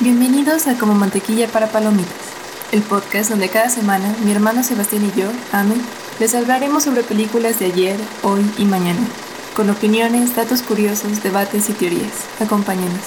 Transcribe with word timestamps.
Bienvenidos 0.00 0.68
a 0.68 0.78
Como 0.78 0.94
Mantequilla 0.94 1.48
para 1.48 1.72
Palomitas, 1.72 2.12
el 2.70 2.82
podcast 2.82 3.30
donde 3.30 3.48
cada 3.48 3.68
semana 3.68 4.14
mi 4.24 4.30
hermano 4.30 4.62
Sebastián 4.62 5.02
y 5.04 5.20
yo, 5.20 5.26
Ame, 5.50 5.74
les 6.20 6.36
hablaremos 6.36 6.84
sobre 6.84 7.02
películas 7.02 7.58
de 7.58 7.66
ayer, 7.66 7.96
hoy 8.22 8.48
y 8.58 8.64
mañana, 8.64 9.00
con 9.56 9.68
opiniones, 9.70 10.36
datos 10.36 10.62
curiosos, 10.62 11.20
debates 11.24 11.68
y 11.68 11.72
teorías. 11.72 12.12
Acompáñenos. 12.38 13.02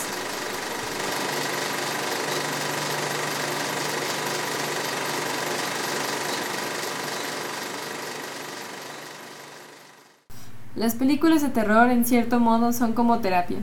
Las 10.76 10.95
películas 10.95 11.41
de 11.41 11.48
terror 11.48 11.89
en 11.89 12.03
cierto 12.03 12.41
modo 12.41 12.73
son 12.73 12.91
como 12.91 13.20
terapia. 13.20 13.59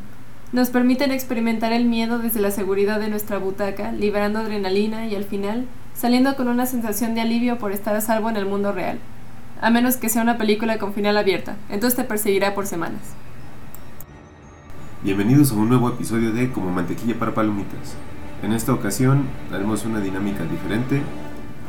Nos 0.51 0.71
permiten 0.71 1.11
experimentar 1.11 1.75
el 1.75 1.85
miedo 1.85 2.19
desde 2.19 2.41
la 2.41 2.51
seguridad 2.51 2.99
de 2.99 3.11
nuestra 3.11 3.37
butaca, 3.37 3.93
liberando 3.93 4.39
adrenalina 4.39 5.07
y 5.07 5.15
al 5.15 5.25
final 5.25 5.67
saliendo 5.95 6.37
con 6.37 6.49
una 6.49 6.65
sensación 6.65 7.15
de 7.15 7.21
alivio 7.21 7.59
por 7.59 7.73
estar 7.73 7.95
a 7.95 8.01
salvo 8.01 8.31
en 8.31 8.37
el 8.37 8.47
mundo 8.47 8.73
real. 8.73 8.99
A 9.61 9.69
menos 9.69 9.99
que 9.99 10.09
sea 10.09 10.23
una 10.23 10.39
película 10.39 10.79
con 10.79 10.95
final 10.95 11.19
abierta, 11.19 11.57
entonces 11.69 11.99
te 11.99 12.05
perseguirá 12.05 12.55
por 12.55 12.67
semanas. 12.67 13.03
Bienvenidos 15.03 15.53
a 15.53 15.57
un 15.57 15.69
nuevo 15.69 15.91
episodio 15.91 16.33
de 16.33 16.51
Como 16.51 16.71
Mantequilla 16.71 17.19
para 17.19 17.35
Palomitas. 17.35 17.95
En 18.43 18.55
esta 18.55 18.73
ocasión 18.73 19.25
haremos 19.53 19.85
una 19.85 20.01
dinámica 20.01 20.45
diferente. 20.45 21.03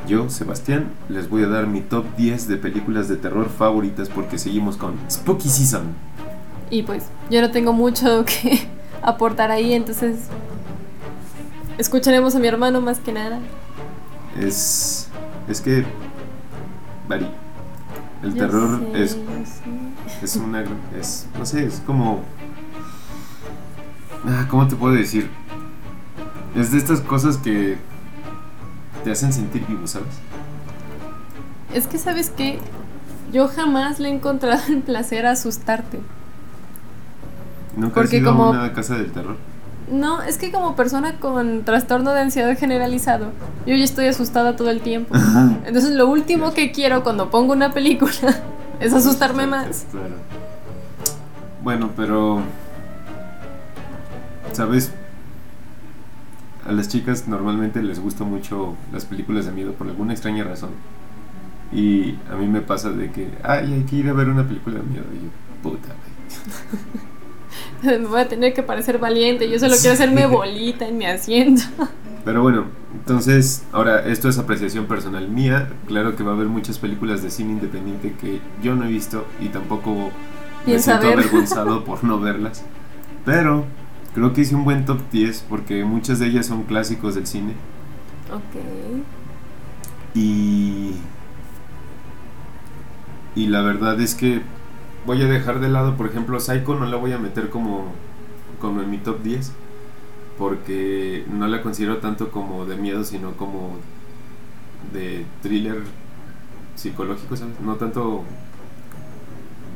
Yo, 0.07 0.29
Sebastián, 0.29 0.91
les 1.09 1.27
voy 1.27 1.43
a 1.43 1.47
dar 1.47 1.67
mi 1.67 1.81
top 1.81 2.05
10 2.15 2.47
de 2.47 2.55
películas 2.55 3.09
de 3.09 3.17
terror 3.17 3.49
favoritas 3.49 4.07
porque 4.07 4.37
seguimos 4.37 4.77
con 4.77 4.95
Spooky 5.11 5.49
Season. 5.49 6.08
Y 6.69 6.83
pues 6.83 7.05
yo 7.29 7.41
no 7.41 7.51
tengo 7.51 7.73
mucho 7.73 8.25
que 8.25 8.67
aportar 9.01 9.51
ahí, 9.51 9.73
entonces 9.73 10.17
escucharemos 11.77 12.35
a 12.35 12.39
mi 12.39 12.47
hermano 12.47 12.81
más 12.81 12.99
que 12.99 13.11
nada. 13.11 13.39
Es. 14.39 15.07
Es 15.47 15.61
que. 15.61 15.85
Bari. 17.07 17.27
El 18.21 18.33
Yo 18.33 18.45
terror 18.45 18.81
sé, 18.91 19.03
es, 19.03 19.17
es 20.21 20.35
una. 20.35 20.63
Es, 20.99 21.27
no 21.37 21.45
sé, 21.45 21.65
es 21.65 21.81
como. 21.85 22.21
Ah, 24.25 24.45
¿Cómo 24.49 24.67
te 24.67 24.75
puedo 24.75 24.93
decir? 24.93 25.29
Es 26.55 26.71
de 26.71 26.77
estas 26.77 27.01
cosas 27.01 27.37
que. 27.37 27.77
Te 29.03 29.11
hacen 29.11 29.31
sentir 29.31 29.65
vivo, 29.65 29.87
¿sabes? 29.87 30.09
Es 31.73 31.87
que 31.87 31.97
sabes 31.97 32.29
que 32.29 32.59
yo 33.31 33.47
jamás 33.47 33.99
le 33.99 34.09
he 34.09 34.11
encontrado 34.11 34.61
el 34.69 34.81
placer 34.81 35.25
a 35.25 35.31
asustarte. 35.31 35.99
Nunca 37.79 37.95
Porque 37.95 38.17
has 38.17 38.21
ido 38.21 38.31
como- 38.31 38.45
a 38.45 38.49
una 38.51 38.73
casa 38.73 38.95
del 38.95 39.11
terror. 39.11 39.35
No, 39.91 40.21
es 40.21 40.37
que 40.37 40.51
como 40.51 40.75
persona 40.75 41.15
con 41.19 41.63
trastorno 41.63 42.11
de 42.13 42.21
ansiedad 42.21 42.55
generalizado, 42.55 43.31
yo 43.65 43.75
ya 43.75 43.83
estoy 43.83 44.05
asustada 44.05 44.55
todo 44.55 44.69
el 44.69 44.81
tiempo. 44.81 45.15
Entonces 45.65 45.91
lo 45.95 46.07
último 46.07 46.53
que 46.53 46.71
quiero 46.71 47.01
cuando 47.03 47.31
pongo 47.31 47.53
una 47.53 47.71
película 47.71 48.11
es 48.79 48.93
asustarme 48.93 49.47
más. 49.47 49.87
Claro. 49.91 50.13
Bueno, 51.63 51.89
pero. 51.95 52.41
¿Sabes? 54.51 54.91
A 56.67 56.71
las 56.71 56.87
chicas 56.87 57.27
normalmente 57.27 57.81
les 57.81 57.99
gustan 57.99 58.29
mucho 58.29 58.75
las 58.93 59.05
películas 59.05 59.45
de 59.45 59.51
miedo 59.53 59.73
por 59.73 59.87
alguna 59.87 60.13
extraña 60.13 60.43
razón. 60.43 60.69
Y 61.71 62.15
a 62.31 62.35
mí 62.35 62.45
me 62.47 62.61
pasa 62.61 62.91
de 62.91 63.11
que, 63.11 63.27
ay, 63.43 63.73
hay 63.73 63.83
que 63.83 63.95
ir 63.95 64.09
a 64.09 64.13
ver 64.13 64.29
una 64.29 64.43
película 64.47 64.77
de 64.77 64.83
miedo. 64.83 65.05
Y 65.13 65.23
yo, 65.25 65.29
puta, 65.63 65.87
güey". 65.87 67.09
Me 67.83 67.97
voy 68.07 68.21
a 68.21 68.27
tener 68.27 68.53
que 68.53 68.63
parecer 68.63 68.97
valiente, 68.97 69.49
yo 69.49 69.59
solo 69.59 69.75
quiero 69.79 69.93
hacerme 69.93 70.25
bolita 70.25 70.87
en 70.87 70.97
mi 70.97 71.05
asiento. 71.05 71.63
Pero 72.25 72.41
bueno, 72.41 72.65
entonces, 72.93 73.63
ahora, 73.71 74.05
esto 74.05 74.29
es 74.29 74.37
apreciación 74.37 74.85
personal 74.85 75.29
mía. 75.29 75.69
Claro 75.87 76.15
que 76.15 76.23
va 76.23 76.31
a 76.31 76.35
haber 76.35 76.47
muchas 76.47 76.77
películas 76.77 77.23
de 77.23 77.31
cine 77.31 77.53
independiente 77.53 78.13
que 78.19 78.39
yo 78.61 78.75
no 78.75 78.85
he 78.85 78.89
visto 78.89 79.25
y 79.39 79.47
tampoco 79.47 80.11
me 80.65 80.79
siento 80.79 81.07
ver. 81.07 81.19
avergonzado 81.19 81.83
por 81.85 82.03
no 82.03 82.19
verlas. 82.19 82.63
Pero 83.25 83.65
creo 84.13 84.33
que 84.33 84.41
hice 84.41 84.55
un 84.55 84.63
buen 84.63 84.85
top 84.85 84.99
10 85.11 85.45
porque 85.49 85.83
muchas 85.85 86.19
de 86.19 86.27
ellas 86.27 86.45
son 86.45 86.63
clásicos 86.63 87.15
del 87.15 87.27
cine. 87.27 87.53
Ok. 88.31 88.61
Y. 90.13 90.95
Y 93.35 93.47
la 93.47 93.61
verdad 93.61 93.99
es 94.01 94.15
que 94.15 94.41
voy 95.05 95.21
a 95.21 95.25
dejar 95.27 95.59
de 95.59 95.69
lado, 95.69 95.95
por 95.95 96.07
ejemplo, 96.07 96.39
Psycho 96.39 96.75
no 96.75 96.85
la 96.85 96.97
voy 96.97 97.11
a 97.13 97.17
meter 97.17 97.49
como, 97.49 97.85
como 98.59 98.81
en 98.81 98.89
mi 98.91 98.97
top 98.97 99.21
10. 99.23 99.51
Porque 100.37 101.25
no 101.29 101.47
la 101.47 101.61
considero 101.61 101.97
tanto 101.97 102.31
como 102.31 102.65
de 102.65 102.77
miedo, 102.77 103.03
sino 103.03 103.33
como 103.33 103.71
de 104.93 105.25
thriller 105.41 105.81
psicológico, 106.75 107.35
¿sabes? 107.35 107.59
No 107.59 107.75
tanto. 107.75 108.23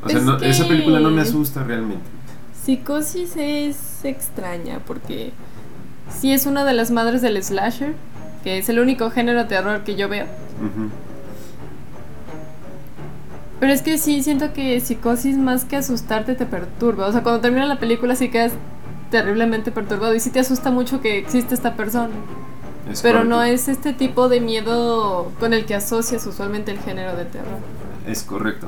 O 0.06 0.10
sea, 0.10 0.20
Es 0.20 0.24
no- 0.26 0.38
que- 0.38 0.50
esa 0.50 0.66
película 0.68 1.00
no 1.02 1.12
me 1.12 1.22
asusta 1.22 1.64
realmente. 1.64 2.04
Psicosis 2.64 3.34
es 3.36 4.06
extraña 4.06 4.80
porque 4.88 5.34
sí 6.10 6.32
es 6.32 6.46
una 6.46 6.64
de 6.64 6.74
las 6.74 6.92
madres 6.92 7.22
del 7.22 7.42
slasher, 7.44 7.94
que 8.46 8.58
es 8.58 8.70
el 8.70 8.80
único 8.80 9.10
género 9.12 9.40
de 9.40 9.46
terror 9.50 9.84
que 9.84 9.96
yo 9.96 10.08
veo. 10.08 10.26
Ujú. 10.26 10.90
Pero 13.64 13.72
es 13.72 13.82
que 13.82 13.98
sí, 13.98 14.22
siento 14.22 14.52
que 14.52 14.78
psicosis 14.82 15.38
más 15.38 15.64
que 15.64 15.78
asustarte 15.78 16.36
te 16.36 16.46
perturba. 16.46 17.08
O 17.08 17.14
sea, 17.14 17.24
cuando 17.24 17.40
termina 17.40 17.66
la 17.66 17.80
película 17.80 18.14
sí 18.14 18.28
quedas 18.28 18.52
terriblemente 19.10 19.72
perturbado 19.72 20.14
y 20.14 20.20
sí 20.20 20.32
te 20.32 20.42
asusta 20.42 20.70
mucho 20.70 21.00
que 21.00 21.18
existe 21.18 21.56
esta 21.56 21.78
persona. 21.78 22.14
Es 22.92 23.02
Pero 23.02 23.20
correcto. 23.20 23.38
no 23.38 23.42
es 23.42 23.70
este 23.70 23.94
tipo 23.94 24.28
de 24.28 24.42
miedo 24.42 25.32
con 25.40 25.54
el 25.54 25.64
que 25.64 25.76
asocias 25.76 26.26
usualmente 26.28 26.72
el 26.72 26.80
género 26.80 27.16
de 27.16 27.24
terror. 27.24 27.60
Es 28.06 28.24
correcto. 28.24 28.68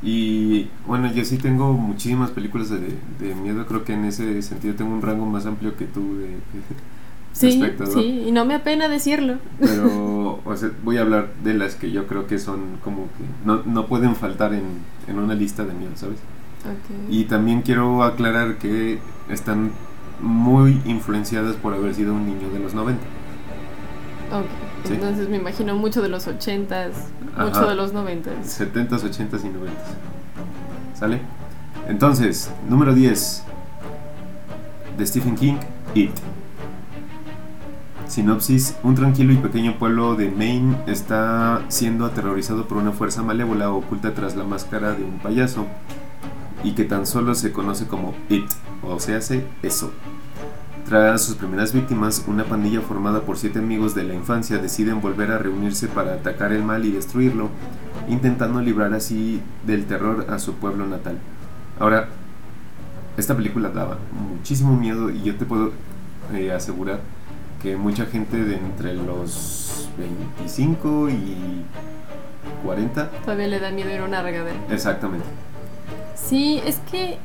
Y 0.00 0.70
bueno, 0.86 1.12
yo 1.12 1.26
sí 1.26 1.36
tengo 1.36 1.74
muchísimas 1.74 2.30
películas 2.30 2.70
de, 2.70 2.78
de 3.20 3.34
miedo. 3.34 3.66
Creo 3.66 3.84
que 3.84 3.92
en 3.92 4.06
ese 4.06 4.40
sentido 4.40 4.74
tengo 4.74 4.94
un 4.94 5.02
rango 5.02 5.26
más 5.26 5.44
amplio 5.44 5.76
que 5.76 5.84
tú 5.84 6.16
de, 6.16 6.38
Sí, 7.32 7.48
espectador. 7.48 7.94
sí, 7.94 8.24
y 8.26 8.32
no 8.32 8.44
me 8.44 8.54
apena 8.54 8.88
decirlo. 8.88 9.36
Pero 9.58 10.40
o 10.44 10.56
sea, 10.56 10.70
voy 10.84 10.98
a 10.98 11.02
hablar 11.02 11.28
de 11.42 11.54
las 11.54 11.74
que 11.74 11.90
yo 11.90 12.06
creo 12.06 12.26
que 12.26 12.38
son 12.38 12.78
como 12.84 13.04
que 13.04 13.24
no, 13.46 13.62
no 13.64 13.86
pueden 13.86 14.16
faltar 14.16 14.52
en, 14.54 14.64
en 15.08 15.18
una 15.18 15.34
lista 15.34 15.64
de 15.64 15.72
miedo, 15.74 15.92
¿sabes? 15.96 16.18
Ok. 16.64 17.10
Y 17.10 17.24
también 17.24 17.62
quiero 17.62 18.02
aclarar 18.04 18.56
que 18.58 18.98
están 19.28 19.72
muy 20.20 20.80
influenciadas 20.84 21.56
por 21.56 21.74
haber 21.74 21.94
sido 21.94 22.14
un 22.14 22.26
niño 22.26 22.48
de 22.50 22.58
los 22.60 22.74
90. 22.74 23.02
Ok, 24.32 24.44
Sí. 24.84 24.94
Entonces 24.94 25.28
me 25.28 25.36
imagino 25.36 25.76
mucho 25.76 26.02
de 26.02 26.08
los 26.08 26.26
ochentas, 26.26 26.92
mucho 27.38 27.60
Ajá. 27.60 27.66
de 27.68 27.74
los 27.76 27.92
noventas. 27.92 28.34
70s, 28.60 28.88
80s 28.88 29.44
y 29.44 29.48
90s. 29.48 30.98
¿Sale? 30.98 31.20
Entonces, 31.88 32.50
número 32.68 32.92
10 32.94 33.44
de 34.98 35.06
Stephen 35.06 35.36
King, 35.36 35.54
It. 35.94 36.10
Sinopsis: 38.06 38.76
Un 38.82 38.94
tranquilo 38.94 39.32
y 39.32 39.36
pequeño 39.36 39.78
pueblo 39.78 40.14
de 40.14 40.30
Maine 40.30 40.76
está 40.86 41.62
siendo 41.68 42.04
aterrorizado 42.04 42.68
por 42.68 42.78
una 42.78 42.92
fuerza 42.92 43.22
malévola 43.22 43.70
oculta 43.70 44.14
tras 44.14 44.36
la 44.36 44.44
máscara 44.44 44.92
de 44.92 45.04
un 45.04 45.18
payaso 45.18 45.66
y 46.62 46.72
que 46.72 46.84
tan 46.84 47.06
solo 47.06 47.34
se 47.34 47.52
conoce 47.52 47.86
como 47.88 48.14
It, 48.28 48.50
o 48.82 49.00
se 49.00 49.14
hace 49.14 49.46
eso. 49.62 49.92
Tras 50.86 51.22
sus 51.22 51.36
primeras 51.36 51.72
víctimas, 51.72 52.24
una 52.26 52.44
pandilla 52.44 52.80
formada 52.80 53.22
por 53.22 53.38
siete 53.38 53.60
amigos 53.60 53.94
de 53.94 54.04
la 54.04 54.14
infancia 54.14 54.58
deciden 54.58 55.00
volver 55.00 55.30
a 55.30 55.38
reunirse 55.38 55.88
para 55.88 56.14
atacar 56.14 56.52
el 56.52 56.62
mal 56.64 56.84
y 56.84 56.92
destruirlo, 56.92 57.48
intentando 58.08 58.60
librar 58.60 58.92
así 58.92 59.40
del 59.66 59.86
terror 59.86 60.26
a 60.28 60.38
su 60.38 60.54
pueblo 60.54 60.86
natal. 60.86 61.18
Ahora, 61.80 62.08
esta 63.16 63.36
película 63.36 63.70
daba 63.70 63.98
muchísimo 64.12 64.76
miedo 64.76 65.10
y 65.10 65.22
yo 65.22 65.36
te 65.36 65.46
puedo 65.46 65.72
eh, 66.34 66.52
asegurar 66.52 67.00
que 67.62 67.76
mucha 67.76 68.06
gente 68.06 68.36
de 68.44 68.56
entre 68.56 68.94
los 68.94 69.88
25 69.98 71.10
y 71.10 71.64
40, 72.64 73.10
Todavía 73.24 73.46
le 73.48 73.60
da 73.60 73.70
miedo 73.70 73.90
ir 73.90 74.00
a 74.00 74.04
una 74.04 74.22
regadera. 74.22 74.56
exactamente. 74.70 75.26
Sí, 76.14 76.60
es 76.64 76.78
que. 76.90 77.18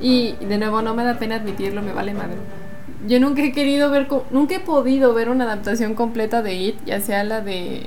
Y 0.00 0.32
de 0.44 0.58
nuevo, 0.58 0.82
no 0.82 0.94
me 0.94 1.04
da 1.04 1.18
pena 1.18 1.36
admitirlo, 1.36 1.80
me 1.82 1.92
vale 1.92 2.12
madre. 2.14 2.36
Yo 3.06 3.18
nunca 3.20 3.42
he 3.42 3.52
querido 3.52 3.90
ver. 3.90 4.08
Nunca 4.30 4.56
he 4.56 4.60
podido 4.60 5.14
ver 5.14 5.28
una 5.30 5.44
adaptación 5.44 5.94
completa 5.94 6.42
de 6.42 6.54
It, 6.54 6.76
ya 6.84 7.00
sea 7.00 7.24
la 7.24 7.40
de. 7.40 7.86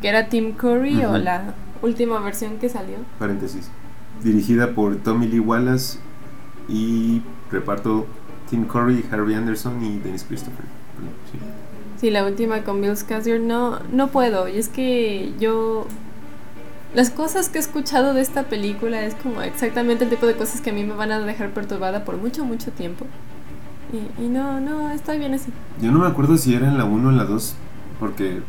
que 0.00 0.08
era 0.08 0.28
Tim 0.28 0.52
Curry 0.52 1.04
o 1.04 1.18
la 1.18 1.54
última 1.82 2.18
versión 2.20 2.58
que 2.58 2.68
salió. 2.68 2.96
Paréntesis. 3.18 3.70
Dirigida 4.22 4.72
por 4.74 4.96
Tommy 4.96 5.26
Lee 5.28 5.40
Wallace 5.40 5.98
y 6.68 7.22
reparto 7.50 8.06
Tim 8.48 8.64
Curry, 8.66 9.04
Harvey 9.10 9.34
Anderson 9.34 9.82
y 9.84 9.98
Dennis 9.98 10.24
Christopher. 10.24 10.64
Sí. 11.32 11.38
Sí, 12.00 12.10
la 12.10 12.24
última 12.24 12.62
con 12.64 12.80
Bill 12.80 12.92
Skarsgård 12.92 13.40
no, 13.40 13.80
no 13.92 14.08
puedo. 14.08 14.48
Y 14.48 14.58
es 14.58 14.68
que 14.68 15.32
yo... 15.38 15.86
Las 16.94 17.10
cosas 17.10 17.48
que 17.48 17.58
he 17.58 17.60
escuchado 17.60 18.14
de 18.14 18.20
esta 18.20 18.44
película 18.44 19.02
es 19.04 19.14
como 19.14 19.42
exactamente 19.42 20.04
el 20.04 20.10
tipo 20.10 20.26
de 20.26 20.34
cosas 20.34 20.60
que 20.60 20.70
a 20.70 20.72
mí 20.72 20.82
me 20.82 20.94
van 20.94 21.12
a 21.12 21.20
dejar 21.20 21.50
perturbada 21.50 22.04
por 22.04 22.16
mucho, 22.16 22.44
mucho 22.44 22.72
tiempo. 22.72 23.06
Y, 23.92 24.24
y 24.24 24.28
no, 24.28 24.60
no, 24.60 24.90
estoy 24.90 25.18
bien 25.18 25.34
así. 25.34 25.52
Yo 25.80 25.92
no 25.92 26.00
me 26.00 26.06
acuerdo 26.08 26.36
si 26.36 26.52
era 26.54 26.66
en 26.66 26.78
la 26.78 26.84
1 26.84 27.08
o 27.08 27.10
en 27.12 27.16
la 27.18 27.24
2, 27.24 27.54
porque 28.00 28.40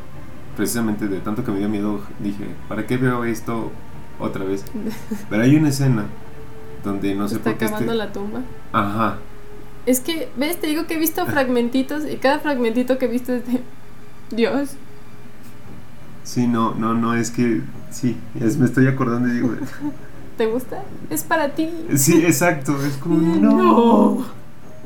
precisamente 0.57 1.07
de 1.07 1.19
tanto 1.19 1.43
que 1.43 1.51
me 1.51 1.59
dio 1.59 1.69
miedo 1.69 2.01
dije, 2.19 2.45
¿para 2.67 2.87
qué 2.87 2.97
veo 2.97 3.25
esto 3.25 3.71
otra 4.19 4.43
vez? 4.43 4.65
Pero 5.29 5.43
hay 5.43 5.55
una 5.55 5.69
escena 5.69 6.05
donde 6.83 7.13
no 7.13 7.27
sé 7.27 7.35
Está 7.35 7.51
por 7.51 7.59
qué... 7.59 7.65
acabando 7.65 7.91
este- 7.91 8.05
la 8.05 8.11
tumba. 8.11 8.39
Ajá, 8.71 9.17
Es 9.85 9.99
que, 9.99 10.29
¿ves? 10.37 10.59
Te 10.59 10.67
digo 10.67 10.85
que 10.87 10.95
he 10.95 10.99
visto 10.99 11.25
fragmentitos 11.25 12.03
y 12.09 12.17
cada 12.17 12.39
fragmentito 12.39 12.97
que 12.97 13.05
he 13.05 13.09
visto 13.09 13.33
es 13.33 13.45
de... 13.47 13.61
Dios. 14.31 14.77
sí, 16.23 16.47
no, 16.47 16.73
no, 16.75 16.93
no, 16.93 17.13
es 17.15 17.31
que... 17.31 17.61
Sí, 17.89 18.17
es- 18.39 18.57
me 18.57 18.65
estoy 18.65 18.87
acordando 18.87 19.27
y 19.29 19.31
digo... 19.33 19.49
¿Te 20.37 20.45
gusta? 20.47 20.83
Es 21.09 21.23
para 21.23 21.49
ti. 21.55 21.69
Sí, 21.95 22.23
exacto, 22.25 22.81
es 22.85 22.97
como... 22.97 23.17
No. 23.35 24.25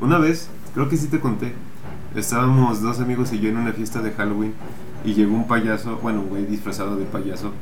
Una 0.00 0.18
vez, 0.18 0.48
creo 0.74 0.88
que 0.88 0.96
sí 0.96 1.06
te 1.08 1.20
conté, 1.20 1.54
estábamos 2.14 2.82
dos 2.82 3.00
amigos 3.00 3.32
y 3.32 3.38
yo 3.40 3.48
en 3.48 3.56
una 3.56 3.72
fiesta 3.72 4.02
de 4.02 4.10
Halloween 4.12 4.52
y 5.04 5.14
llegó 5.14 5.34
un 5.34 5.46
payaso, 5.46 5.98
bueno, 6.02 6.20
un 6.20 6.28
güey 6.28 6.44
disfrazado 6.46 6.96
de 6.96 7.06
payaso 7.06 7.52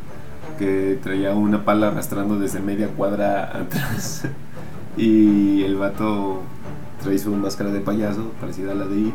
que 0.58 0.98
traía 1.02 1.32
una 1.34 1.64
pala 1.64 1.88
arrastrando 1.88 2.38
desde 2.38 2.60
media 2.60 2.88
cuadra 2.88 3.44
atrás 3.56 4.24
y 4.96 5.62
el 5.62 5.76
vato 5.76 6.42
trae 7.04 7.18
su 7.18 7.30
máscara 7.36 7.70
de 7.70 7.80
payaso, 7.80 8.32
parecida 8.40 8.72
a 8.72 8.74
la 8.74 8.86
de 8.86 8.98
It, 8.98 9.14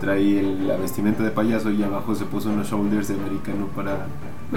trae 0.00 0.40
el- 0.40 0.68
la 0.68 0.76
vestimenta 0.76 1.22
de 1.22 1.30
payaso 1.30 1.70
y 1.70 1.82
abajo 1.82 2.14
se 2.14 2.24
puso 2.26 2.50
unos 2.50 2.68
shoulders 2.68 3.08
de 3.08 3.14
americano 3.14 3.68
para... 3.74 4.06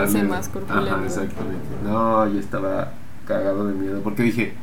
Hace 0.03 0.23
más 0.23 0.49
corpulento. 0.49 0.95
Ajá, 0.95 1.05
exactamente. 1.05 1.65
No, 1.83 2.27
yo 2.27 2.39
estaba 2.39 2.91
cagado 3.27 3.67
de 3.67 3.73
miedo 3.75 4.01
porque 4.03 4.23
dije, 4.23 4.53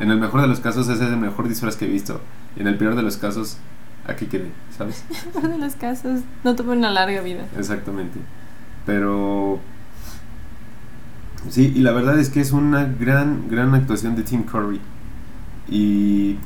en 0.00 0.10
el 0.10 0.18
mejor 0.18 0.40
de 0.40 0.46
los 0.48 0.60
casos 0.60 0.88
ese 0.88 1.04
es 1.04 1.10
el 1.10 1.18
mejor 1.18 1.48
disfraz 1.48 1.76
que 1.76 1.84
he 1.84 1.88
visto. 1.88 2.20
Y 2.56 2.60
en 2.62 2.66
el 2.66 2.76
peor 2.78 2.94
de 2.96 3.02
los 3.02 3.16
casos, 3.18 3.58
aquí 4.06 4.26
quedé, 4.26 4.50
¿sabes? 4.76 5.04
Por 5.32 5.48
de 5.48 5.58
los 5.58 5.74
casos, 5.74 6.20
no 6.44 6.56
tuve 6.56 6.72
una 6.72 6.90
larga 6.90 7.20
vida. 7.20 7.44
Exactamente. 7.58 8.18
Pero... 8.86 9.60
Sí, 11.48 11.72
y 11.74 11.80
la 11.80 11.92
verdad 11.92 12.18
es 12.18 12.28
que 12.28 12.40
es 12.40 12.52
una 12.52 12.84
gran, 12.84 13.48
gran 13.48 13.74
actuación 13.74 14.14
de 14.14 14.22
Tim 14.22 14.42
Curry. 14.44 14.80
Y 15.68 16.36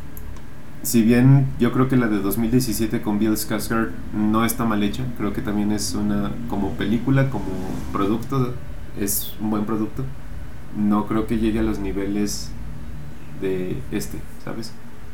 si 0.84 1.02
bien 1.02 1.46
yo 1.58 1.72
creo 1.72 1.88
que 1.88 1.96
la 1.96 2.08
de 2.08 2.20
2017 2.20 3.00
con 3.00 3.18
Bill 3.18 3.32
Skarsgård 3.32 3.90
no 4.12 4.44
está 4.44 4.64
mal 4.64 4.82
hecha, 4.82 5.04
creo 5.16 5.32
que 5.32 5.40
también 5.40 5.72
es 5.72 5.94
una, 5.94 6.30
como 6.48 6.72
película, 6.72 7.30
como 7.30 7.46
producto, 7.92 8.54
es 9.00 9.34
un 9.40 9.50
buen 9.50 9.64
producto. 9.64 10.04
No 10.76 11.06
creo 11.06 11.26
que 11.26 11.38
llegue 11.38 11.60
a 11.60 11.62
los 11.62 11.78
niveles 11.78 12.50
de 13.40 13.78
este, 13.92 14.18
¿sabes? 14.44 14.72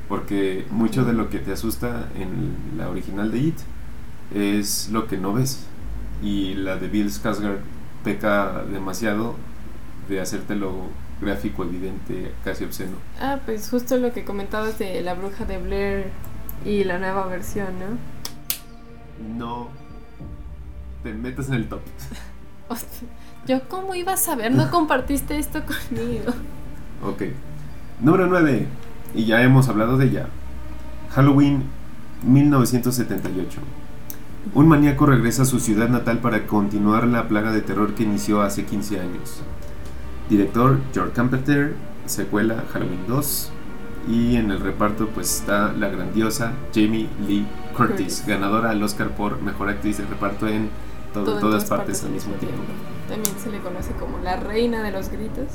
Porque 0.09 0.67
mucho 0.71 1.05
de 1.05 1.13
lo 1.13 1.31
que 1.31 1.39
te 1.39 1.53
asusta 1.53 2.09
en 2.19 2.77
la 2.77 2.89
original 2.89 3.31
de 3.31 3.39
It 3.39 3.59
es 4.35 4.91
lo 4.91 5.07
que 5.07 5.19
no 5.19 5.33
ves. 5.33 5.67
Y 6.23 6.55
la 6.55 6.77
de 6.77 6.89
Bill 6.89 7.11
Skarsgård 7.11 7.59
peca 8.03 8.65
demasiado 8.65 9.37
de 10.09 10.21
hacértelo 10.21 10.89
gráfico, 11.21 11.65
evidente, 11.65 12.33
casi 12.45 12.65
obsceno. 12.65 12.97
Ah, 13.21 13.39
pues 13.45 13.69
justo 13.71 13.97
lo 13.97 14.13
que 14.13 14.25
comentabas 14.25 14.79
de 14.79 15.01
la 15.03 15.15
bruja 15.15 15.45
de 15.45 15.59
Blair 15.59 16.07
y 16.65 16.85
la 16.85 16.99
nueva 16.99 17.27
versión, 17.27 17.69
¿no? 17.79 19.37
No 19.37 19.69
te 21.03 21.13
metas 21.13 21.49
en 21.49 21.55
el 21.55 21.69
top. 21.69 21.81
Hostia, 22.69 23.09
Yo 23.47 23.69
cómo 23.69 23.95
iba 23.95 24.13
a 24.13 24.17
saber, 24.17 24.53
no 24.53 24.71
compartiste 24.71 25.39
esto 25.39 25.63
conmigo. 25.91 26.33
Ok. 27.05 27.23
Número 28.01 28.27
9. 28.27 28.67
Y 29.15 29.25
ya 29.27 29.43
hemos 29.43 29.69
hablado 29.69 29.97
de 29.99 30.07
ella. 30.07 30.27
Halloween 31.11 31.65
1978. 32.25 33.61
Un 34.55 34.69
maníaco 34.69 35.05
regresa 35.07 35.43
a 35.43 35.47
su 35.47 35.61
ciudad 35.61 35.89
natal 35.89 36.19
para 36.19 36.47
continuar 36.47 37.07
la 37.07 37.29
plaga 37.29 37.53
de 37.53 37.61
terror 37.61 37.95
que 37.95 38.05
inició 38.05 38.41
hace 38.43 38.65
15 38.65 39.01
años. 39.01 39.43
Director 40.31 40.79
George 40.95 41.13
Carpenter, 41.13 41.75
secuela 42.07 42.65
Halloween 42.73 43.01
2. 43.09 43.51
Y 44.09 44.37
en 44.37 44.51
el 44.51 44.61
reparto 44.61 45.09
pues 45.09 45.41
está 45.41 45.73
la 45.73 45.89
grandiosa 45.89 46.53
Jamie 46.75 47.07
Lee 47.29 47.47
Curtis, 47.77 47.97
Curtis. 47.97 48.25
ganadora 48.27 48.71
al 48.71 48.83
Oscar 48.83 49.09
por 49.11 49.43
Mejor 49.43 49.69
Actriz 49.69 49.99
de 49.99 50.07
Reparto 50.07 50.49
en 50.49 50.71
todo- 51.13 51.25
Todo 51.25 51.35
en 51.35 51.41
todas 51.41 51.65
partes 51.67 52.03
al 52.05 52.11
mismo 52.11 52.33
tiempo. 52.35 52.57
También 53.09 53.35
se 53.39 53.51
le 53.51 53.59
conoce 53.59 53.93
como 53.93 54.19
la 54.25 54.37
reina 54.37 54.83
de 54.83 54.91
los 54.93 55.11
gritos, 55.11 55.49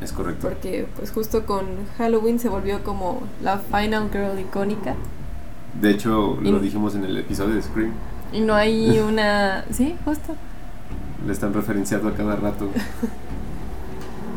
Es 0.00 0.12
correcto. 0.12 0.48
porque 0.48 0.86
pues 0.96 1.10
justo 1.10 1.44
con 1.46 1.64
Halloween 1.98 2.38
se 2.38 2.48
volvió 2.48 2.84
como 2.84 3.22
la 3.42 3.58
final 3.58 4.08
girl 4.12 4.38
icónica 4.38 4.94
De 5.80 5.90
hecho, 5.90 6.38
lo 6.40 6.58
dijimos 6.60 6.94
en 6.94 7.04
el 7.04 7.16
episodio 7.16 7.54
de 7.56 7.62
Scream. 7.62 7.92
y 8.32 8.40
no 8.40 8.54
hay 8.54 8.98
una, 9.08 9.64
sí, 9.72 9.96
justo. 10.04 10.36
Le 11.26 11.32
están 11.32 11.52
referenciando 11.54 12.08
a 12.08 12.14
cada 12.14 12.36
rato. 12.36 12.68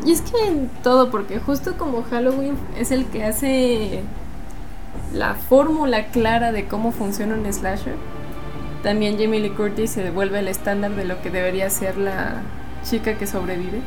Y 0.04 0.12
es 0.12 0.20
que 0.20 0.46
en 0.46 0.68
todo, 0.82 1.10
porque 1.10 1.38
justo 1.38 1.76
como 1.78 2.02
Halloween 2.02 2.56
es 2.76 2.90
el 2.90 3.06
que 3.06 3.24
hace 3.24 4.02
la 5.12 5.34
fórmula 5.34 6.06
clara 6.06 6.52
de 6.52 6.66
cómo 6.66 6.92
funciona 6.92 7.34
un 7.34 7.50
slasher, 7.50 7.96
también 8.82 9.18
Jamie 9.18 9.40
Lee 9.40 9.50
Curtis 9.50 9.92
se 9.92 10.10
vuelve 10.10 10.40
el 10.40 10.48
estándar 10.48 10.90
de 10.92 11.06
lo 11.06 11.22
que 11.22 11.30
debería 11.30 11.70
ser 11.70 11.96
la 11.96 12.42
chica 12.84 13.14
que 13.14 13.26
sobrevive. 13.26 13.80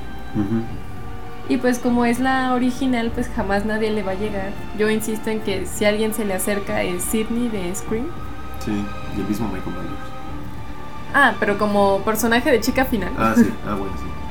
Y 1.50 1.58
pues 1.58 1.78
como 1.78 2.04
es 2.06 2.20
la 2.20 2.54
original, 2.54 3.12
pues 3.14 3.30
jamás 3.30 3.64
nadie 3.64 3.92
le 3.92 4.02
va 4.02 4.14
a 4.14 4.16
llegar. 4.16 4.50
Yo 4.78 4.90
insisto 4.90 5.30
en 5.30 5.42
que 5.42 5.66
si 5.68 5.86
alguien 5.86 6.14
se 6.14 6.26
le 6.26 6.34
acerca 6.34 6.82
es 6.82 7.04
Sidney 7.04 7.48
de 7.50 7.74
Scream. 7.76 8.08
Sí, 8.66 8.72
y 9.16 9.22
el 9.22 9.28
mismo 9.28 9.48
Michael 9.48 9.76
Myers. 9.76 10.18
Ah, 11.14 11.36
pero 11.40 11.58
como 11.58 12.00
personaje 12.00 12.52
de 12.52 12.60
chica 12.60 12.84
final. 12.84 13.14
Ah, 13.18 13.34
sí, 13.36 13.50
ah, 13.66 13.76
bueno, 13.76 13.94
sí. 13.98 14.27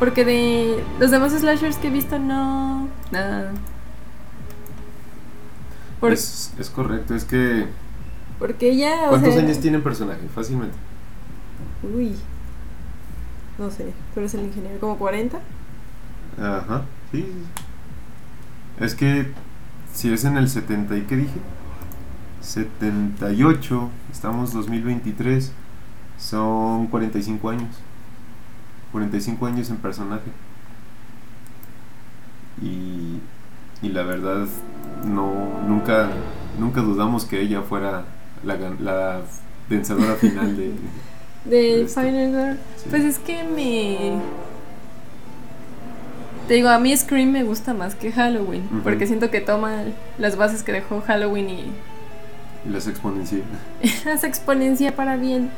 Porque 0.00 0.24
de 0.24 0.82
los 0.98 1.12
demás 1.12 1.32
slashers 1.32 1.76
que 1.76 1.86
he 1.86 1.90
visto, 1.90 2.18
no. 2.18 2.88
Nada. 3.12 3.52
Por- 6.00 6.12
Es, 6.12 6.52
es 6.58 6.70
correcto, 6.70 7.14
es 7.14 7.24
que. 7.24 7.66
porque 8.38 8.70
ella. 8.70 9.08
¿Cuántos 9.10 9.34
sea, 9.34 9.42
años 9.42 9.60
tiene 9.60 9.76
el 9.76 9.82
personaje? 9.82 10.22
Fácilmente. 10.34 10.74
Uy. 11.82 12.16
No 13.58 13.70
sé, 13.70 13.92
tú 14.14 14.20
eres 14.20 14.32
el 14.34 14.40
ingeniero, 14.46 14.80
como 14.80 14.96
40. 14.96 15.38
Ajá, 16.40 16.82
sí. 17.12 17.26
Es 18.80 18.94
que 18.94 19.30
si 19.92 20.10
es 20.10 20.24
en 20.24 20.38
el 20.38 20.48
70 20.48 20.96
y 20.96 21.02
qué 21.02 21.16
dije? 21.16 21.38
78, 22.40 23.90
estamos 24.10 24.54
2023, 24.54 25.52
son 26.18 26.86
45 26.86 27.50
años. 27.50 27.68
45 28.92 29.46
años 29.46 29.70
en 29.70 29.76
personaje. 29.78 30.30
Y, 32.62 33.20
y 33.82 33.88
la 33.90 34.02
verdad, 34.02 34.46
no, 35.04 35.60
nunca, 35.66 36.10
nunca 36.58 36.82
dudamos 36.82 37.24
que 37.24 37.40
ella 37.40 37.62
fuera 37.62 38.04
la, 38.44 38.56
la 38.80 39.20
vencedora 39.68 40.14
final 40.14 40.56
de... 40.56 40.72
De 41.44 41.82
Este, 41.82 42.02
Final 42.02 42.30
Girl. 42.32 42.58
sí. 42.76 42.86
Pues 42.90 43.02
es 43.02 43.18
que 43.18 43.42
me. 43.44 44.20
Te 46.46 46.54
digo, 46.54 46.68
a 46.68 46.78
mí 46.78 46.94
Scream 46.94 47.30
me 47.30 47.44
gusta 47.44 47.72
más 47.72 47.94
que 47.94 48.12
Halloween. 48.12 48.68
Porque 48.82 49.06
siento 49.06 49.30
que 49.30 49.40
toma 49.40 49.84
las 50.18 50.36
bases 50.36 50.62
que 50.62 50.72
dejó 50.72 51.00
Halloween 51.00 51.48
y 51.48 51.72
y 52.64 52.68
las 52.68 52.86
exponencia. 52.86 53.38
hace 54.12 54.26
exponencia 54.26 54.94
para 54.94 55.16
bien. 55.16 55.50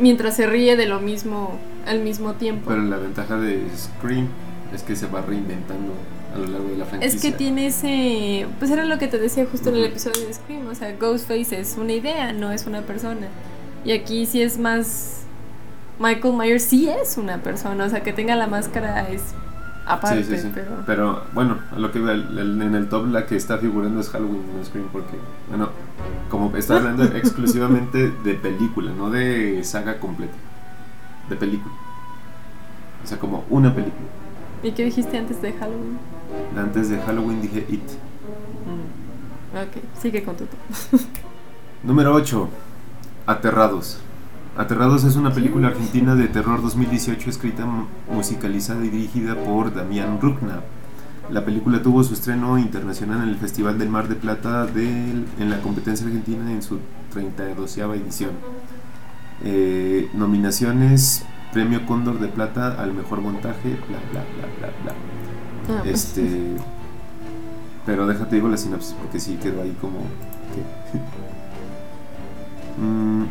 Mientras 0.00 0.36
se 0.36 0.46
ríe 0.46 0.76
de 0.76 0.86
lo 0.86 1.00
mismo 1.00 1.58
al 1.86 2.00
mismo 2.00 2.34
tiempo. 2.34 2.68
Pero 2.68 2.82
la 2.82 2.96
ventaja 2.96 3.36
de 3.36 3.62
Scream 3.76 4.28
es 4.74 4.82
que 4.82 4.96
se 4.96 5.06
va 5.06 5.20
reinventando 5.22 5.92
a 6.34 6.38
lo 6.38 6.46
largo 6.46 6.68
de 6.68 6.76
la 6.76 6.84
franquicia. 6.84 7.16
Es 7.16 7.22
que 7.22 7.32
tiene 7.32 7.66
ese. 7.66 8.46
Pues 8.58 8.70
era 8.70 8.84
lo 8.84 8.98
que 8.98 9.08
te 9.08 9.18
decía 9.18 9.46
justo 9.50 9.68
en 9.70 9.76
el 9.76 9.84
episodio 9.84 10.26
de 10.26 10.32
Scream. 10.32 10.66
O 10.68 10.74
sea, 10.74 10.94
Ghostface 10.96 11.60
es 11.60 11.76
una 11.78 11.92
idea, 11.92 12.32
no 12.32 12.52
es 12.52 12.66
una 12.66 12.82
persona. 12.82 13.28
Y 13.84 13.92
aquí 13.92 14.26
sí 14.26 14.42
es 14.42 14.58
más. 14.58 15.22
Michael 15.98 16.34
Myers 16.34 16.64
sí 16.64 16.88
es 16.88 17.18
una 17.18 17.42
persona. 17.42 17.84
O 17.84 17.90
sea, 17.90 18.02
que 18.02 18.12
tenga 18.12 18.36
la 18.36 18.46
máscara 18.46 19.08
es 19.10 19.22
aparte, 19.94 20.24
Sí, 20.24 20.36
sí, 20.36 20.42
sí. 20.42 20.50
pero. 20.54 20.70
Pero 20.86 21.22
bueno, 21.32 21.58
a 21.74 21.78
lo 21.78 21.90
que 21.92 21.98
el- 21.98 22.38
el- 22.38 22.62
en 22.62 22.74
el 22.74 22.88
top 22.88 23.06
la 23.08 23.26
que 23.26 23.36
está 23.36 23.58
figurando 23.58 24.00
es 24.00 24.08
Halloween, 24.10 24.42
no 24.56 24.64
Scream, 24.64 24.88
porque, 24.92 25.16
bueno, 25.48 25.68
como 26.30 26.54
está 26.56 26.76
hablando 26.76 27.04
exclusivamente 27.16 28.10
de 28.10 28.34
película, 28.34 28.92
no 28.92 29.10
de 29.10 29.62
saga 29.64 29.98
completa. 29.98 30.34
De 31.28 31.36
película. 31.36 31.74
O 33.04 33.06
sea, 33.06 33.18
como 33.18 33.44
una 33.50 33.74
película. 33.74 34.06
¿Y 34.62 34.72
qué 34.72 34.84
dijiste 34.84 35.16
antes 35.18 35.40
de 35.40 35.52
Halloween? 35.52 35.98
Antes 36.56 36.90
de 36.90 36.98
Halloween 37.00 37.40
dije 37.40 37.64
It. 37.68 37.82
Ok, 39.52 39.82
sigue 40.00 40.22
con 40.22 40.36
tu 40.36 40.44
top. 40.44 41.00
Número 41.82 42.14
8. 42.14 42.48
Aterrados. 43.26 44.00
Aterrados 44.60 45.04
es 45.04 45.16
una 45.16 45.32
película 45.32 45.68
argentina 45.68 46.14
de 46.14 46.28
terror 46.28 46.60
2018 46.60 47.30
escrita, 47.30 47.64
mu- 47.64 47.86
musicalizada 48.12 48.84
y 48.84 48.90
dirigida 48.90 49.34
por 49.34 49.72
Damián 49.74 50.20
Rukna. 50.20 50.60
La 51.30 51.44
película 51.46 51.80
tuvo 51.80 52.04
su 52.04 52.12
estreno 52.12 52.58
internacional 52.58 53.22
en 53.22 53.30
el 53.30 53.36
Festival 53.36 53.78
del 53.78 53.88
Mar 53.88 54.06
de 54.08 54.16
Plata 54.16 54.66
del- 54.66 55.24
en 55.38 55.48
la 55.48 55.62
competencia 55.62 56.06
argentina 56.06 56.50
en 56.52 56.60
su 56.62 56.78
32 57.10 57.78
edición. 57.78 58.32
Eh, 59.42 60.10
nominaciones, 60.12 61.24
Premio 61.54 61.86
Cóndor 61.86 62.18
de 62.20 62.28
Plata 62.28 62.76
al 62.82 62.92
mejor 62.92 63.22
montaje, 63.22 63.78
bla 63.88 63.98
bla 64.12 64.22
bla 64.36 64.46
bla 64.58 64.68
bla. 64.82 64.92
Ah, 65.78 65.80
pues, 65.84 65.94
Este. 66.04 66.56
Pero 67.86 68.06
déjate 68.06 68.34
digo 68.36 68.48
la 68.48 68.58
sinopsis 68.58 68.92
porque 68.92 69.18
sí 69.20 69.38
quedó 69.42 69.62
ahí 69.62 69.74
como. 69.80 70.00
¿qué? 70.54 70.98
Mm, 72.80 73.24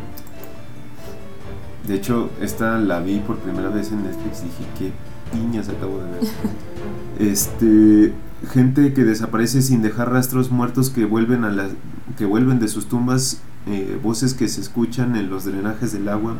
de 1.86 1.94
hecho, 1.94 2.30
esta 2.40 2.78
la 2.78 3.00
vi 3.00 3.18
por 3.18 3.38
primera 3.38 3.68
vez 3.68 3.90
en 3.90 4.02
Netflix 4.02 4.40
y 4.40 4.44
dije, 4.44 4.64
qué 4.78 4.92
piñas 5.32 5.68
acabo 5.68 5.98
de 5.98 6.10
ver. 6.10 6.20
Este. 7.18 8.12
Gente 8.50 8.94
que 8.94 9.04
desaparece 9.04 9.60
sin 9.60 9.82
dejar 9.82 10.10
rastros 10.10 10.50
muertos 10.50 10.88
que 10.88 11.04
vuelven 11.04 11.44
a 11.44 11.50
la, 11.50 11.68
que 12.16 12.24
vuelven 12.24 12.58
de 12.58 12.68
sus 12.68 12.86
tumbas, 12.86 13.42
eh, 13.66 14.00
voces 14.02 14.32
que 14.32 14.48
se 14.48 14.62
escuchan 14.62 15.14
en 15.14 15.28
los 15.28 15.44
drenajes 15.44 15.92
del 15.92 16.08
agua, 16.08 16.36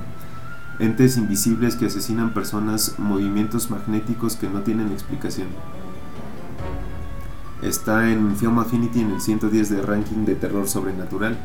entes 0.78 1.18
invisibles 1.18 1.76
que 1.76 1.86
asesinan 1.86 2.32
personas, 2.32 2.94
movimientos 2.98 3.70
magnéticos 3.70 4.36
que 4.36 4.48
no 4.48 4.60
tienen 4.60 4.90
explicación. 4.92 5.48
Está 7.62 8.10
en 8.10 8.34
Film 8.36 8.58
Affinity 8.58 9.00
en 9.00 9.10
el 9.10 9.20
110 9.20 9.68
de 9.68 9.82
ranking 9.82 10.24
de 10.24 10.34
terror 10.34 10.66
sobrenatural, 10.66 11.36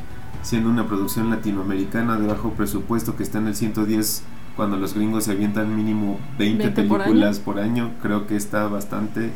siendo 0.46 0.70
una 0.70 0.88
producción 0.88 1.32
latinoamericana 1.32 2.18
de 2.18 2.28
bajo 2.28 2.52
presupuesto 2.52 3.16
que 3.16 3.24
está 3.24 3.40
en 3.40 3.48
el 3.48 3.56
110 3.56 4.24
cuando 4.56 4.78
los 4.78 4.94
gringos 4.94 5.24
se 5.24 5.32
avientan 5.32 5.75
mínimo 5.75 6.20
20, 6.38 6.64
20 6.66 6.84
por 6.84 7.00
películas 7.00 7.40
por 7.40 7.60
año. 7.60 7.92
creo 8.02 8.28
que 8.28 8.36
está 8.36 8.68
bastante 8.68 9.32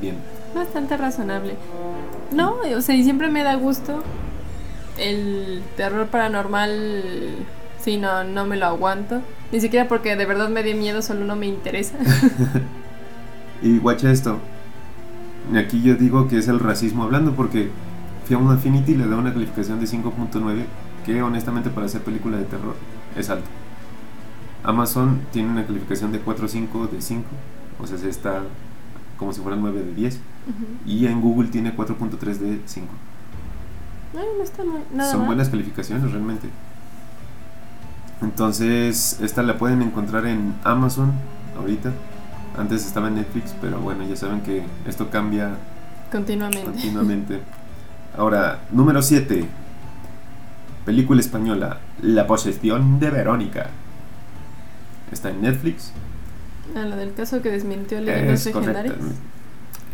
bien. 0.00 0.14
Bastante 0.54 0.96
razonable. 0.96 1.56
No, 2.32 2.54
o 2.76 2.80
sea, 2.80 2.94
y 2.94 3.02
siempre 3.02 3.28
me 3.30 3.42
da 3.42 3.56
gusto. 3.56 4.02
El 4.96 5.64
terror 5.76 6.06
paranormal, 6.06 7.34
sí, 7.80 7.96
no, 7.96 8.22
no 8.22 8.46
me 8.46 8.56
lo 8.56 8.66
aguanto. 8.66 9.22
Ni 9.50 9.60
siquiera 9.60 9.88
porque 9.88 10.14
de 10.14 10.24
verdad 10.24 10.48
me 10.48 10.62
dé 10.62 10.74
miedo, 10.74 11.02
solo 11.02 11.24
no 11.24 11.34
me 11.34 11.46
interesa. 11.46 11.96
Y 13.62 13.78
guacha 13.78 14.10
esto. 14.10 14.38
Aquí 15.56 15.80
yo 15.82 15.94
digo 15.94 16.28
que 16.28 16.36
es 16.36 16.48
el 16.48 16.60
racismo 16.60 17.04
hablando 17.04 17.32
porque 17.32 17.70
Film 18.26 18.48
Affinity 18.48 18.94
le 18.94 19.06
da 19.06 19.16
una 19.16 19.32
calificación 19.32 19.80
de 19.80 19.86
5.9 19.86 20.64
que 21.04 21.22
honestamente 21.22 21.70
para 21.70 21.86
hacer 21.86 22.02
película 22.02 22.36
de 22.38 22.44
terror 22.44 22.74
es 23.16 23.28
alto. 23.30 23.46
Amazon 24.62 25.20
tiene 25.32 25.50
una 25.50 25.66
calificación 25.66 26.10
de 26.12 26.24
4.5 26.24 26.88
de 26.90 27.02
5, 27.02 27.24
o 27.80 27.86
sea, 27.86 27.98
se 27.98 28.08
está 28.08 28.42
como 29.18 29.32
si 29.32 29.40
fuera 29.42 29.56
9 29.58 29.82
de 29.82 29.94
10. 29.94 30.14
Ujú. 30.14 30.20
Y 30.90 31.06
en 31.06 31.20
Google 31.20 31.48
tiene 31.48 31.76
4.3 31.76 32.18
de 32.38 32.60
5. 32.64 32.86
Ay, 34.16 34.24
no 34.38 34.42
está 34.44 34.62
nada 34.94 35.10
Son 35.10 35.20
mal. 35.20 35.26
buenas 35.28 35.48
calificaciones 35.50 36.10
realmente. 36.10 36.48
Entonces, 38.22 39.18
esta 39.20 39.42
la 39.42 39.58
pueden 39.58 39.82
encontrar 39.82 40.26
en 40.26 40.54
Amazon 40.64 41.12
ahorita. 41.58 41.92
Antes 42.56 42.86
estaba 42.86 43.08
en 43.08 43.16
Netflix, 43.16 43.54
pero 43.60 43.78
bueno, 43.80 44.04
ya 44.08 44.16
saben 44.16 44.40
que 44.40 44.62
esto 44.86 45.10
cambia 45.10 45.56
Continuamente. 46.10 46.62
continuamente. 46.64 47.40
Ahora, 48.16 48.60
número 48.70 49.02
7. 49.02 49.44
Película 50.84 51.20
española, 51.20 51.80
La 52.00 52.26
posesión 52.26 53.00
de 53.00 53.10
Verónica. 53.10 53.70
Está 55.10 55.30
en 55.30 55.42
Netflix. 55.42 55.92
Ah, 56.76 56.82
lo 56.82 56.96
del 56.96 57.12
caso 57.12 57.42
que 57.42 57.50
desmintió 57.50 58.00
leyendas 58.00 58.46
legendarias. 58.46 58.96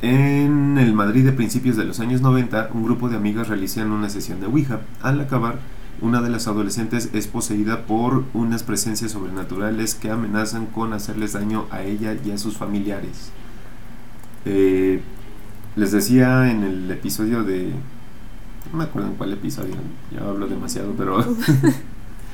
En 0.02 0.76
el 0.78 0.92
Madrid 0.92 1.24
de 1.24 1.32
principios 1.32 1.76
de 1.76 1.84
los 1.84 2.00
años 2.00 2.20
90, 2.20 2.70
un 2.74 2.84
grupo 2.84 3.08
de 3.08 3.16
amigas 3.16 3.48
realizan 3.48 3.90
una 3.90 4.10
sesión 4.10 4.40
de 4.40 4.46
Ouija. 4.46 4.80
Al 5.02 5.20
acabar, 5.20 5.58
una 6.02 6.20
de 6.20 6.28
las 6.28 6.46
adolescentes 6.46 7.10
es 7.14 7.26
poseída 7.26 7.86
por 7.86 8.24
unas 8.34 8.62
presencias 8.62 9.12
sobrenaturales 9.12 9.94
que 9.94 10.10
amenazan 10.10 10.66
con 10.66 10.92
hacerles 10.92 11.32
daño 11.32 11.66
a 11.70 11.82
ella 11.82 12.16
y 12.22 12.32
a 12.32 12.38
sus 12.38 12.56
familiares. 12.56 13.30
Eh, 14.44 15.00
les 15.76 15.92
decía 15.92 16.50
en 16.50 16.64
el 16.64 16.90
episodio 16.90 17.44
de... 17.44 17.72
No 18.72 18.78
me 18.78 18.84
acuerdo 18.84 19.08
en 19.08 19.14
cuál 19.14 19.32
episodio, 19.32 19.74
ya 20.12 20.20
hablo 20.26 20.46
demasiado, 20.46 20.92
pero... 20.96 21.24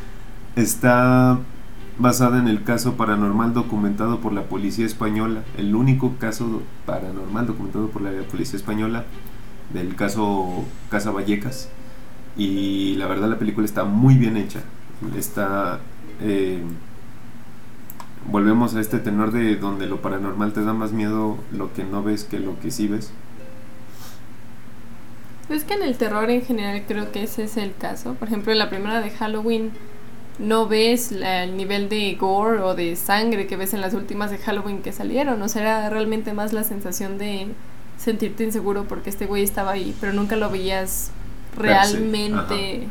está 0.56 1.38
basada 1.98 2.38
en 2.38 2.48
el 2.48 2.62
caso 2.64 2.94
paranormal 2.96 3.54
documentado 3.54 4.20
por 4.20 4.32
la 4.32 4.44
policía 4.44 4.84
española, 4.84 5.44
el 5.56 5.74
único 5.74 6.16
caso 6.18 6.62
paranormal 6.84 7.46
documentado 7.46 7.88
por 7.88 8.02
la 8.02 8.10
policía 8.30 8.56
española 8.56 9.04
del 9.72 9.94
caso 9.96 10.64
Casa 10.90 11.10
Vallecas. 11.10 11.68
Y 12.36 12.96
la 12.96 13.06
verdad 13.06 13.28
la 13.30 13.38
película 13.38 13.64
está 13.64 13.84
muy 13.84 14.14
bien 14.16 14.36
hecha. 14.36 14.60
Está... 15.16 15.80
eh, 16.20 16.62
volvemos 18.30 18.74
a 18.74 18.80
este 18.80 18.98
tenor 18.98 19.32
de 19.32 19.56
donde 19.56 19.86
lo 19.86 20.02
paranormal 20.02 20.52
te 20.52 20.62
da 20.64 20.72
más 20.74 20.92
miedo 20.92 21.38
lo 21.52 21.72
que 21.72 21.84
no 21.84 22.02
ves 22.02 22.24
que 22.24 22.40
lo 22.40 22.58
que 22.60 22.70
sí 22.70 22.88
ves. 22.88 23.10
Es 25.48 25.64
que 25.64 25.74
en 25.74 25.82
el 25.82 25.96
terror 25.96 26.28
en 26.30 26.42
general 26.42 26.82
creo 26.88 27.12
que 27.12 27.22
ese 27.22 27.44
es 27.44 27.56
el 27.56 27.74
caso. 27.76 28.14
Por 28.14 28.28
ejemplo, 28.28 28.52
en 28.52 28.58
la 28.58 28.68
primera 28.68 29.00
de 29.00 29.10
Halloween 29.10 29.70
no 30.38 30.66
ves 30.68 31.12
la- 31.12 31.44
el 31.44 31.56
nivel 31.56 31.88
de 31.88 32.14
gore 32.16 32.60
o 32.60 32.74
de 32.74 32.96
sangre 32.96 33.46
que 33.46 33.56
ves 33.56 33.72
en 33.72 33.80
las 33.80 33.94
últimas 33.94 34.30
de 34.30 34.38
Halloween 34.38 34.82
que 34.82 34.92
salieron. 34.92 35.40
O 35.42 35.48
sea, 35.48 35.62
era 35.62 35.90
realmente 35.90 36.32
más 36.32 36.52
la 36.52 36.64
sensación 36.64 37.16
de 37.18 37.46
sentirte 37.96 38.44
inseguro 38.44 38.84
porque 38.84 39.08
este 39.08 39.26
güey 39.26 39.42
estaba 39.44 39.70
ahí, 39.72 39.94
pero 40.00 40.12
nunca 40.12 40.36
lo 40.36 40.50
veías 40.50 41.10
realmente 41.56 42.88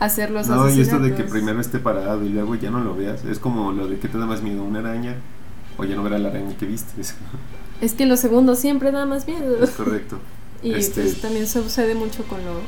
hacer 0.00 0.30
los 0.30 0.48
No, 0.48 0.68
y 0.68 0.80
esto 0.80 0.98
de 0.98 1.14
que 1.14 1.22
primero 1.24 1.60
esté 1.60 1.78
parado 1.78 2.24
y 2.24 2.30
luego 2.30 2.54
ya 2.56 2.70
no 2.70 2.80
lo 2.80 2.96
veas, 2.96 3.24
es 3.24 3.38
como 3.38 3.70
lo 3.72 3.86
de 3.86 3.98
que 3.98 4.08
te 4.08 4.18
da 4.18 4.26
más 4.26 4.42
miedo, 4.42 4.64
una 4.64 4.80
araña 4.80 5.14
o 5.78 5.84
ya 5.84 5.94
no 5.94 6.02
ver 6.02 6.14
a 6.14 6.18
la 6.18 6.30
araña 6.30 6.56
que 6.56 6.66
viste. 6.66 7.00
Es, 7.80 7.94
que 7.94 8.06
los 8.06 8.20
segundos 8.20 8.60
siempre 8.60 8.92
da 8.92 9.06
más 9.06 9.26
miedo. 9.26 9.62
es 9.62 9.70
correcto. 9.70 10.18
Y 10.62 10.72
Este- 10.74 11.02
pues 11.02 11.20
también 11.20 11.46
sucede 11.46 11.94
mucho 11.94 12.24
con 12.24 12.38
lo 12.44 12.60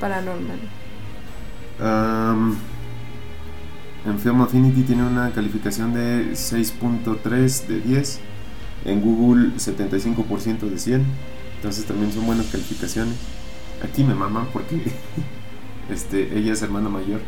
paranormal. 0.00 0.58
Am, 1.80 2.56
en 4.06 4.18
Film 4.18 4.40
Affinity 4.42 4.82
tiene 4.82 5.04
una 5.04 5.30
calificación 5.30 5.94
de 5.94 6.34
6.3 6.36 7.66
de 7.68 7.80
10. 7.80 8.20
En 8.84 9.00
Google 9.00 9.52
75% 9.58 10.66
de 10.68 10.78
100. 10.78 11.04
Entonces 11.56 11.84
también 11.84 12.12
son 12.12 12.26
buenas 12.26 12.46
calificaciones. 12.46 13.14
Aquí 13.82 14.02
me 14.04 14.14
maman 14.14 14.46
porque 14.52 14.82
este, 15.90 16.36
ella 16.36 16.52
es 16.52 16.62
hermana 16.62 16.88
mayor 16.88 17.20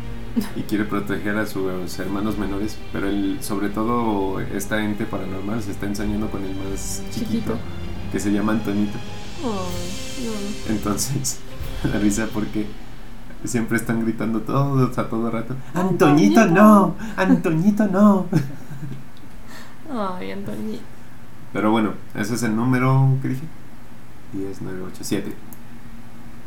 y 0.57 0.61
quiere 0.63 0.83
proteger 0.83 1.37
a 1.37 1.45
sus 1.45 1.97
hermanos 1.99 2.37
menores. 2.37 2.77
Pero 2.91 3.07
el, 3.07 3.37
sobre 3.41 3.69
todo 3.69 4.41
esta 4.41 4.83
ente 4.83 5.05
paranormal 5.05 5.63
se 5.63 5.71
está 5.71 5.85
ensañando 5.85 6.29
con 6.29 6.43
el 6.43 6.53
más 6.55 7.01
chiquito, 7.09 7.25
Chiquito. 7.29 7.57
que 8.11 8.19
se 8.19 8.31
llama 8.31 8.51
Antonito. 8.51 8.97
No. 9.43 10.73
Entonces, 10.73 11.39
la 11.83 11.99
risa 11.99 12.27
porque 12.33 12.65
siempre 13.43 13.77
están 13.77 14.03
gritando 14.03 14.41
todos 14.41 14.97
a 14.97 15.09
todo 15.09 15.29
rato. 15.29 15.55
Antoñito 15.73 16.45
no, 16.47 16.95
Antoñito 17.15 17.85
no. 17.87 18.25
Ay, 19.91 20.31
Antonio. 20.31 20.79
Pero 21.53 21.71
bueno, 21.71 21.93
ese 22.15 22.35
es 22.35 22.43
el 22.43 22.55
número 22.55 23.17
que 23.21 23.29
dije. 23.29 23.43
10, 24.33 24.61
9, 24.61 24.79
8, 24.87 24.97
7. 25.01 25.33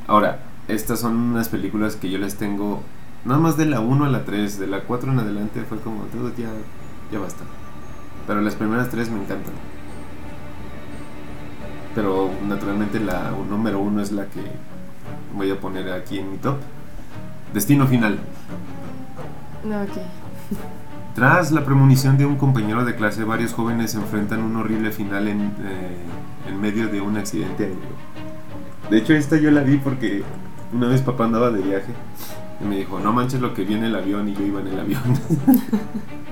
Ahora, 0.06 0.40
estas 0.68 1.00
son 1.00 1.16
unas 1.16 1.48
películas 1.48 1.96
que 1.96 2.10
yo 2.10 2.18
les 2.18 2.36
tengo 2.36 2.82
nada 3.24 3.40
más 3.40 3.56
de 3.56 3.66
la 3.66 3.80
1 3.80 4.04
a 4.04 4.08
la 4.08 4.24
3, 4.24 4.58
de 4.58 4.66
la 4.66 4.80
4 4.82 5.12
en 5.12 5.18
adelante 5.18 5.64
fue 5.68 5.78
como 5.80 6.02
todo 6.04 6.30
ya, 6.36 6.50
ya 7.12 7.18
basta. 7.18 7.44
Pero 8.26 8.42
las 8.42 8.54
primeras 8.54 8.90
tres 8.90 9.10
me 9.10 9.22
encantan. 9.22 9.54
Pero 11.94 12.30
naturalmente 12.46 13.00
la 13.00 13.32
número 13.48 13.80
1 13.80 14.02
es 14.02 14.12
la 14.12 14.26
que 14.26 14.42
voy 15.34 15.50
a 15.50 15.58
poner 15.58 15.90
aquí 15.92 16.18
en 16.18 16.30
mi 16.32 16.38
top. 16.38 16.56
Destino 17.52 17.86
final. 17.86 18.18
No, 19.64 19.82
ok. 19.82 19.88
Tras 21.14 21.50
la 21.50 21.64
premonición 21.64 22.16
de 22.16 22.26
un 22.26 22.36
compañero 22.36 22.84
de 22.84 22.94
clase, 22.94 23.24
varios 23.24 23.52
jóvenes 23.52 23.94
enfrentan 23.94 24.40
un 24.40 24.54
horrible 24.56 24.92
final 24.92 25.26
en, 25.26 25.40
eh, 25.40 25.96
en 26.48 26.60
medio 26.60 26.88
de 26.88 27.00
un 27.00 27.16
accidente 27.16 27.64
aéreo. 27.64 27.78
De 28.88 28.98
hecho, 28.98 29.14
esta 29.14 29.36
yo 29.36 29.50
la 29.50 29.62
vi 29.62 29.78
porque 29.78 30.22
una 30.72 30.86
vez 30.86 31.02
papá 31.02 31.24
andaba 31.24 31.50
de 31.50 31.60
viaje 31.60 31.92
y 32.60 32.64
me 32.64 32.76
dijo, 32.76 33.00
no 33.00 33.12
manches 33.12 33.40
lo 33.40 33.52
que 33.54 33.64
viene 33.64 33.86
el 33.86 33.96
avión 33.96 34.28
y 34.28 34.34
yo 34.34 34.44
iba 34.44 34.60
en 34.60 34.68
el 34.68 34.80
avión. 34.80 35.02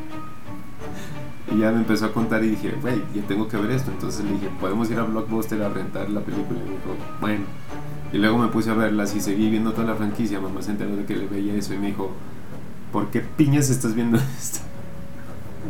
y 1.56 1.60
ya 1.60 1.72
me 1.72 1.78
empezó 1.78 2.06
a 2.06 2.12
contar 2.12 2.44
y 2.44 2.50
dije, 2.50 2.74
güey, 2.82 3.02
ya 3.14 3.22
tengo 3.26 3.48
que 3.48 3.56
ver 3.56 3.70
esto. 3.70 3.90
Entonces 3.90 4.24
le 4.24 4.32
dije, 4.32 4.48
podemos 4.60 4.90
ir 4.90 4.98
a 4.98 5.04
Blockbuster 5.04 5.62
a 5.62 5.70
rentar 5.70 6.10
la 6.10 6.20
película. 6.20 6.58
Y 6.60 6.64
me 6.64 6.70
dijo, 6.70 6.96
bueno. 7.20 7.44
Y 8.12 8.18
luego 8.18 8.38
me 8.38 8.48
puse 8.48 8.70
a 8.70 8.74
verlas 8.74 9.14
y 9.16 9.20
seguí 9.20 9.48
viendo 9.50 9.72
toda 9.72 9.86
la 9.86 9.94
franquicia. 9.94 10.38
Mamá 10.38 10.60
se 10.62 10.72
enteró 10.72 10.94
de 10.96 11.04
que 11.04 11.16
le 11.16 11.26
veía 11.26 11.54
eso 11.54 11.72
y 11.72 11.78
me 11.78 11.88
dijo, 11.88 12.10
¿por 12.92 13.10
qué 13.10 13.20
piñas 13.20 13.70
estás 13.70 13.94
viendo 13.94 14.18
esto? 14.38 14.60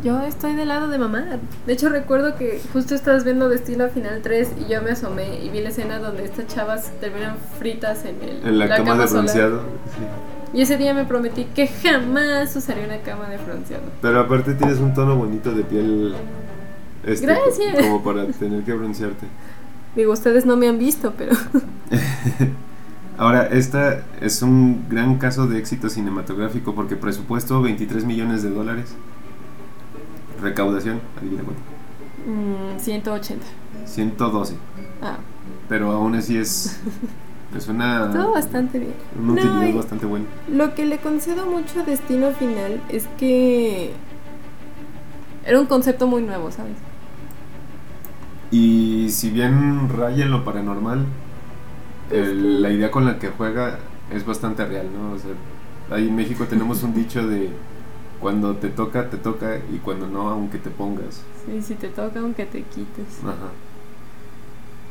Yo 0.03 0.21
estoy 0.21 0.53
del 0.53 0.67
lado 0.67 0.89
de 0.89 0.97
mamá. 0.99 1.25
De 1.65 1.73
hecho, 1.73 1.89
recuerdo 1.89 2.35
que 2.35 2.61
justo 2.73 2.93
estabas 2.93 3.23
viendo 3.23 3.49
Destino 3.49 3.87
Final 3.87 4.21
3 4.21 4.49
y 4.59 4.71
yo 4.71 4.81
me 4.81 4.91
asomé 4.91 5.43
y 5.43 5.49
vi 5.49 5.61
la 5.61 5.69
escena 5.69 5.99
donde 5.99 6.25
estas 6.25 6.47
chavas 6.47 6.91
terminan 6.99 7.37
fritas 7.59 8.05
en, 8.05 8.21
el, 8.21 8.45
En 8.45 8.59
la, 8.59 8.67
cama, 8.67 8.95
de 8.95 9.07
solar. 9.07 9.23
bronceado. 9.23 9.61
sí. 9.97 10.36
Y 10.53 10.61
ese 10.61 10.77
día 10.77 10.93
me 10.93 11.05
prometí 11.05 11.45
que 11.45 11.67
jamás 11.67 12.55
usaría 12.55 12.85
una 12.85 12.99
cama 13.01 13.27
de 13.29 13.37
bronceado. 13.37 13.83
Pero 14.01 14.19
aparte 14.21 14.53
tienes 14.53 14.79
un 14.79 14.93
tono 14.93 15.15
bonito 15.15 15.51
de 15.51 15.63
piel. 15.63 16.15
Este, 17.03 17.25
Gracias. 17.27 17.79
Como 17.79 18.03
para 18.03 18.25
tener 18.27 18.63
que 18.63 18.73
broncearte. 18.73 19.27
Digo, 19.95 20.13
ustedes 20.13 20.45
no 20.45 20.55
me 20.57 20.67
han 20.67 20.77
visto, 20.79 21.13
pero 21.17 21.35
Ahora, 23.17 23.47
esta 23.47 24.03
es 24.21 24.41
un 24.43 24.85
gran 24.89 25.17
caso 25.17 25.47
de 25.47 25.57
éxito 25.57 25.89
cinematográfico 25.89 26.75
porque 26.75 26.95
presupuesto 26.95 27.61
23 27.63 28.05
millones 28.05 28.43
de 28.43 28.51
dólares. 28.51 28.93
Recaudación, 30.41 31.01
adivina 31.19 31.41
cuánto. 31.43 31.61
mm, 32.75 32.79
180. 32.79 33.43
112. 33.85 34.55
Ah, 35.01 35.17
Pero 35.67 35.91
aún 35.91 36.13
así 36.15 36.37
es. 36.37 36.79
Es 37.55 37.67
una. 37.67 38.11
todo 38.11 38.31
bastante 38.33 38.77
bien. 38.79 38.93
Una 39.21 39.43
No, 39.43 39.67
y- 39.67 39.71
bastante 39.73 40.05
buena. 40.05 40.25
Lo 40.51 40.75
que 40.75 40.85
le 40.85 40.97
concedo 40.99 41.45
mucho 41.45 41.79
a 41.79 41.83
Destino 41.83 42.31
Final 42.31 42.81
es 42.89 43.07
que 43.17 43.91
era 45.45 45.59
un 45.59 45.65
concepto 45.67 46.07
muy 46.07 46.21
nuevo, 46.23 46.51
¿sabes? 46.51 46.73
Y 48.51 49.09
si 49.09 49.29
bien 49.29 49.89
raya 49.89 50.25
en 50.25 50.31
lo 50.31 50.43
paranormal, 50.45 51.05
el- 52.11 52.61
la 52.61 52.69
idea 52.71 52.91
con 52.91 53.05
la 53.05 53.19
que 53.19 53.29
juega 53.29 53.79
es 54.13 54.25
bastante 54.25 54.65
real, 54.65 54.87
¿no? 54.93 55.13
O 55.13 55.17
sea, 55.19 55.31
ahí 55.95 56.07
en 56.07 56.15
México 56.15 56.45
tenemos 56.45 56.83
un 56.83 56.93
dicho 56.93 57.27
de 57.27 57.49
cuando 58.21 58.55
te 58.55 58.69
toca, 58.69 59.09
te 59.09 59.17
toca 59.17 59.57
y 59.73 59.77
cuando 59.77 60.07
no, 60.07 60.29
aunque 60.29 60.57
te 60.57 60.69
pongas. 60.69 61.21
Sí, 61.45 61.61
si 61.61 61.75
te 61.75 61.89
toca 61.89 62.19
aunque 62.19 62.45
te 62.45 62.61
quites. 62.63 63.19
Ajá. 63.23 63.51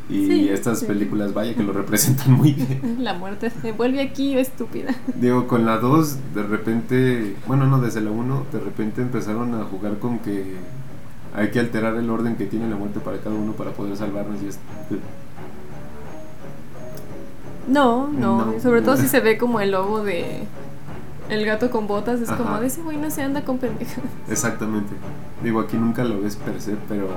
Y 0.08 0.26
Sí, 0.26 0.48
estas 0.48 0.80
sí. 0.80 0.86
películas, 0.86 1.34
vaya 1.34 1.54
que 1.54 1.62
lo 1.64 1.72
representan 1.72 2.30
muy 2.32 2.52
bien. 2.52 2.98
La 3.00 3.14
muerte 3.14 3.50
se 3.50 3.72
vuelve 3.72 4.00
aquí, 4.00 4.38
estúpida. 4.38 4.94
Digo, 5.16 5.46
con 5.48 5.66
la 5.66 5.78
2, 5.78 6.16
de 6.34 6.42
repente, 6.44 7.36
bueno, 7.46 7.66
no, 7.66 7.80
desde 7.80 8.00
la 8.00 8.10
1, 8.12 8.46
de 8.52 8.60
repente 8.60 9.02
empezaron 9.02 9.54
a 9.54 9.64
jugar 9.64 9.98
con 9.98 10.20
que 10.20 10.54
hay 11.34 11.50
que 11.50 11.58
alterar 11.60 11.96
el 11.96 12.08
orden 12.08 12.36
que 12.36 12.46
tiene 12.46 12.68
la 12.70 12.76
muerte 12.76 13.00
para 13.00 13.18
cada 13.18 13.34
uno 13.34 13.52
para 13.52 13.72
poder 13.72 13.96
salvarnos 13.96 14.40
y 14.42 14.46
es... 14.48 14.58
No, 17.68 18.06
no, 18.08 18.46
No. 18.52 18.60
sobre 18.60 18.80
todo 18.82 18.96
si 18.96 19.08
se 19.08 19.20
ve 19.20 19.38
como 19.38 19.60
el 19.60 19.72
lobo 19.72 20.02
de 20.04 20.44
el 21.28 21.44
gato 21.44 21.70
con 21.72 21.88
botas, 21.88 22.20
es 22.20 22.28
Ajá. 22.30 22.38
como 22.44 22.60
de 22.60 22.68
ese 22.68 22.80
güey 22.82 22.96
no 22.96 23.10
se 23.10 23.20
anda 23.22 23.44
con 23.44 23.58
pendejas. 23.58 23.98
Exactamente. 24.30 24.92
Digo, 25.42 25.58
aquí 25.58 25.76
nunca 25.76 26.04
lo 26.04 26.20
ves 26.20 26.36
per 26.36 26.60
se, 26.62 26.76
pero 26.88 27.08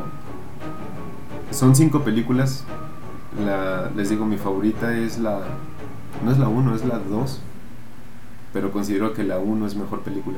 son 1.51 1.75
cinco 1.75 2.03
películas. 2.03 2.63
La, 3.45 3.89
les 3.95 4.09
digo, 4.09 4.25
mi 4.25 4.37
favorita 4.37 4.95
es 4.95 5.19
la... 5.19 5.41
No 6.23 6.31
es 6.31 6.37
la 6.37 6.47
1, 6.47 6.75
es 6.75 6.85
la 6.85 6.99
2. 6.99 7.39
Pero 8.53 8.71
considero 8.71 9.13
que 9.13 9.23
la 9.23 9.39
1 9.39 9.67
es 9.67 9.75
mejor 9.75 10.01
película. 10.01 10.37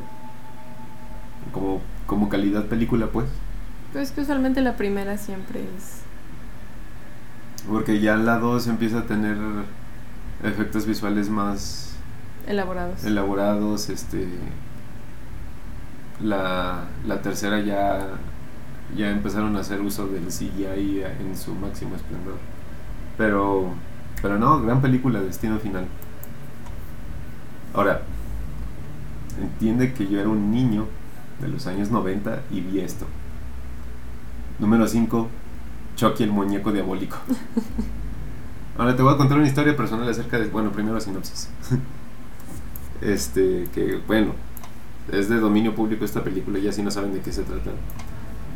Como, 1.51 1.81
como 2.05 2.29
calidad 2.29 2.65
película, 2.65 3.07
pues. 3.07 3.27
Pero 3.91 4.03
es 4.03 4.11
que 4.11 4.21
usualmente 4.21 4.61
la 4.61 4.77
primera 4.77 5.17
siempre 5.17 5.59
es 5.77 6.01
Porque 7.67 7.99
ya 7.99 8.15
la 8.15 8.37
2 8.39 8.67
empieza 8.67 8.99
a 8.99 9.03
tener 9.05 9.37
efectos 10.43 10.85
visuales 10.85 11.29
más 11.29 11.93
elaborados. 12.47 13.03
elaborados. 13.03 13.89
Este, 13.89 14.27
la, 16.21 16.85
la 17.05 17.21
tercera 17.21 17.59
ya, 17.61 18.07
ya 18.95 19.09
empezaron 19.09 19.55
a 19.55 19.61
hacer 19.61 19.81
uso 19.81 20.07
del 20.07 20.25
CGI 20.27 21.03
en 21.19 21.37
su 21.37 21.53
máximo 21.55 21.95
esplendor. 21.95 22.35
Pero, 23.17 23.73
pero 24.21 24.37
no, 24.37 24.61
gran 24.61 24.81
película, 24.81 25.21
Destino 25.21 25.59
Final. 25.59 25.85
Ahora, 27.73 28.01
entiende 29.39 29.93
que 29.93 30.07
yo 30.07 30.19
era 30.19 30.29
un 30.29 30.51
niño 30.51 30.87
de 31.39 31.47
los 31.47 31.67
años 31.67 31.89
90 31.91 32.41
y 32.51 32.61
vi 32.61 32.79
esto. 32.79 33.05
Número 34.59 34.87
5, 34.87 35.27
Chucky 35.95 36.23
el 36.23 36.31
muñeco 36.31 36.71
diabólico. 36.71 37.17
Ahora 38.77 38.95
te 38.95 39.03
voy 39.03 39.13
a 39.13 39.17
contar 39.17 39.37
una 39.37 39.47
historia 39.47 39.75
personal 39.75 40.09
acerca 40.09 40.39
de. 40.39 40.47
Bueno, 40.47 40.71
primero 40.71 40.99
sinopsis. 40.99 41.49
Este, 43.01 43.67
que 43.73 43.99
bueno, 44.05 44.33
es 45.11 45.27
de 45.27 45.39
dominio 45.39 45.73
público 45.73 46.05
esta 46.05 46.23
película, 46.23 46.59
ya 46.59 46.71
si 46.71 46.83
no 46.83 46.91
saben 46.91 47.13
de 47.13 47.21
qué 47.21 47.31
se 47.31 47.41
trata. 47.41 47.71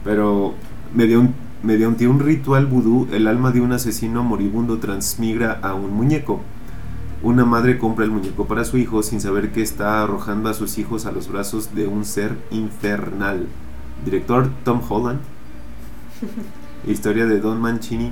Pero 0.06 0.54
mediante 0.94 1.18
un, 1.18 1.36
mediante 1.64 2.08
un 2.08 2.20
ritual 2.22 2.68
vudú, 2.68 3.08
el 3.12 3.28
alma 3.28 3.52
de 3.52 3.60
un 3.60 3.74
asesino 3.74 4.24
moribundo 4.24 4.78
transmigra 4.78 5.60
a 5.62 5.74
un 5.74 5.94
muñeco. 5.94 6.40
Una 7.24 7.44
madre 7.44 7.80
compra 7.80 8.06
el 8.06 8.12
muñeco 8.12 8.46
para 8.46 8.64
su 8.66 8.78
hijo 8.78 9.02
sin 9.02 9.20
saber 9.20 9.52
que 9.52 9.64
está 9.64 10.04
arrojando 10.04 10.48
a 10.50 10.54
sus 10.54 10.78
hijos 10.78 11.08
a 11.08 11.12
los 11.12 11.28
brazos 11.28 11.74
de 11.74 11.88
un 11.88 12.06
ser 12.06 12.38
infernal. 12.52 13.48
Director 14.06 14.48
Tom 14.64 14.80
Holland. 14.88 15.20
Historia 16.88 17.26
de 17.26 17.40
Don 17.40 17.60
Mancini. 17.60 18.12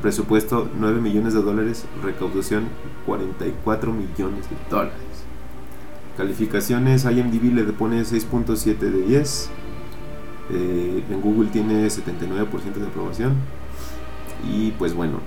Presupuesto 0.00 0.70
9 0.80 1.02
millones 1.02 1.34
de 1.34 1.42
dólares. 1.42 1.84
Recaudación 2.02 2.68
44 3.04 3.92
millones 3.92 4.48
de 4.48 4.56
dólares. 4.70 4.94
Calificaciones, 6.16 7.04
IMDb 7.04 7.54
le 7.54 7.64
pone 7.64 8.00
6.7 8.00 8.78
de 8.78 9.02
10. 9.02 9.50
Eh, 10.52 11.04
en 11.10 11.20
Google 11.20 11.48
tiene 11.50 11.86
79% 11.86 12.74
de 12.74 12.86
aprobación. 12.86 13.34
Y 14.50 14.72
pues 14.72 14.94
bueno. 14.94 15.20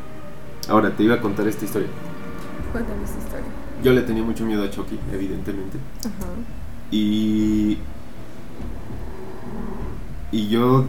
Ahora 0.70 0.92
te 0.92 1.04
iba 1.04 1.16
a 1.16 1.22
contar 1.22 1.48
esta 1.48 1.66
historia. 1.66 1.90
Cuéntame 2.72 3.04
esta 3.04 3.20
historia. 3.20 3.48
Yo 3.84 3.92
le 3.94 4.02
tenía 4.02 4.24
mucho 4.24 4.46
miedo 4.46 4.64
a 4.64 4.70
Chucky, 4.70 4.98
evidentemente. 5.12 5.78
Ajá. 6.00 6.32
Y. 6.90 7.78
Y 10.32 10.48
yo. 10.48 10.86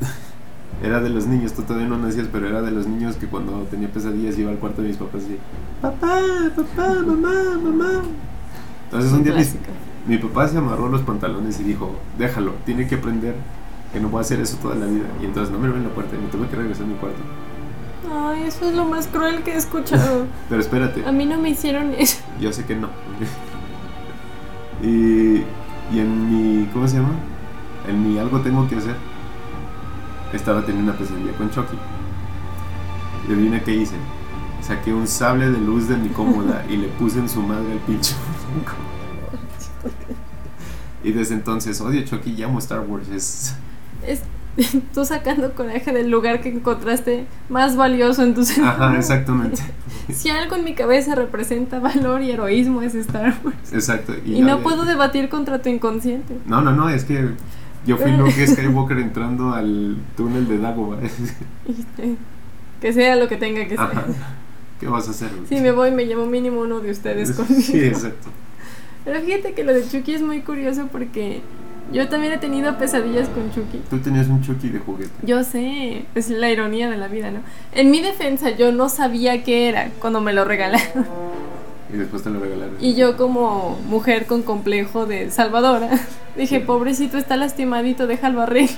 Era 0.82 1.00
de 1.00 1.08
los 1.08 1.26
niños, 1.26 1.54
tú 1.54 1.62
todavía 1.62 1.88
no 1.88 1.96
nacías, 1.96 2.28
pero 2.30 2.46
era 2.46 2.60
de 2.60 2.70
los 2.70 2.86
niños 2.86 3.16
que 3.16 3.26
cuando 3.26 3.62
tenía 3.70 3.90
pesadillas 3.90 4.38
iba 4.38 4.50
al 4.50 4.58
cuarto 4.58 4.82
de 4.82 4.88
mis 4.88 4.98
papás 4.98 5.22
y. 5.22 5.38
Papá, 5.80 6.20
papá, 6.54 6.94
mamá, 7.02 7.58
mamá. 7.62 8.02
Entonces 8.84 9.10
un 9.10 9.24
día 9.24 9.32
Clásico. 9.32 9.64
mi 10.06 10.18
papá 10.18 10.46
se 10.48 10.58
amarró 10.58 10.90
los 10.90 11.00
pantalones 11.00 11.58
y 11.60 11.64
dijo: 11.64 11.96
Déjalo, 12.18 12.52
tiene 12.66 12.86
que 12.86 12.96
aprender 12.96 13.36
que 13.92 14.00
no 14.00 14.08
voy 14.08 14.18
a 14.18 14.20
hacer 14.22 14.40
eso 14.40 14.56
toda 14.58 14.74
la 14.74 14.86
vida. 14.86 15.06
Y 15.20 15.26
entonces 15.26 15.52
no 15.52 15.58
me 15.58 15.68
abrió 15.68 15.82
la 15.82 15.90
puerta 15.90 16.16
y 16.16 16.18
me 16.18 16.28
tuve 16.28 16.48
que 16.48 16.56
regresar 16.56 16.84
a 16.84 16.88
mi 16.88 16.94
cuarto. 16.94 17.18
Ay, 18.12 18.44
eso 18.44 18.68
es 18.68 18.74
lo 18.74 18.84
más 18.84 19.08
cruel 19.08 19.42
que 19.42 19.52
he 19.52 19.56
escuchado. 19.56 20.26
Pero 20.48 20.60
espérate. 20.60 21.04
A 21.04 21.12
mí 21.12 21.26
no 21.26 21.38
me 21.38 21.50
hicieron 21.50 21.92
eso. 21.94 22.18
Yo 22.40 22.52
sé 22.52 22.64
que 22.64 22.76
no. 22.76 22.88
y, 24.82 25.42
y 25.92 26.00
en 26.00 26.60
mi. 26.60 26.66
¿Cómo 26.66 26.86
se 26.86 26.96
llama? 26.96 27.14
En 27.88 28.08
mi 28.08 28.18
algo 28.18 28.40
tengo 28.40 28.68
que 28.68 28.76
hacer. 28.76 28.96
Estaba 30.32 30.64
teniendo 30.64 30.90
una 30.90 30.98
pesadilla 30.98 31.32
con 31.32 31.50
Chucky. 31.50 31.76
Y 33.28 33.32
adivina 33.32 33.62
qué 33.62 33.74
hice. 33.74 33.96
Saqué 34.60 34.92
un 34.92 35.06
sable 35.06 35.50
de 35.50 35.58
luz 35.58 35.88
de 35.88 35.96
mi 35.96 36.08
cómoda 36.08 36.64
y 36.70 36.76
le 36.76 36.88
puse 36.88 37.18
en 37.18 37.28
su 37.28 37.42
madre 37.42 37.72
al 37.72 37.78
pinche. 37.80 38.14
Y 41.04 41.12
desde 41.12 41.34
entonces 41.34 41.80
odio 41.80 42.04
Chucky 42.04 42.32
y 42.32 42.42
amo 42.42 42.58
Star 42.58 42.80
Wars. 42.80 43.08
Es, 43.08 43.54
Es 44.06 44.22
tú 44.94 45.04
sacando 45.04 45.52
coraje 45.54 45.92
del 45.92 46.10
lugar 46.10 46.40
que 46.40 46.48
encontraste 46.48 47.26
más 47.48 47.76
valioso 47.76 48.22
en 48.22 48.34
tu 48.34 48.44
ser. 48.44 48.64
ajá, 48.64 48.96
exactamente. 48.96 49.62
Si 50.08 50.30
algo 50.30 50.54
en 50.54 50.62
mi 50.62 50.74
cabeza 50.74 51.16
representa 51.16 51.80
valor 51.80 52.22
y 52.22 52.30
heroísmo 52.30 52.80
es 52.80 52.94
Star 52.94 53.34
Wars. 53.42 53.72
Exacto. 53.72 54.14
Y, 54.24 54.40
no 54.40 54.60
puedo 54.60 54.84
debatir 54.84 55.28
contra 55.28 55.60
tu 55.60 55.68
inconsciente. 55.68 56.38
No, 56.46 56.62
no, 56.62 56.70
no, 56.70 56.88
es 56.88 57.02
que 57.02 57.30
yo 57.84 57.96
fui 57.96 58.12
Luke 58.16 58.46
Skywalker 58.46 58.98
entrando 58.98 59.52
al 59.52 59.96
túnel 60.16 60.46
de 60.46 60.58
Dagobah. 60.58 61.02
Este, 61.02 62.16
Que 62.80 62.92
sea 62.92 63.16
lo 63.16 63.26
que 63.26 63.36
tenga 63.36 63.64
que 63.64 63.70
ser. 63.70 63.80
Ajá. 63.80 64.04
¿Qué 64.78 64.86
vas 64.86 65.08
a 65.08 65.10
hacer? 65.10 65.30
Si 65.48 65.56
me 65.56 65.72
voy, 65.72 65.90
me 65.90 66.06
llevo 66.06 66.24
mínimo 66.26 66.60
uno 66.60 66.78
de 66.78 66.92
ustedes 66.92 67.32
conmigo. 67.32 67.60
Sí, 67.60 67.84
exacto. 67.84 68.28
Pero 69.04 69.20
fíjate 69.22 69.54
que 69.54 69.64
lo 69.64 69.74
de 69.74 69.88
Chucky 69.88 70.14
es 70.14 70.22
muy 70.22 70.42
curioso 70.42 70.88
porque 70.92 71.42
yo 71.92 72.08
también 72.08 72.32
he 72.32 72.38
tenido 72.38 72.76
pesadillas 72.78 73.28
con 73.28 73.50
Chucky. 73.52 73.78
Tú 73.90 73.98
tenías 73.98 74.26
un 74.28 74.42
Chucky 74.42 74.68
de 74.70 74.78
juguete. 74.80 75.10
Yo 75.22 75.42
sé, 75.44 76.04
es 76.14 76.28
la 76.30 76.50
ironía 76.50 76.90
de 76.90 76.96
la 76.96 77.08
vida, 77.08 77.30
¿no? 77.30 77.40
En 77.72 77.90
mi 77.90 78.00
defensa 78.00 78.50
yo 78.50 78.72
no 78.72 78.88
sabía 78.88 79.42
qué 79.44 79.68
era 79.68 79.90
cuando 80.00 80.20
me 80.20 80.32
lo 80.32 80.44
regalaron. 80.44 81.06
Y 81.92 81.96
después 81.98 82.22
te 82.24 82.30
lo 82.30 82.40
regalaron. 82.40 82.74
Y 82.80 82.94
yo 82.94 83.16
como 83.16 83.78
mujer 83.88 84.26
con 84.26 84.42
complejo 84.42 85.06
de 85.06 85.30
salvadora, 85.30 85.88
dije, 86.36 86.58
Sí. 86.58 86.64
pobrecito, 86.66 87.16
está 87.18 87.36
lastimadito, 87.36 88.06
déjalo 88.06 88.42
arreglo. 88.42 88.76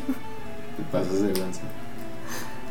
Te 0.76 0.82
pasas 0.92 1.22
de 1.22 1.28
lanza. 1.40 1.62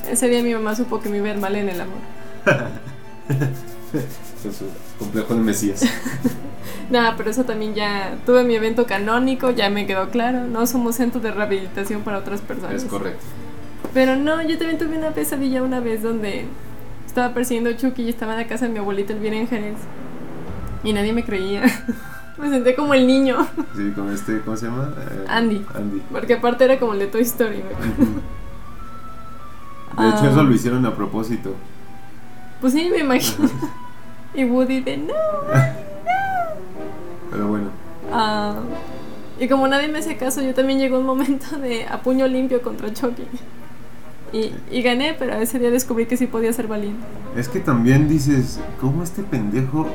Ese 0.10 0.30
día 0.30 0.42
mi 0.44 0.54
mamá 0.54 0.76
supo 0.76 1.00
que 1.02 1.10
me 1.10 1.18
iba 1.18 1.28
a 1.28 1.34
ir 1.34 1.38
mal 1.40 1.56
en 1.56 1.70
el 1.70 1.82
amor. 1.82 1.98
Con 4.44 4.54
su 4.54 4.66
complejo 5.00 5.34
de 5.36 5.42
Mesías. 5.42 5.82
Nada, 6.90 7.16
pero 7.18 7.30
eso 7.32 7.44
también 7.44 7.74
ya 7.74 8.18
tuve 8.26 8.44
mi 8.44 8.56
evento 8.56 8.86
canónico, 8.86 9.52
ya 9.52 9.70
me 9.70 9.86
quedó 9.88 10.10
claro. 10.10 10.46
No 10.46 10.66
somos 10.68 10.96
centro 10.96 11.20
de 11.20 11.32
rehabilitación 11.32 12.02
para 12.02 12.20
otras 12.20 12.42
personas. 12.42 12.84
Es 12.84 12.86
correcto. 12.90 13.24
Pero 13.94 14.16
no, 14.16 14.42
yo 14.42 14.58
también 14.58 14.78
tuve 14.78 14.98
una 14.98 15.12
pesadilla 15.12 15.64
una 15.64 15.80
vez 15.80 16.02
donde 16.04 16.46
estaba 17.06 17.34
persiguiendo 17.34 17.70
a 17.72 17.76
Chucky 17.76 18.04
y 18.04 18.10
estaba 18.10 18.34
en 18.34 18.40
la 18.40 18.48
casa 18.48 18.66
de 18.68 18.72
mi 18.72 18.80
abuelita 18.80 19.14
el 19.14 19.20
bien 19.20 19.34
en 19.34 19.48
Jerez. 19.48 19.78
Y 20.84 20.94
nadie 20.94 21.14
me 21.14 21.26
creía. 21.26 21.64
me 22.38 22.50
senté 22.50 22.76
como 22.76 22.94
el 22.94 23.08
niño. 23.08 23.48
Sí, 23.76 23.92
con 23.96 24.12
este, 24.14 24.40
¿cómo 24.42 24.56
se 24.56 24.68
llama? 24.68 24.94
Eh, 24.98 25.26
Andy. 25.28 25.66
Andy. 25.74 26.02
Porque 26.12 26.36
aparte 26.36 26.64
era 26.66 26.80
como 26.80 26.94
el 26.94 27.00
de 27.00 27.08
Toy 27.08 27.22
Story. 27.22 27.58
De 27.58 27.64
hecho, 30.10 30.18
Ah. 30.22 30.28
eso 30.32 30.44
lo 30.44 30.54
hicieron 30.54 30.86
a 30.86 30.96
propósito. 30.96 31.56
Pues 32.62 32.74
sí, 32.74 32.90
me 32.92 33.00
imagino. 33.00 33.50
y 34.34 34.44
Woody 34.46 34.82
de 34.82 34.98
no. 34.98 35.14
Pero 37.32 37.48
bueno, 37.48 37.70
Ah, 38.12 38.56
y 39.40 39.48
como 39.48 39.68
nadie 39.68 39.88
me 39.90 40.00
hacía 40.00 40.18
caso, 40.18 40.42
yo 40.42 40.54
también 40.54 40.80
llegó 40.80 41.00
un 41.00 41.06
momento 41.06 41.58
de 41.60 41.86
a 41.86 42.02
puño 42.02 42.28
limpio 42.28 42.62
contra 42.62 42.92
Chucky. 42.94 43.24
Y, 44.34 44.52
y 44.72 44.82
gané, 44.82 45.14
pero 45.18 45.36
ese 45.36 45.60
día 45.60 45.70
descubrí 45.72 46.06
que 46.06 46.18
sí 46.18 46.28
podía 46.28 46.52
ser 46.54 46.68
valiente. 46.68 47.06
es 47.36 47.48
que 47.48 47.60
también 47.60 48.10
dices, 48.10 48.60
¿cómo 48.82 49.04
este 49.04 49.24
pendejo 49.24 49.88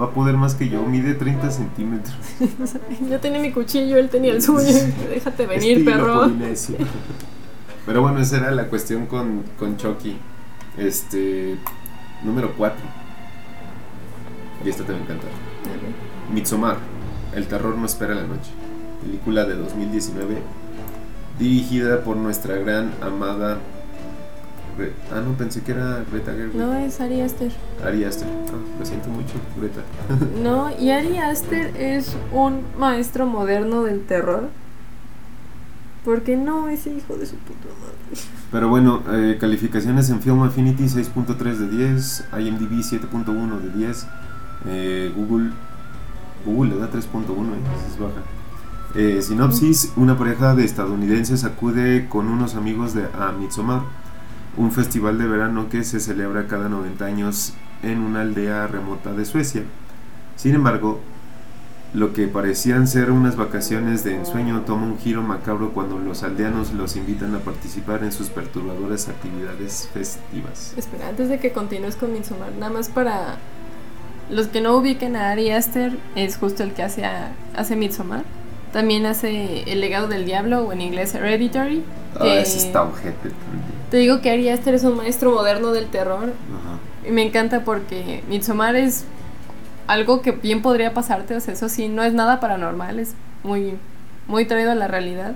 va 0.00 0.06
a 0.06 0.10
poder 0.10 0.36
más 0.36 0.54
que 0.54 0.68
yo? 0.68 0.82
Mide 0.82 1.14
30 1.14 1.50
centímetros. 1.50 2.14
Yo 3.10 3.18
tenía 3.20 3.40
mi 3.40 3.50
cuchillo, 3.52 3.96
él 3.96 4.08
tenía 4.08 4.32
el 4.32 4.42
suyo. 4.42 4.68
Déjate 5.08 5.46
venir, 5.46 5.78
Estilo 5.78 5.90
perro. 5.90 6.30
Pero 7.86 8.02
bueno, 8.02 8.20
esa 8.20 8.36
era 8.36 8.50
la 8.52 8.66
cuestión 8.68 9.06
con, 9.06 9.42
con 9.58 9.76
Chucky. 9.76 10.16
Este. 10.76 11.56
Número 12.24 12.52
4. 12.56 12.78
Y 14.64 14.68
esta 14.68 14.84
te 14.84 14.92
va 14.92 14.98
a 14.98 15.02
encantar. 15.02 15.30
Midsommar. 16.32 16.76
El 17.34 17.46
terror 17.46 17.76
no 17.76 17.86
espera 17.86 18.14
la 18.14 18.22
noche. 18.22 18.50
Película 19.02 19.44
de 19.44 19.54
2019. 19.54 20.42
Dirigida 21.38 22.02
por 22.02 22.16
nuestra 22.16 22.56
gran 22.56 22.92
amada. 23.00 23.58
Ah, 25.12 25.20
no, 25.20 25.32
pensé 25.34 25.62
que 25.62 25.72
era 25.72 26.04
Greta 26.10 26.32
Gerwig. 26.32 26.54
No 26.54 26.74
es 26.74 27.00
Ari 27.00 27.20
Aster. 27.20 27.52
Ari 27.84 28.04
Aster. 28.04 28.28
Ah, 28.28 28.78
lo 28.78 28.86
siento 28.86 29.08
mucho, 29.08 29.34
Greta. 29.58 29.82
No, 30.42 30.70
y 30.78 30.90
Ari 30.90 31.18
Aster 31.18 31.76
es 31.76 32.16
un 32.32 32.62
maestro 32.78 33.26
moderno 33.26 33.82
del 33.82 34.04
terror. 34.04 34.48
Porque 36.04 36.36
no, 36.36 36.68
ese 36.68 36.94
hijo 36.94 37.16
de 37.16 37.26
su 37.26 37.36
puta 37.36 37.68
madre. 37.80 38.22
Pero 38.50 38.68
bueno, 38.68 39.02
eh, 39.12 39.36
calificaciones 39.38 40.08
en 40.10 40.20
Film 40.20 40.42
Affinity 40.42 40.84
6.3 40.84 41.36
de 41.56 41.68
10, 41.68 42.24
IMDb 42.38 42.80
7.1 42.80 43.60
de 43.60 43.70
10, 43.78 44.06
eh, 44.66 45.12
Google 45.14 45.50
Google 46.44 46.74
le 46.74 46.80
da 46.80 46.90
3.1, 46.90 46.94
eh, 46.94 47.58
es 47.88 47.98
baja. 47.98 48.22
Eh, 48.94 49.22
sinopsis, 49.22 49.92
una 49.96 50.18
pareja 50.18 50.54
de 50.54 50.64
estadounidenses 50.64 51.44
acude 51.44 52.08
con 52.08 52.28
unos 52.28 52.54
amigos 52.56 52.94
de, 52.94 53.04
a 53.18 53.32
Midsommar, 53.32 53.82
un 54.56 54.72
festival 54.72 55.18
de 55.18 55.26
verano 55.26 55.68
que 55.68 55.84
se 55.84 56.00
celebra 56.00 56.48
cada 56.48 56.68
90 56.68 57.04
años 57.04 57.52
en 57.82 58.00
una 58.00 58.22
aldea 58.22 58.66
remota 58.66 59.12
de 59.12 59.24
Suecia. 59.24 59.62
Sin 60.36 60.54
embargo, 60.54 61.00
lo 61.92 62.12
que 62.12 62.28
parecían 62.28 62.86
ser 62.86 63.10
unas 63.10 63.34
vacaciones 63.36 64.04
de 64.04 64.14
ensueño 64.14 64.60
toma 64.60 64.86
un 64.86 64.98
giro 64.98 65.22
macabro 65.22 65.72
cuando 65.72 65.98
los 65.98 66.22
aldeanos 66.22 66.72
los 66.72 66.94
invitan 66.96 67.34
a 67.34 67.40
participar 67.40 68.04
en 68.04 68.12
sus 68.12 68.28
perturbadoras 68.28 69.08
actividades 69.08 69.88
festivas. 69.92 70.72
Espera, 70.76 71.08
antes 71.08 71.28
de 71.28 71.38
que 71.40 71.50
continúes 71.52 71.96
con 71.96 72.12
Midsommar, 72.12 72.52
nada 72.58 72.72
más 72.72 72.88
para 72.88 73.38
los 74.30 74.46
que 74.46 74.60
no 74.60 74.76
ubiquen 74.76 75.16
a 75.16 75.30
Ari 75.30 75.50
Aster, 75.50 75.98
es 76.14 76.36
justo 76.36 76.62
el 76.62 76.72
que 76.74 76.84
hace, 76.84 77.04
a- 77.04 77.32
hace 77.56 77.74
Midsommar. 77.74 78.22
También 78.72 79.04
hace 79.04 79.64
El 79.72 79.80
legado 79.80 80.06
del 80.06 80.24
diablo, 80.24 80.62
o 80.68 80.72
en 80.72 80.80
inglés 80.80 81.12
Hereditary. 81.16 81.82
Ah, 82.14 82.18
que- 82.22 82.40
ese 82.42 82.58
está 82.58 82.84
ojete 82.84 83.30
también. 83.30 83.80
Te 83.90 83.96
digo 83.96 84.20
que 84.20 84.30
Ari 84.30 84.48
Aster 84.48 84.74
es 84.74 84.84
un 84.84 84.96
maestro 84.96 85.32
moderno 85.32 85.72
del 85.72 85.86
terror. 85.86 86.32
Ajá. 86.32 87.08
Y 87.08 87.10
me 87.10 87.22
encanta 87.22 87.64
porque 87.64 88.22
Midsommar 88.28 88.76
es 88.76 89.02
algo 89.90 90.22
que 90.22 90.30
bien 90.30 90.62
podría 90.62 90.94
pasarte, 90.94 91.34
o 91.34 91.40
sea, 91.40 91.54
eso 91.54 91.68
sí, 91.68 91.88
no 91.88 92.04
es 92.04 92.12
nada 92.12 92.38
paranormal, 92.38 93.00
es 93.00 93.14
muy, 93.42 93.76
muy 94.28 94.44
traído 94.44 94.70
a 94.70 94.76
la 94.76 94.86
realidad. 94.86 95.34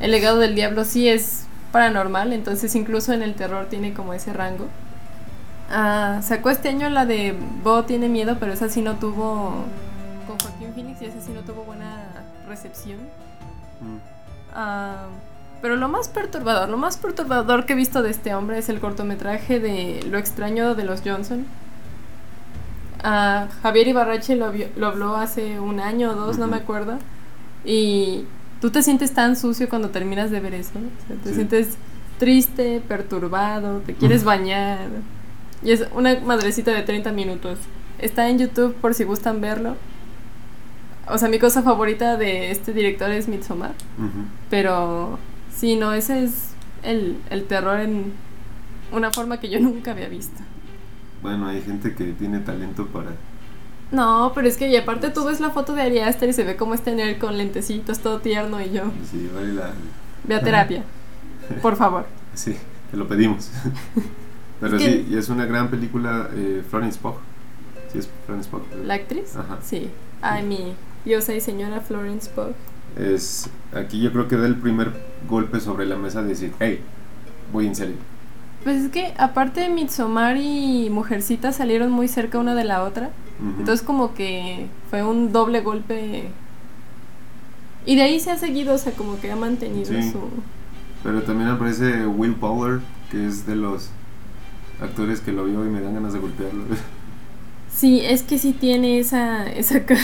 El 0.00 0.12
legado 0.12 0.38
del 0.38 0.54
diablo 0.54 0.84
sí 0.84 1.08
es 1.08 1.46
paranormal, 1.72 2.32
entonces 2.32 2.76
incluso 2.76 3.12
en 3.12 3.22
el 3.22 3.34
terror 3.34 3.66
tiene 3.66 3.94
como 3.94 4.14
ese 4.14 4.32
rango. 4.32 4.66
Ah, 5.70 6.20
sacó 6.22 6.50
este 6.50 6.68
año 6.68 6.88
la 6.88 7.04
de 7.04 7.36
Bo 7.64 7.82
tiene 7.82 8.08
miedo, 8.08 8.36
pero 8.38 8.52
esa 8.52 8.68
sí 8.68 8.80
no 8.80 8.94
tuvo 8.94 9.64
con 10.28 10.38
Joaquín 10.38 10.72
Phoenix 10.72 11.02
y 11.02 11.06
esa 11.06 11.20
sí 11.20 11.32
no 11.32 11.40
tuvo 11.40 11.64
buena 11.64 12.04
recepción. 12.48 12.98
Mm. 13.80 13.98
Ah, 14.54 15.06
pero 15.60 15.74
lo 15.74 15.88
más 15.88 16.06
perturbador, 16.06 16.68
lo 16.68 16.76
más 16.76 16.96
perturbador 16.96 17.66
que 17.66 17.72
he 17.72 17.76
visto 17.76 18.04
de 18.04 18.10
este 18.10 18.36
hombre 18.36 18.58
es 18.58 18.68
el 18.68 18.78
cortometraje 18.78 19.58
de 19.58 20.04
Lo 20.08 20.16
extraño 20.16 20.76
de 20.76 20.84
los 20.84 21.02
Johnson. 21.04 21.44
Ah, 23.08 23.46
Javier 23.62 23.86
Ibarrache 23.88 24.34
lo, 24.34 24.52
lo 24.76 24.86
habló 24.88 25.14
hace 25.16 25.60
un 25.60 25.78
año 25.78 26.10
o 26.10 26.14
dos, 26.14 26.38
no 26.38 26.48
me 26.48 26.56
acuerdo. 26.56 26.98
Y 27.64 28.24
tú 28.60 28.70
te 28.70 28.82
sientes 28.82 29.12
tan 29.14 29.36
sucio 29.36 29.68
cuando 29.68 29.90
terminas 29.90 30.30
de 30.32 30.40
ver 30.40 30.54
eso. 30.54 30.72
O 30.78 31.06
sea, 31.06 31.16
te 31.22 31.28
Sí. 31.28 31.34
sientes 31.36 31.76
triste, 32.18 32.82
perturbado, 32.88 33.78
te 33.80 33.94
quieres 33.94 34.24
bañar. 34.24 34.88
Y 35.62 35.70
es 35.70 35.84
una 35.94 36.18
madrecita 36.20 36.72
de 36.72 36.82
30 36.82 37.12
minutos. 37.12 37.58
Está 37.98 38.28
en 38.28 38.38
YouTube 38.38 38.74
por 38.74 38.92
si 38.94 39.04
gustan 39.04 39.40
verlo. 39.40 39.76
O 41.08 41.18
sea, 41.18 41.28
mi 41.28 41.38
cosa 41.38 41.62
favorita 41.62 42.16
de 42.16 42.50
este 42.50 42.72
director 42.72 43.10
es 43.12 43.28
Midsommar. 43.28 43.72
Pero 44.50 45.18
sí, 45.54 45.76
no, 45.76 45.92
ese 45.92 46.24
es 46.24 46.50
el, 46.82 47.18
el 47.30 47.44
terror 47.44 47.78
en 47.80 48.12
una 48.92 49.10
forma 49.12 49.38
que 49.38 49.48
yo 49.48 49.60
nunca 49.60 49.92
había 49.92 50.08
visto. 50.08 50.40
Bueno, 51.26 51.48
hay 51.48 51.60
gente 51.60 51.92
que 51.96 52.04
tiene 52.12 52.38
talento 52.38 52.86
para... 52.86 53.10
No, 53.90 54.30
pero 54.32 54.46
es 54.46 54.56
que 54.56 54.68
y 54.68 54.76
aparte 54.76 55.10
tú 55.10 55.24
ves 55.24 55.40
la 55.40 55.50
foto 55.50 55.72
de 55.74 55.82
Ari 55.82 55.98
Aster 55.98 56.28
y 56.28 56.32
se 56.32 56.44
ve 56.44 56.56
como 56.56 56.72
este 56.74 56.94
nerd 56.94 57.18
con 57.18 57.36
lentecitos, 57.36 57.98
todo 57.98 58.20
tierno 58.20 58.60
y 58.60 58.70
yo. 58.70 58.84
Sí, 59.10 59.28
vale 59.34 59.52
la... 59.54 59.70
Ve 60.22 60.36
a 60.36 60.40
terapia, 60.40 60.84
por 61.62 61.74
favor. 61.74 62.06
Sí, 62.34 62.56
te 62.92 62.96
lo 62.96 63.08
pedimos. 63.08 63.50
Pero 64.60 64.76
Es 64.76 64.82
que- 64.84 64.88
sí, 64.88 65.06
y 65.10 65.16
es 65.16 65.28
una 65.28 65.46
gran 65.46 65.68
película, 65.68 66.30
eh, 66.32 66.62
Florence 66.70 66.98
Pugh. 67.00 67.16
Sí, 67.92 67.98
es 67.98 68.08
Florence 68.24 68.48
Pugh. 68.48 68.62
¿La 68.84 68.94
actriz? 68.94 69.34
Ajá. 69.36 69.58
Sí. 69.64 69.90
Ay, 70.22 70.44
mi 70.44 70.74
diosa 71.04 71.34
y 71.34 71.40
señora 71.40 71.80
Florence 71.80 72.30
Pugh. 72.30 72.54
Es, 72.96 73.50
aquí 73.74 74.00
yo 74.00 74.12
creo 74.12 74.28
que 74.28 74.36
da 74.36 74.46
el 74.46 74.54
primer 74.56 74.92
golpe 75.28 75.58
sobre 75.58 75.86
la 75.86 75.96
mesa 75.96 76.22
de 76.22 76.28
decir, 76.28 76.52
hey, 76.60 76.80
voy 77.52 77.66
en 77.66 77.74
serio. 77.74 77.96
Pues 78.66 78.82
es 78.82 78.90
que 78.90 79.14
aparte 79.16 79.60
de 79.60 80.36
y 80.40 80.90
Mujercita 80.90 81.52
salieron 81.52 81.92
muy 81.92 82.08
cerca 82.08 82.40
una 82.40 82.56
de 82.56 82.64
la 82.64 82.82
otra. 82.82 83.10
Entonces 83.60 83.86
como 83.86 84.12
que 84.12 84.66
fue 84.90 85.04
un 85.04 85.30
doble 85.30 85.60
golpe. 85.60 86.30
Y 87.84 87.94
de 87.94 88.02
ahí 88.02 88.18
se 88.18 88.32
ha 88.32 88.36
seguido, 88.36 88.74
o 88.74 88.78
sea, 88.78 88.90
como 88.94 89.20
que 89.20 89.30
ha 89.30 89.36
mantenido 89.36 89.92
Sí. 89.92 90.10
su... 90.10 90.18
Pero 91.04 91.22
también 91.22 91.48
aparece 91.48 92.08
Will 92.08 92.34
Power, 92.34 92.80
que 93.12 93.24
es 93.24 93.46
de 93.46 93.54
los 93.54 93.90
actores 94.82 95.20
que 95.20 95.30
lo 95.30 95.44
vio 95.44 95.64
y 95.64 95.68
me 95.68 95.80
dan 95.80 95.94
ganas 95.94 96.12
de 96.12 96.18
golpearlo. 96.18 96.64
Sí, 97.72 98.00
es 98.04 98.22
que 98.24 98.38
sí 98.38 98.52
tiene 98.52 98.98
esa, 98.98 99.48
esa 99.48 99.84
cara. 99.86 100.00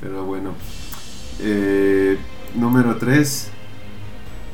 Pero 0.00 0.24
bueno. 0.24 0.54
Eh, 1.38 2.18
número 2.56 2.96
3. 2.96 3.50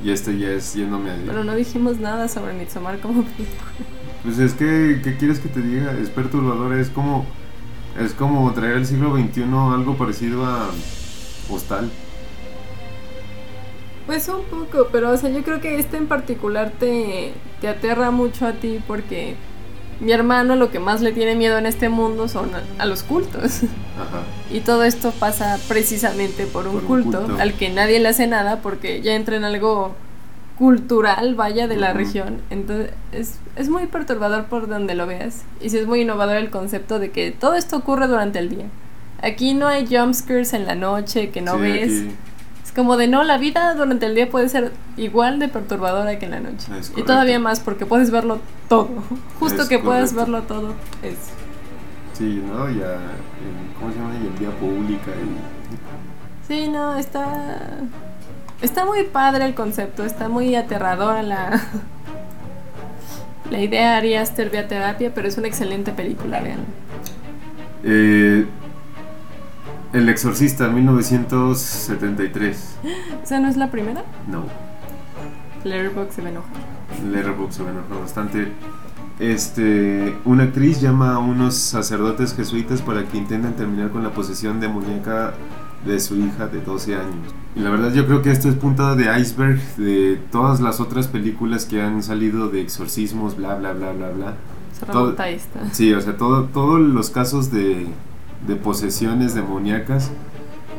Y 0.02 0.10
este 0.10 0.38
ya 0.38 0.48
es 0.50 0.74
yéndome 0.74 1.10
a... 1.10 1.16
Pero 1.26 1.44
no 1.44 1.54
dijimos 1.54 1.98
nada 1.98 2.28
sobre 2.28 2.54
Midsommar 2.54 2.98
como 3.00 3.22
película. 3.22 3.70
Pues 4.22 4.38
es 4.38 4.54
que, 4.54 5.00
¿qué 5.02 5.16
quieres 5.16 5.38
que 5.40 5.48
te 5.48 5.60
diga? 5.60 5.92
Es 5.92 6.10
perturbador, 6.10 6.74
es 6.74 6.88
como... 6.88 7.26
Es 7.98 8.12
como 8.12 8.50
traer 8.52 8.76
al 8.76 8.86
siglo 8.86 9.14
XXI 9.16 9.42
algo 9.42 9.96
parecido 9.96 10.46
a 10.46 10.70
Hostal. 11.50 11.90
Pues 14.06 14.28
un 14.28 14.44
poco, 14.44 14.88
pero 14.90 15.10
o 15.10 15.16
sea, 15.16 15.30
yo 15.30 15.42
creo 15.42 15.60
que 15.60 15.78
este 15.78 15.96
en 15.96 16.06
particular 16.06 16.72
te, 16.78 17.32
te 17.60 17.68
aterra 17.68 18.10
mucho 18.10 18.46
a 18.46 18.52
ti 18.52 18.80
porque 18.86 19.36
mi 20.00 20.12
hermano 20.12 20.56
lo 20.56 20.70
que 20.70 20.78
más 20.78 21.00
le 21.02 21.12
tiene 21.12 21.34
miedo 21.36 21.58
en 21.58 21.66
este 21.66 21.88
mundo 21.88 22.26
son 22.28 22.50
a, 22.54 22.62
a 22.82 22.86
los 22.86 23.02
cultos. 23.02 23.60
Ajá. 23.96 24.22
Y 24.50 24.60
todo 24.60 24.84
esto 24.84 25.12
pasa 25.12 25.58
precisamente 25.68 26.46
por 26.46 26.66
un, 26.66 26.80
Por 26.80 26.82
un 26.82 26.88
culto, 27.04 27.36
al 27.38 27.52
que 27.54 27.68
nadie 27.70 28.00
le 28.00 28.08
hace 28.08 28.26
nada 28.26 28.60
porque 28.62 29.00
ya 29.02 29.14
entra 29.14 29.36
en 29.36 29.44
algo 29.44 29.94
cultural, 30.58 31.34
vaya, 31.36 31.68
de 31.68 31.76
la 31.76 31.92
región. 31.92 32.42
Entonces 32.50 32.90
es, 33.12 33.38
es 33.56 33.68
muy 33.68 33.86
perturbador 33.86 34.44
por 34.44 34.68
donde 34.68 34.94
lo 34.94 35.06
veas. 35.06 35.42
Y 35.60 35.70
sí 35.70 35.78
es 35.78 35.86
muy 35.86 36.02
innovador 36.02 36.36
el 36.36 36.50
concepto 36.50 36.98
de 36.98 37.10
que 37.10 37.30
todo 37.30 37.54
esto 37.54 37.76
ocurre 37.78 38.06
durante 38.08 38.38
el 38.38 38.50
día. 38.50 38.66
Aquí 39.22 39.54
no 39.54 39.68
hay 39.68 39.86
jumpscares 39.86 40.52
en 40.52 40.66
la 40.66 40.74
noche 40.74 41.30
que 41.30 41.40
no 41.40 41.54
Sí, 41.56 41.60
ves. 41.60 41.92
aquí 42.02 42.10
Es 42.70 42.76
como 42.76 42.96
de 42.96 43.08
no, 43.08 43.24
la 43.24 43.36
vida 43.36 43.74
durante 43.74 44.06
el 44.06 44.14
día 44.14 44.30
puede 44.30 44.48
ser 44.48 44.70
igual 44.96 45.40
de 45.40 45.48
perturbadora 45.48 46.16
que 46.20 46.26
en 46.26 46.30
la 46.30 46.38
noche. 46.38 46.68
Y 46.96 47.02
todavía 47.02 47.40
más 47.40 47.58
porque 47.58 47.84
puedes 47.84 48.12
verlo 48.12 48.38
todo. 48.68 48.88
Justo 49.40 49.62
Es 49.62 49.68
que 49.68 49.80
puedas 49.80 50.12
correcto. 50.12 50.32
verlo 50.32 50.46
todo. 50.46 50.74
Es 51.02 51.16
Sí, 52.16 52.40
¿no? 52.46 52.68
Ya, 52.70 52.92
en- 52.94 53.74
¿cómo 53.76 53.90
se 53.92 53.98
llama? 53.98 54.12
Y 54.22 54.26
en 54.28 54.38
vía 54.38 54.50
pública. 54.60 55.10
Y, 55.10 56.46
Sí, 56.46 56.68
no, 56.68 56.94
está. 56.96 57.58
Está 58.62 58.84
muy 58.84 59.02
padre 59.02 59.46
el 59.46 59.54
concepto, 59.56 60.04
está 60.04 60.28
muy 60.28 60.54
aterradora 60.54 61.24
la. 61.24 61.60
La 63.50 63.58
idea 63.60 63.96
haría 63.96 64.20
Aster 64.22 64.48
vía 64.48 64.68
terapia, 64.68 65.10
pero 65.12 65.26
es 65.26 65.36
una 65.36 65.48
excelente 65.48 65.90
película, 65.90 66.40
vean. 66.40 66.60
Eh, 67.82 68.46
el 69.92 70.08
Exorcista, 70.08 70.68
1973. 70.68 72.76
¿Esa 73.22 73.40
no 73.40 73.48
es 73.48 73.56
la 73.56 73.70
primera? 73.70 74.04
No, 74.28 74.44
Letterboxd 75.64 76.12
se 76.16 76.22
va 76.22 76.28
a 76.28 76.30
enojar. 76.30 76.52
Letterboxd 77.10 77.56
se 77.56 77.62
me 77.62 77.70
enojó 77.70 78.00
bastante. 78.00 78.52
Este, 79.18 80.16
una 80.24 80.44
actriz 80.44 80.80
llama 80.80 81.14
a 81.14 81.18
unos 81.18 81.54
sacerdotes 81.54 82.34
jesuitas 82.34 82.80
para 82.80 83.04
que 83.06 83.18
intenten 83.18 83.52
terminar 83.52 83.90
con 83.90 84.02
la 84.02 84.10
posesión 84.14 84.60
demoníaca 84.60 85.34
de 85.84 86.00
su 86.00 86.16
hija 86.16 86.46
de 86.46 86.60
12 86.62 86.94
años. 86.94 87.34
Y 87.54 87.60
la 87.60 87.70
verdad 87.70 87.92
yo 87.92 88.06
creo 88.06 88.22
que 88.22 88.30
esto 88.30 88.48
es 88.48 88.54
punta 88.54 88.94
de 88.94 89.18
iceberg 89.20 89.60
de 89.76 90.18
todas 90.30 90.60
las 90.60 90.80
otras 90.80 91.06
películas 91.08 91.66
que 91.66 91.82
han 91.82 92.02
salido 92.02 92.48
de 92.48 92.62
exorcismos, 92.62 93.36
bla, 93.36 93.56
bla, 93.56 93.72
bla, 93.74 93.92
bla, 93.92 94.08
bla. 94.10 94.34
Se 94.78 94.86
Todo- 94.86 95.00
remonta 95.02 95.24
a 95.24 95.28
esta. 95.28 95.74
Sí, 95.74 95.92
o 95.92 96.00
sea, 96.00 96.16
todo, 96.16 96.44
todos 96.44 96.80
los 96.80 97.10
casos 97.10 97.50
de, 97.52 97.88
de 98.46 98.56
posesiones 98.56 99.34
demoníacas 99.34 100.10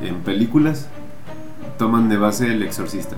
en 0.01 0.15
películas 0.21 0.87
toman 1.77 2.09
de 2.09 2.17
base 2.17 2.47
el 2.47 2.63
exorcista. 2.63 3.15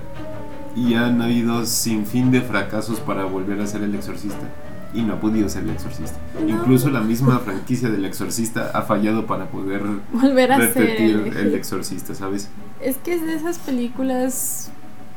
Y 0.75 0.95
han 0.95 1.21
habido 1.21 1.65
sin 1.65 2.05
fin 2.05 2.31
de 2.31 2.41
fracasos 2.41 2.99
para 2.99 3.25
volver 3.25 3.61
a 3.61 3.67
ser 3.67 3.83
el 3.83 3.93
exorcista. 3.95 4.47
Y 4.93 5.01
no 5.01 5.13
ha 5.13 5.19
podido 5.19 5.49
ser 5.49 5.63
el 5.63 5.71
exorcista. 5.71 6.17
No. 6.39 6.49
Incluso 6.49 6.89
la 6.89 7.01
misma 7.01 7.39
franquicia 7.39 7.89
del 7.89 8.05
exorcista 8.05 8.71
ha 8.73 8.83
fallado 8.83 9.25
para 9.25 9.45
poder 9.47 9.81
Volver 10.11 10.51
a 10.51 10.57
ser. 10.57 10.67
repetir 10.75 11.15
el- 11.27 11.37
el 11.37 11.55
exorcista, 11.55 12.13
¿sabes? 12.15 12.49
Es 12.81 12.97
que 12.97 13.13
es 13.15 13.21
de 13.25 13.33
esas 13.35 13.57
películas 13.59 14.71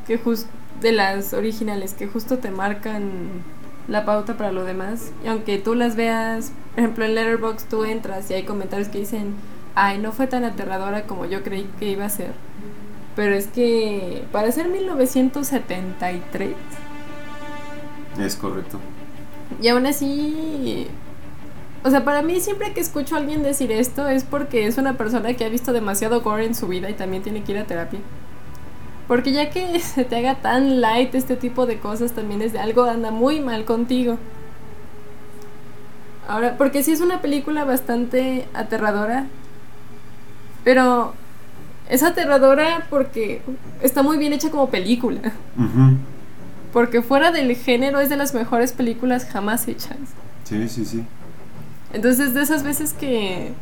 que 0.07 0.17
justo. 0.17 0.49
de 0.81 0.91
las 0.91 1.33
originales, 1.33 1.93
que 1.93 2.05
justo 2.07 2.37
te 2.37 2.51
marcan 2.51 3.09
la 3.87 4.05
pauta 4.05 4.37
para 4.37 4.51
lo 4.51 4.63
demás. 4.63 5.11
Y 5.25 5.27
aunque 5.27 5.57
tú 5.57 5.73
las 5.73 5.95
veas, 5.95 6.51
por 6.77 6.83
ejemplo 6.83 7.05
en 7.05 7.15
Letterboxd 7.15 7.69
tú 7.69 7.85
entras 7.85 8.29
y 8.29 8.35
hay 8.35 8.43
comentarios 8.43 8.87
que 8.89 8.99
dicen, 8.99 9.33
ay, 9.73 9.97
no 9.97 10.11
fue 10.11 10.27
tan 10.27 10.43
aterradora 10.43 11.07
como 11.07 11.25
yo 11.25 11.41
creí 11.41 11.67
que 11.79 11.89
iba 11.89 12.05
a 12.05 12.09
ser. 12.09 12.33
Pero 13.15 13.33
es 13.33 13.47
que 13.47 14.23
para 14.31 14.51
ser 14.51 14.67
1973, 14.67 16.51
Es 18.19 18.35
correcto. 18.35 18.77
y 19.59 19.67
aún 19.69 19.87
así... 19.87 20.85
O 21.83 21.89
sea, 21.89 22.05
para 22.05 22.21
mí 22.21 22.39
siempre 22.41 22.73
que 22.73 22.79
escucho 22.79 23.15
a 23.15 23.17
alguien 23.17 23.41
decir 23.41 23.71
esto 23.71 24.07
es 24.07 24.23
porque 24.23 24.67
es 24.67 24.77
una 24.77 24.97
persona 24.97 25.33
que 25.33 25.45
ha 25.45 25.49
visto 25.49 25.73
demasiado 25.73 26.21
gore 26.21 26.45
en 26.45 26.53
su 26.53 26.67
vida 26.67 26.91
y 26.91 26.93
también 26.93 27.23
tiene 27.23 27.41
que 27.41 27.53
ir 27.53 27.57
a 27.57 27.63
terapia. 27.63 28.01
Porque 29.07 29.31
ya 29.31 29.49
que 29.49 29.79
se 29.79 30.05
te 30.05 30.15
haga 30.17 30.35
tan 30.41 30.79
light 30.79 31.15
este 31.15 31.37
tipo 31.37 31.65
de 31.65 31.79
cosas, 31.79 32.11
también 32.11 32.43
es 32.43 32.53
de 32.53 32.59
algo 32.59 32.83
anda 32.83 33.09
muy 33.09 33.39
mal 33.39 33.65
contigo. 33.65 34.19
Ahora, 36.27 36.57
porque 36.57 36.83
sí 36.83 36.91
es 36.91 37.01
una 37.01 37.21
película 37.21 37.63
bastante 37.63 38.47
aterradora, 38.53 39.27
pero 40.63 41.13
es 41.89 42.03
aterradora 42.03 42.85
porque 42.89 43.41
está 43.81 44.03
muy 44.03 44.17
bien 44.17 44.33
hecha 44.33 44.51
como 44.51 44.69
película. 44.69 45.31
Porque 46.73 47.01
fuera 47.01 47.31
del 47.31 47.55
género 47.55 48.01
es 48.01 48.09
de 48.09 48.17
las 48.17 48.33
mejores 48.33 48.73
películas 48.73 49.25
jamás 49.25 49.67
hechas. 49.69 49.97
Sí, 50.43 50.67
sí, 50.67 50.85
sí. 50.85 51.05
Entonces 51.93 52.33
de 52.33 52.41
esas 52.41 52.63
veces 52.63 52.91
que 52.91 53.53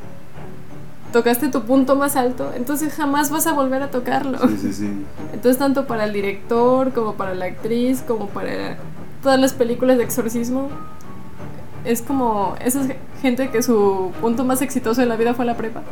tocaste 1.13 1.49
tu 1.49 1.63
punto 1.63 1.95
más 1.95 2.15
alto, 2.15 2.51
entonces 2.55 2.93
jamás 2.93 3.29
vas 3.29 3.45
a 3.45 3.53
volver 3.53 3.83
a 3.83 3.91
tocarlo. 3.91 4.39
Sí, 4.39 4.57
sí, 4.59 4.73
sí. 4.73 4.89
Entonces 5.33 5.59
tanto 5.59 5.85
para 5.85 6.05
el 6.05 6.13
director 6.13 6.91
como 6.93 7.13
para 7.13 7.35
la 7.35 7.45
actriz, 7.45 8.01
como 8.01 8.27
para 8.27 8.77
todas 9.21 9.39
las 9.39 9.53
películas 9.53 9.97
de 9.97 10.03
exorcismo, 10.03 10.69
es 11.85 12.01
como 12.01 12.55
esa 12.59 12.81
gente 13.21 13.49
que 13.49 13.61
su 13.63 14.11
punto 14.21 14.43
más 14.43 14.61
exitoso 14.61 15.01
en 15.01 15.09
la 15.09 15.15
vida 15.15 15.33
fue 15.33 15.45
la 15.45 15.55
prepa. 15.57 15.83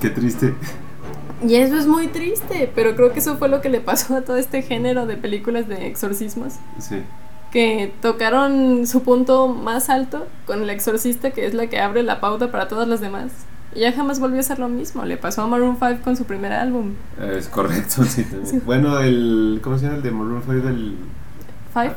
Qué 0.00 0.10
triste. 0.10 0.54
Y 1.46 1.54
eso 1.54 1.76
es 1.76 1.86
muy 1.86 2.08
triste, 2.08 2.70
pero 2.74 2.94
creo 2.96 3.12
que 3.12 3.20
eso 3.20 3.36
fue 3.38 3.48
lo 3.48 3.60
que 3.62 3.70
le 3.70 3.80
pasó 3.80 4.16
a 4.16 4.20
todo 4.22 4.36
este 4.36 4.62
género 4.62 5.06
de 5.06 5.16
películas 5.16 5.68
de 5.68 5.86
exorcismos. 5.86 6.54
Sí. 6.78 7.02
que 7.50 7.92
tocaron 8.00 8.86
su 8.86 9.02
punto 9.02 9.48
más 9.48 9.90
alto 9.90 10.26
con 10.46 10.62
el 10.62 10.70
exorcista, 10.70 11.32
que 11.32 11.46
es 11.46 11.54
la 11.54 11.66
que 11.66 11.80
abre 11.80 12.02
la 12.04 12.20
pauta 12.20 12.52
para 12.52 12.68
todas 12.68 12.86
las 12.86 13.00
demás. 13.00 13.32
Y 13.74 13.80
ya 13.80 13.92
jamás 13.92 14.20
volvió 14.20 14.38
a 14.40 14.42
ser 14.42 14.58
lo 14.58 14.68
mismo. 14.68 15.04
Le 15.04 15.16
pasó 15.16 15.42
a 15.42 15.46
Maroon 15.46 15.76
5 15.78 16.00
con 16.04 16.16
su 16.16 16.24
primer 16.24 16.52
álbum. 16.52 16.92
Es 17.20 17.48
correcto, 17.48 18.04
sí. 18.04 18.24
Bueno, 18.66 18.98
el. 19.00 19.60
¿Cómo 19.62 19.78
se 19.78 19.84
llama 19.86 19.96
el 19.96 20.02
de 20.02 20.10
Maroon 20.10 20.42
5? 20.44 20.68
El. 20.68 20.96
Five. 21.72 21.94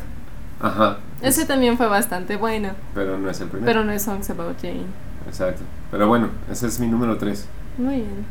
Ajá. 0.63 0.97
Ese 1.21 1.45
también 1.45 1.77
fue 1.77 1.87
bastante 1.87 2.37
bueno, 2.37 2.69
Pero 2.95 3.17
no 3.19 3.29
es 3.29 3.39
el 3.41 3.47
primero. 3.49 3.65
pero 3.71 3.83
no 3.85 3.91
es 3.91 4.01
Songs 4.01 4.29
About 4.31 4.59
Jane. 4.61 4.85
Exacto. 5.27 5.61
Pero 5.91 6.07
bueno, 6.07 6.29
ese 6.51 6.65
es 6.67 6.79
mi 6.79 6.87
número 6.87 7.17
3. 7.17 7.47
Muy 7.77 7.95
bien, 7.97 8.25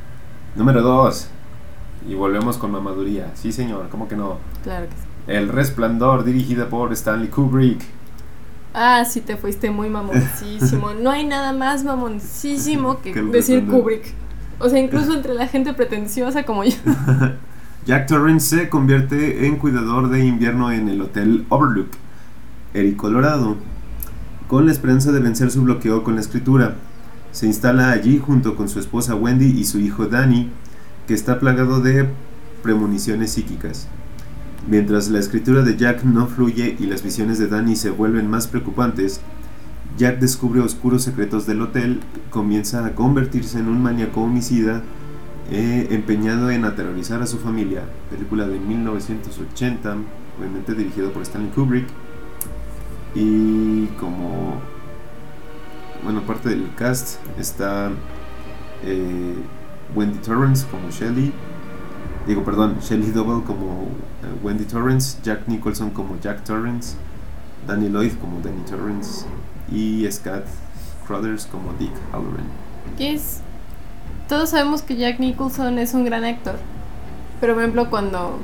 Número 0.57 0.83
2. 0.83 1.29
Y 2.09 2.15
volvemos 2.15 2.59
con 2.59 2.73
mamaduría. 2.73 3.31
Sí, 3.35 3.53
señor, 3.53 3.89
¿cómo 3.91 4.09
que 4.09 4.17
no? 4.17 4.39
claro 4.65 4.87
que 4.87 4.93
sí. 4.97 5.03
El 5.29 5.49
Resplandor, 5.51 6.25
dirigida 6.25 6.69
por 6.69 6.93
Stanley 6.93 7.29
Kubrick. 7.29 7.81
Ah, 8.75 9.05
sí, 9.05 9.21
te 9.21 9.37
fuiste 9.37 9.71
muy 9.71 9.89
mamoncísimo. 9.89 10.93
No 11.01 11.11
hay 11.11 11.25
nada 11.27 11.53
más 11.53 11.85
mamoncísimo 11.85 13.01
que 13.03 13.13
decir 13.15 13.57
Resplandor. 13.61 13.81
Kubrick. 13.81 14.15
O 14.59 14.69
sea, 14.69 14.79
incluso 14.81 15.13
entre 15.17 15.35
la 15.35 15.47
gente 15.47 15.75
pretenciosa 15.75 16.45
como 16.45 16.65
yo. 16.65 16.77
Jack 17.87 18.07
Torrance 18.07 18.57
se 18.59 18.69
convierte 18.69 19.47
en 19.47 19.57
cuidador 19.57 20.09
de 20.09 20.25
invierno 20.25 20.71
en 20.73 20.89
el 20.89 21.01
Hotel 21.03 21.45
Overlook, 21.49 21.89
Erie, 22.75 22.97
Colorado, 22.97 23.57
con 24.49 24.67
la 24.67 24.73
esperanza 24.73 25.13
de 25.13 25.21
vencer 25.21 25.51
su 25.51 25.63
bloqueo 25.63 26.05
con 26.05 26.15
la 26.15 26.21
escritura. 26.21 26.77
Se 27.33 27.47
instala 27.47 27.91
allí 27.91 28.19
junto 28.19 28.57
con 28.57 28.69
su 28.69 28.79
esposa 28.79 29.15
Wendy 29.15 29.47
y 29.47 29.65
su 29.65 29.79
hijo 29.79 30.07
Danny, 30.07 30.51
que 31.07 31.15
está 31.15 31.39
plagado 31.39 31.81
de 31.81 32.09
premoniciones 32.63 33.33
psíquicas. 33.33 33.89
Mientras 34.69 35.09
la 35.09 35.19
escritura 35.19 35.63
de 35.63 35.77
Jack 35.77 36.05
no 36.05 36.27
fluye 36.27 36.77
y 36.79 36.87
las 36.87 37.03
visiones 37.03 37.39
de 37.39 37.49
Danny 37.49 37.77
se 37.77 37.91
vuelven 37.91 38.31
más 38.31 38.47
preocupantes, 38.47 39.21
Jack 39.99 40.21
descubre 40.21 40.61
oscuros 40.61 41.03
secretos 41.03 41.47
del 41.47 41.61
hotel, 41.61 42.01
comienza 42.31 42.85
a 42.87 42.95
convertirse 42.95 43.59
en 43.59 43.69
un 43.69 43.83
maníaco 43.83 44.23
homicida 44.23 44.83
eh, 45.51 45.89
empeñado 45.91 46.51
en 46.51 46.65
aterrorizar 46.65 47.21
a 47.21 47.27
su 47.27 47.39
familia. 47.39 47.83
Película 48.11 48.47
de 48.47 48.59
1980, 48.59 49.97
obviamente 50.39 50.75
dirigido 50.75 51.13
por 51.13 51.23
Stanley 51.23 51.51
Kubrick. 51.51 51.87
Y 53.15 53.87
como, 53.99 54.61
bueno, 56.03 56.23
parte 56.23 56.49
del 56.49 56.75
cast 56.77 57.19
está 57.39 57.91
eh, 58.85 59.35
Wendy 59.95 60.19
Torrance 60.19 60.67
como 60.71 60.91
Shelley. 60.91 61.33
Digo, 62.27 62.45
perdón, 62.45 62.79
Shelley 62.81 63.11
Duvall 63.11 63.45
como 63.45 63.89
eh, 64.23 64.39
Wendy 64.43 64.65
Torrance, 64.65 65.19
Jack 65.23 65.49
Nicholson 65.49 65.91
como 65.91 66.19
Jack 66.21 66.45
Torrance, 66.45 66.97
Danny 67.67 67.89
Lloyd 67.89 68.13
como 68.21 68.41
Danny 68.41 68.63
Torrance 68.69 69.27
y 69.71 70.07
Scott 70.11 70.45
Crothers 71.07 71.47
como 71.47 71.73
Dick 71.79 71.93
Halloran. 72.13 72.47
que 72.97 73.13
es 73.15 73.41
todos 74.29 74.51
sabemos 74.51 74.83
que 74.83 74.97
Jack 74.97 75.19
Nicholson 75.19 75.79
es 75.79 75.95
un 75.95 76.05
gran 76.05 76.25
actor 76.25 76.57
pero 77.41 77.55
por 77.55 77.63
ejemplo 77.63 77.91
cuando 77.91 78.39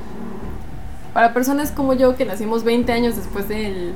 para 1.13 1.33
personas 1.33 1.71
como 1.71 1.93
yo 1.93 2.15
que 2.15 2.25
nacimos 2.25 2.63
20 2.63 2.91
años 2.91 3.15
después 3.15 3.47
del 3.47 3.93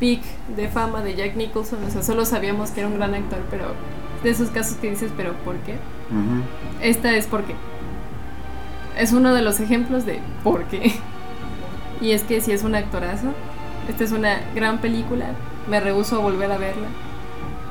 peak 0.00 0.20
de 0.56 0.68
fama 0.68 1.02
de 1.02 1.14
Jack 1.14 1.36
Nicholson 1.36 1.78
o 1.84 1.90
sea 1.90 2.02
solo 2.02 2.24
sabíamos 2.24 2.70
que 2.70 2.80
era 2.80 2.88
un 2.88 2.96
gran 2.96 3.14
actor 3.14 3.40
pero 3.50 3.74
de 4.22 4.30
esos 4.30 4.50
casos 4.50 4.76
que 4.76 4.90
dices 4.90 5.12
pero 5.16 5.32
¿por 5.44 5.56
qué? 5.58 5.76
Esta 6.82 7.14
es 7.16 7.26
por 7.26 7.44
qué. 7.44 7.54
Es 8.96 9.12
uno 9.12 9.34
de 9.34 9.42
los 9.42 9.60
ejemplos 9.60 10.04
de 10.04 10.20
por 10.42 10.64
qué. 10.64 10.94
Y 12.00 12.12
es 12.12 12.22
que 12.22 12.40
si 12.40 12.52
es 12.52 12.62
un 12.62 12.74
actorazo. 12.74 13.28
Esta 13.88 14.04
es 14.04 14.12
una 14.12 14.40
gran 14.54 14.78
película. 14.78 15.26
Me 15.68 15.80
rehuso 15.80 16.16
a 16.16 16.18
volver 16.18 16.50
a 16.52 16.58
verla. 16.58 16.88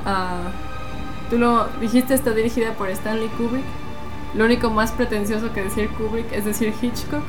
Ah, 0.04 0.50
tú 1.30 1.38
lo 1.38 1.66
dijiste 1.80 2.14
está 2.14 2.32
dirigida 2.32 2.72
por 2.72 2.88
Stanley 2.90 3.28
Kubrick. 3.28 3.64
Lo 4.34 4.44
único 4.44 4.70
más 4.70 4.92
pretencioso 4.92 5.52
que 5.52 5.64
decir 5.64 5.88
Kubrick 5.90 6.30
es 6.32 6.44
decir 6.44 6.74
Hitchcock 6.80 7.22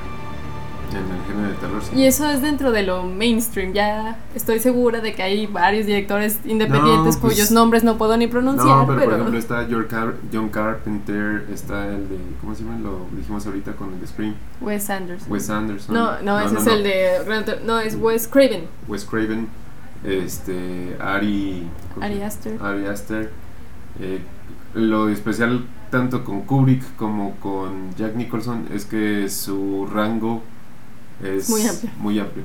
En 0.90 0.98
el 0.98 1.22
género 1.28 1.50
de 1.50 1.54
terror, 1.56 1.82
sí. 1.84 1.96
Y 1.96 2.06
eso 2.06 2.28
es 2.30 2.42
dentro 2.42 2.72
de 2.72 2.84
lo 2.84 3.04
mainstream. 3.04 3.74
Ya 3.74 4.18
estoy 4.34 4.60
segura 4.60 5.02
de 5.02 5.14
que 5.14 5.22
hay 5.22 5.46
varios 5.48 5.86
directores 5.86 6.40
independientes 6.46 7.16
No, 7.16 7.22
pues- 7.22 7.34
cuyos 7.36 7.52
nombres 7.52 7.84
no 7.84 7.98
puedo 7.98 8.18
ni 8.18 8.28
pronunciar, 8.28 8.68
No, 8.68 8.86
pero, 8.88 8.98
pero, 9.00 9.10
por 9.12 9.20
ejemplo 9.20 9.40
está 9.40 9.68
John, 9.70 9.86
Car- 9.90 10.16
John 10.34 10.50
Carpenter, 10.50 11.46
está 11.54 11.88
el 11.88 12.10
de, 12.10 12.18
¿cómo 12.42 12.56
se 12.56 12.64
llama? 12.64 12.80
Lo 12.80 13.06
dijimos 13.16 13.46
ahorita 13.46 13.74
con 13.74 13.94
el 13.94 14.00
de 14.02 14.08
Scream, 14.08 14.34
Wes 14.62 14.90
Anderson. 14.90 15.32
Wes 15.32 15.50
Anderson. 15.50 15.94
no, 15.96 16.22
no, 16.22 16.40
ese 16.40 16.56
es 16.58 16.68
el 16.68 16.84
de 16.84 17.60
no, 17.66 17.80
es 17.80 17.96
Wes 17.96 18.28
Craven. 18.28 18.66
Wes 18.88 19.06
Craven, 19.06 19.48
este, 20.04 20.96
Ari... 21.00 21.68
Ari 22.02 22.22
Aster. 22.22 22.58
Ari 22.62 22.86
Aster. 22.88 23.32
Eh, 24.00 24.20
lo 24.74 25.10
especial 25.10 25.66
tanto 25.90 26.24
con 26.24 26.42
Kubrick 26.42 26.96
como 26.96 27.36
con 27.38 27.94
Jack 27.96 28.16
Nicholson 28.16 28.68
es 28.74 28.86
que 28.86 29.28
su 29.30 29.88
rango 29.92 30.44
es 31.24 31.50
Muy 31.50 31.66
amplio. 31.68 31.92
muy 31.98 32.20
amplio. 32.20 32.44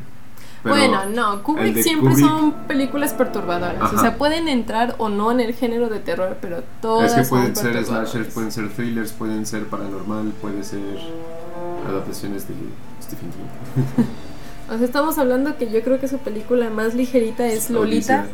Pero- 0.63 0.77
bueno, 0.77 1.05
no, 1.15 1.43
Kubrick 1.43 1.77
siempre 1.83 2.15
Kubrick- 2.15 2.21
son 2.27 2.53
películas 2.67 3.13
perturbadoras. 3.13 3.93
O 3.93 3.99
sea, 3.99 4.17
pueden 4.17 4.49
entrar 4.49 4.95
o 4.99 5.11
no 5.11 5.31
en 5.31 5.41
el 5.41 5.53
género 5.55 5.89
de 5.91 6.01
terror, 6.01 6.39
pero 6.41 6.63
todas 6.81 7.11
Es 7.13 7.17
que 7.19 7.25
son 7.25 7.39
pueden 7.39 7.57
ser 7.57 7.85
slashers, 7.85 8.33
pueden 8.33 8.51
ser 8.51 8.71
thrillers, 8.71 9.13
pueden 9.13 9.45
ser 9.45 9.67
paranormal, 9.67 10.33
puede 10.41 10.65
ser 10.65 10.81
adaptaciones 11.87 12.49
de 12.49 12.55
Stephen 13.03 13.31
King. 13.31 14.05
O 14.67 14.79
sea, 14.79 14.87
estamos 14.87 15.19
hablando 15.19 15.59
que 15.59 15.71
yo 15.71 15.83
creo 15.83 16.01
que 16.01 16.09
su 16.09 16.17
película 16.17 16.71
más 16.71 16.95
ligerita 16.95 17.47
es 17.47 17.69
Lolita. 17.69 18.21
Odisea. 18.23 18.27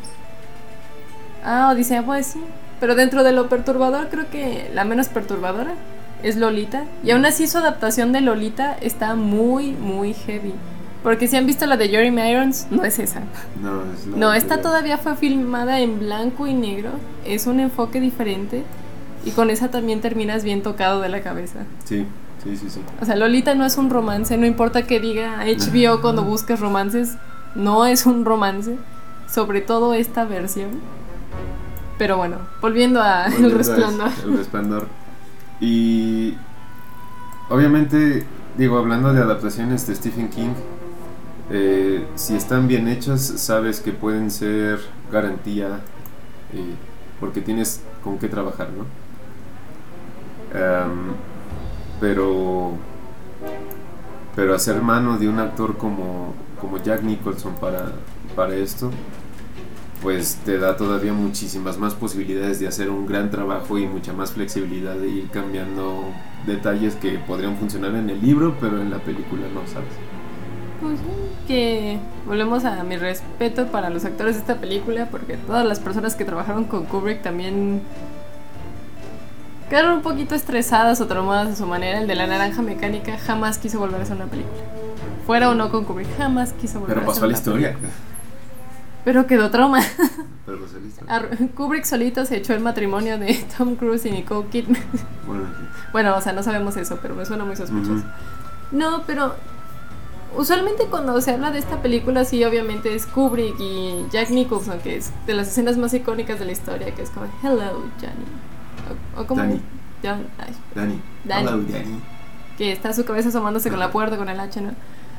Ah, 1.45 1.71
Odisea, 1.75 2.05
pues 2.05 2.27
sí. 2.27 2.41
Pero 2.79 2.95
dentro 2.95 3.25
de 3.25 3.33
lo 3.33 3.49
perturbador, 3.49 4.09
creo 4.11 4.31
que 4.31 4.71
la 4.73 4.85
menos 4.85 5.09
perturbadora 5.09 5.75
es 6.23 6.37
Lolita. 6.37 6.85
Y 7.05 7.11
aún 7.11 7.25
así 7.25 7.47
su 7.47 7.59
adaptación 7.59 8.13
de 8.13 8.21
Lolita 8.21 8.77
está 8.81 9.15
muy, 9.15 9.73
muy 9.73 10.15
heavy. 10.15 10.55
Porque 11.03 11.29
si 11.29 11.37
han 11.37 11.47
visto 11.47 11.65
la 11.67 11.77
de 11.77 11.89
Jeremy 11.89 12.31
Irons, 12.31 12.67
no 12.71 12.85
es 12.85 12.99
esa. 12.99 13.21
No, 13.63 13.83
es 13.93 14.07
No, 14.07 14.35
esta 14.35 14.61
todavía 14.61 14.99
fue 14.99 15.17
filmada 15.17 15.81
en 15.81 15.99
blanco 15.99 16.47
y 16.47 16.55
negro. 16.55 16.91
Es 17.25 17.47
un 17.47 17.59
enfoque 17.61 18.01
diferente. 18.01 18.65
Y 19.25 19.31
con 19.31 19.51
esa 19.51 19.71
también 19.71 20.01
terminas 20.01 20.45
bien 20.45 20.63
tocado 20.63 21.01
de 21.01 21.09
la 21.09 21.23
cabeza. 21.23 21.61
Sí, 21.85 22.07
sí, 22.43 22.57
sí, 22.57 22.71
sí. 22.71 22.81
O 23.01 23.05
sea, 23.05 23.17
Lolita 23.17 23.55
no 23.55 23.65
es 23.65 23.77
un 23.77 23.91
romance, 23.91 24.37
no 24.37 24.47
importa 24.47 24.87
que 24.87 25.01
diga 25.01 25.45
HBO 25.45 26.01
cuando 26.01 26.25
busques 26.25 26.59
romances, 26.61 27.17
no 27.55 27.85
es 27.87 28.07
un 28.07 28.25
romance, 28.25 28.77
sobre 29.29 29.61
todo 29.61 29.93
esta 29.95 30.25
versión. 30.25 30.71
Pero 31.99 32.17
bueno, 32.17 32.39
volviendo 32.63 33.03
a 33.03 33.27
El 33.27 33.33
Volviendo 33.33 33.55
a 33.55 33.59
Resplandor. 33.59 34.11
El 34.25 34.39
Resplandor. 34.39 34.87
Y 35.61 36.37
obviamente, 37.49 38.25
digo, 38.57 38.79
hablando 38.79 39.13
de 39.13 39.21
adaptaciones 39.21 39.87
de 39.87 39.95
Stephen 39.95 40.29
King, 40.31 40.55
eh, 41.51 42.07
si 42.15 42.37
están 42.37 42.69
bien 42.69 42.89
hechas, 42.89 43.21
sabes 43.21 43.81
que 43.81 43.93
pueden 43.93 44.31
ser 44.31 44.81
garantía 45.13 45.81
eh, 46.53 46.75
porque 47.19 47.41
tienes 47.41 47.83
con 48.03 48.19
qué 48.19 48.29
trabajar, 48.29 48.69
¿no? 48.71 48.87
Am, 50.59 51.15
pero 52.01 52.73
pero 54.35 54.55
hacer 54.55 54.81
mano 54.81 55.19
de 55.19 55.29
un 55.29 55.39
actor 55.39 55.77
como, 55.77 56.35
como 56.61 56.79
Jack 56.83 57.03
Nicholson 57.03 57.55
para, 57.57 57.93
para 58.35 58.55
esto 58.55 58.91
pues 60.03 60.37
te 60.45 60.59
da 60.59 60.77
todavía 60.77 61.13
muchísimas 61.13 61.77
más 61.79 61.95
posibilidades 61.95 62.59
de 62.59 62.67
hacer 62.69 62.89
un 62.91 63.07
gran 63.07 63.31
trabajo 63.31 63.79
y 63.79 63.87
mucha 63.87 64.13
más 64.13 64.33
flexibilidad 64.33 64.95
de 64.95 65.09
ir 65.09 65.29
cambiando 65.31 66.05
detalles 66.47 66.95
que 66.97 67.19
podrían 67.19 67.57
funcionar 67.57 67.95
en 67.95 68.09
el 68.09 68.21
libro, 68.21 68.57
pero 68.61 68.81
en 68.81 68.91
la 68.91 68.99
película 68.99 69.43
no, 69.53 69.61
¿sabes? 69.67 69.89
Pues 70.81 70.99
que 71.47 71.99
volvemos 72.27 72.65
a 72.65 72.83
mi 72.85 72.97
respeto 72.97 73.67
para 73.67 73.91
los 73.91 74.05
actores 74.07 74.37
de 74.37 74.41
esta 74.41 74.57
película, 74.57 75.09
porque 75.11 75.37
todas 75.37 75.67
las 75.67 75.79
personas 75.79 76.15
que 76.15 76.25
trabajaron 76.25 76.65
con 76.65 76.87
Kubrick 76.87 77.21
también 77.21 77.83
quedaron 79.69 79.97
un 79.97 80.03
poquito 80.03 80.35
estresadas 80.35 81.01
o 81.03 81.07
traumadas 81.07 81.49
a 81.49 81.57
su 81.57 81.67
manera. 81.67 82.01
El 82.01 82.07
de 82.07 82.15
la 82.15 82.27
naranja 82.27 82.63
mecánica 82.63 83.19
jamás 83.19 83.59
quiso 83.59 83.79
volver 83.79 84.01
a 84.01 84.05
hacer 84.05 84.17
una 84.17 84.27
película. 84.27 84.63
Fuera 85.27 85.51
o 85.51 85.55
no 85.55 85.71
con 85.71 85.85
Kubrick, 85.85 86.17
jamás 86.17 86.55
quiso 86.55 86.81
volver 86.81 86.95
Pero 86.97 87.01
a 87.03 87.07
pasó 87.07 87.19
hacer 87.19 87.25
a 87.25 87.27
la 87.27 87.31
una 87.33 87.39
historia. 87.39 87.69
película. 87.73 87.93
Pero 89.05 89.27
quedó 89.27 89.51
trauma. 89.51 89.81
Pero 90.47 90.61
pasó 90.61 90.77
a 90.77 90.81
la 90.81 90.87
historia. 90.87 91.15
Ar- 91.15 91.49
Kubrick 91.55 91.85
solito 91.85 92.25
se 92.27 92.37
echó 92.37 92.53
el 92.55 92.61
matrimonio 92.61 93.19
de 93.19 93.35
Tom 93.59 93.77
Cruise 93.77 94.05
y 94.07 94.11
Nicole 94.11 94.49
Kidman. 94.49 94.83
Bueno, 95.27 95.45
Bueno, 95.93 96.17
o 96.17 96.21
sea, 96.21 96.33
no 96.33 96.43
sabemos 96.43 96.77
eso, 96.77 96.99
pero 97.01 97.15
me 97.15 97.25
suena 97.25 97.45
muy 97.45 97.57
sospechoso. 97.57 97.93
ujú. 97.95 98.03
No, 98.73 99.03
pero 99.07 99.35
usualmente 100.37 100.85
cuando 100.87 101.21
se 101.21 101.33
habla 101.33 101.51
de 101.51 101.59
esta 101.59 101.83
película, 101.83 102.25
sí, 102.25 102.45
obviamente 102.45 102.95
es 102.95 103.07
Kubrick 103.07 103.59
y 103.59 104.05
Jack 104.13 104.31
Nicholson, 104.31 104.79
que 104.81 104.97
es 104.97 105.11
de 105.27 105.35
las 105.35 105.49
escenas 105.49 105.77
más 105.77 105.93
icónicas 105.95 106.39
de 106.39 106.45
la 106.45 106.53
historia, 106.53 106.95
que 106.95 107.03
es 107.03 107.11
como 107.11 107.27
Hello, 107.43 107.83
Johnny. 108.01 108.27
O, 109.17 109.21
o 109.23 109.27
como 109.27 109.41
Danny. 109.43 109.61
John- 110.03 110.27
ay, 110.39 110.55
Dani. 110.75 111.01
Dani. 111.25 111.49
Hello, 111.49 111.63
Dani. 111.63 112.01
que 112.57 112.73
está 112.73 112.93
su 112.93 113.05
cabeza 113.05 113.31
asomándose 113.31 113.71
con 113.71 113.79
la 113.81 113.91
puerta, 113.91 114.17
con 114.17 114.29
el 114.29 114.39
hacha, 114.39 114.61
¿no? 114.61 114.71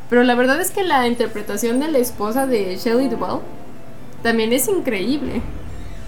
Pero 0.10 0.24
la 0.24 0.36
verdad 0.36 0.60
es 0.60 0.72
que 0.72 0.84
la 0.84 1.08
interpretación 1.08 1.80
de 1.80 1.88
la 1.90 1.98
esposa 1.98 2.46
de 2.48 2.76
Shelley 2.78 3.08
Duvall 3.10 3.42
también 4.22 4.54
es 4.54 4.68
increíble. 4.68 5.42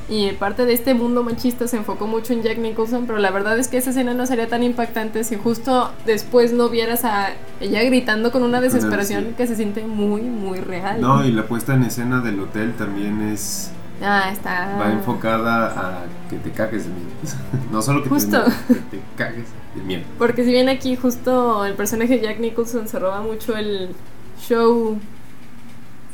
Y 0.10 0.32
parte 0.34 0.66
de 0.66 0.74
este 0.74 0.94
mundo 0.94 1.24
machista 1.24 1.68
se 1.68 1.78
enfocó 1.78 2.08
mucho 2.08 2.34
en 2.34 2.44
Jack 2.44 2.58
Nicholson, 2.58 3.06
pero 3.08 3.20
la 3.20 3.32
verdad 3.32 3.58
es 3.58 3.70
que 3.70 3.78
esa 3.78 3.92
escena 3.92 4.14
no 4.14 4.26
sería 4.26 4.48
tan 4.48 4.62
impactante 4.62 5.24
si 5.24 5.38
justo 5.38 5.92
después 6.06 6.52
no 6.52 6.68
vieras 6.70 7.06
a 7.06 7.30
ella 7.62 7.82
gritando 7.84 8.32
con 8.32 8.44
una 8.44 8.60
desesperación 8.60 9.28
sí. 9.30 9.34
que 9.38 9.48
se 9.48 9.56
siente 9.56 9.86
muy, 9.86 10.22
muy 10.22 10.60
real. 10.60 11.00
No, 11.00 11.26
y 11.26 11.32
la 11.32 11.48
puesta 11.48 11.74
en 11.74 11.84
escena 11.84 12.20
del 12.20 12.40
hotel 12.42 12.74
también 12.74 13.22
es 13.22 13.72
Ah, 14.02 14.30
está. 14.34 14.78
va 14.78 14.92
enfocada 14.92 15.68
a 15.68 16.04
que 16.30 16.38
te 16.38 16.52
cagues 16.52 16.84
de 16.84 16.90
miedo. 16.90 17.10
no 17.72 17.82
solo 17.82 18.04
que 18.04 18.10
Justo. 18.10 18.44
te, 18.68 18.74
que 18.74 18.80
te 18.98 19.00
cagues 19.16 19.46
de 19.76 19.82
miedo. 19.84 20.04
Porque 20.18 20.44
si 20.44 20.52
bien 20.52 20.68
aquí 20.68 20.98
justo 20.98 21.66
el 21.66 21.76
personaje 21.76 22.18
de 22.18 22.22
Jack 22.26 22.40
Nicholson 22.40 22.88
se 22.90 23.00
roba 23.00 23.22
mucho 23.22 23.56
el 23.56 23.92
show 24.38 24.98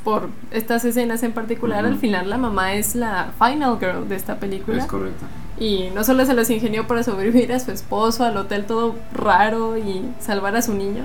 por 0.04 0.30
estas 0.52 0.86
escenas 0.86 1.24
en 1.24 1.32
particular, 1.34 1.84
Ujú. 1.84 1.94
al 1.94 2.00
final 2.00 2.30
la 2.30 2.38
mamá 2.38 2.74
es 2.74 2.96
la 2.96 3.32
final 3.38 3.78
girl 3.80 4.08
de 4.10 4.16
esta 4.16 4.38
película. 4.40 4.78
Es 4.78 4.86
correcto. 4.86 5.26
Y 5.60 5.90
no 5.94 6.04
solo 6.04 6.26
se 6.26 6.34
las 6.34 6.50
ingenió 6.50 6.88
para 6.88 7.04
sobrevivir 7.04 7.52
a 7.52 7.60
su 7.60 7.72
esposo, 7.72 8.24
al 8.24 8.38
hotel 8.38 8.66
todo 8.66 8.96
raro 9.14 9.78
y 9.78 10.04
salvar 10.20 10.56
a 10.56 10.62
su 10.62 10.74
niño. 10.74 11.04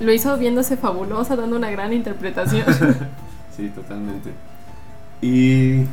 Lo 0.00 0.12
hizo 0.12 0.36
viéndose 0.38 0.76
fabulosa, 0.76 1.36
dando 1.36 1.56
una 1.56 1.70
gran 1.70 1.92
interpretación. 1.92 2.64
Sí, 3.56 3.70
totalmente. 3.74 4.32
Y 5.22 5.84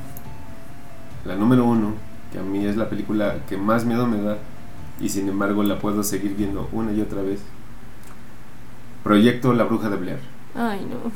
la 1.23 1.35
número 1.37 1.63
uno, 1.63 1.93
que 2.33 2.39
a 2.39 2.41
mí 2.41 2.65
es 2.65 2.75
la 2.75 2.89
película 2.89 3.35
que 3.47 3.55
más 3.55 3.85
miedo 3.85 4.05
me 4.05 4.21
da, 4.21 4.35
y 4.99 5.07
sin 5.07 5.29
embargo 5.29 5.63
la 5.63 5.79
puedo 5.79 6.03
seguir 6.03 6.35
viendo 6.35 6.67
una 6.73 6.91
y 6.91 6.99
otra 6.99 7.21
vez. 7.21 7.39
Proyecto 9.03 9.53
La 9.53 9.63
Bruja 9.63 9.89
de 9.89 9.95
Blair. 9.95 10.19
Ay, 10.55 10.85
no. 10.89 11.09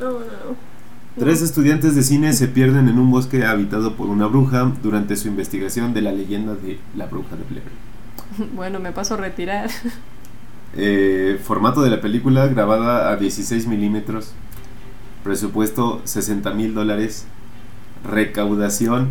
No, 0.00 0.10
no, 0.10 0.18
no. 0.18 0.74
Tres 1.18 1.42
estudiantes 1.42 1.94
de 1.94 2.02
cine 2.02 2.32
se 2.32 2.48
pierden 2.48 2.88
en 2.88 2.98
un 2.98 3.10
bosque 3.10 3.44
habitado 3.44 3.94
por 3.94 4.08
una 4.08 4.26
bruja 4.26 4.72
durante 4.82 5.14
su 5.16 5.28
investigación 5.28 5.94
de 5.94 6.00
la 6.02 6.10
leyenda 6.10 6.54
de 6.54 6.78
la 6.96 7.06
Bruja 7.06 7.36
de 7.36 7.44
Blair. 7.44 7.64
Bueno, 8.56 8.80
me 8.80 8.90
paso 8.90 9.14
a 9.14 9.18
retirar. 9.18 9.70
Eh, 10.76 11.38
formato 11.44 11.82
de 11.82 11.90
la 11.90 12.00
película 12.00 12.48
grabada 12.48 13.12
a 13.12 13.16
16 13.16 13.68
milímetros. 13.68 14.32
Presupuesto 15.22 16.00
60 16.04 16.52
mil 16.54 16.74
dólares. 16.74 17.26
Recaudación 18.04 19.10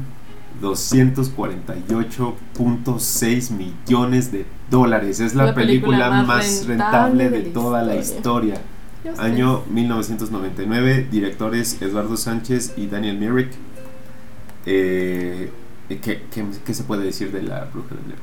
248.6 0.62 3.52
millones 3.52 4.32
de 4.32 4.46
dólares. 4.70 5.20
Es 5.20 5.34
la, 5.36 5.46
La 5.46 5.56
película 5.56 5.98
película, 5.98 6.10
más 6.10 6.28
más 6.28 6.66
rentable 6.68 7.30
rentable 7.30 7.30
de 7.30 7.42
toda 7.52 7.82
la 7.84 7.96
historia. 7.96 8.56
historia. 8.56 8.62
Año 9.18 9.64
1999. 9.70 11.08
Directores 11.12 11.82
Eduardo 11.82 12.18
Sánchez 12.18 12.74
y 12.78 12.88
Daniel 12.88 13.18
Myrick. 13.18 13.52
Eh, 14.66 15.52
¿qué, 15.90 16.28
qué, 16.32 16.46
qué 16.66 16.74
se 16.74 16.84
puede 16.84 17.04
decir 17.04 17.32
de 17.32 17.42
la 17.44 17.66
bruja 17.66 17.96
de 17.96 18.02
Blair? 18.02 18.20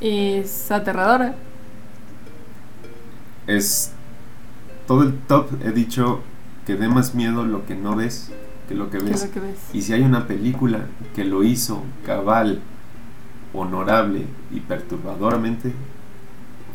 Es 0.00 0.70
aterradora. 0.70 1.36
es 3.46 3.92
todo 4.86 5.02
el 5.02 5.18
top 5.26 5.50
he 5.64 5.72
dicho 5.72 6.22
que 6.66 6.76
dé 6.76 6.88
más 6.88 7.14
miedo 7.14 7.44
lo 7.44 7.66
que 7.66 7.74
no 7.76 7.96
ves 7.96 8.32
que 8.68 8.74
lo 8.74 8.90
que 8.90 9.02
¿Qué 9.04 9.04
ves 9.04 9.22
es 9.22 9.22
lo 9.22 9.30
que 9.30 9.40
ves? 9.40 9.58
y 9.72 9.82
si 9.82 9.92
hay 9.92 10.02
una 10.02 10.26
película 10.26 10.86
que 11.14 11.24
lo 11.24 11.42
hizo 11.44 11.84
cabal 12.04 12.60
honorable 13.52 14.26
y 14.50 14.60
perturbadoramente 14.60 15.72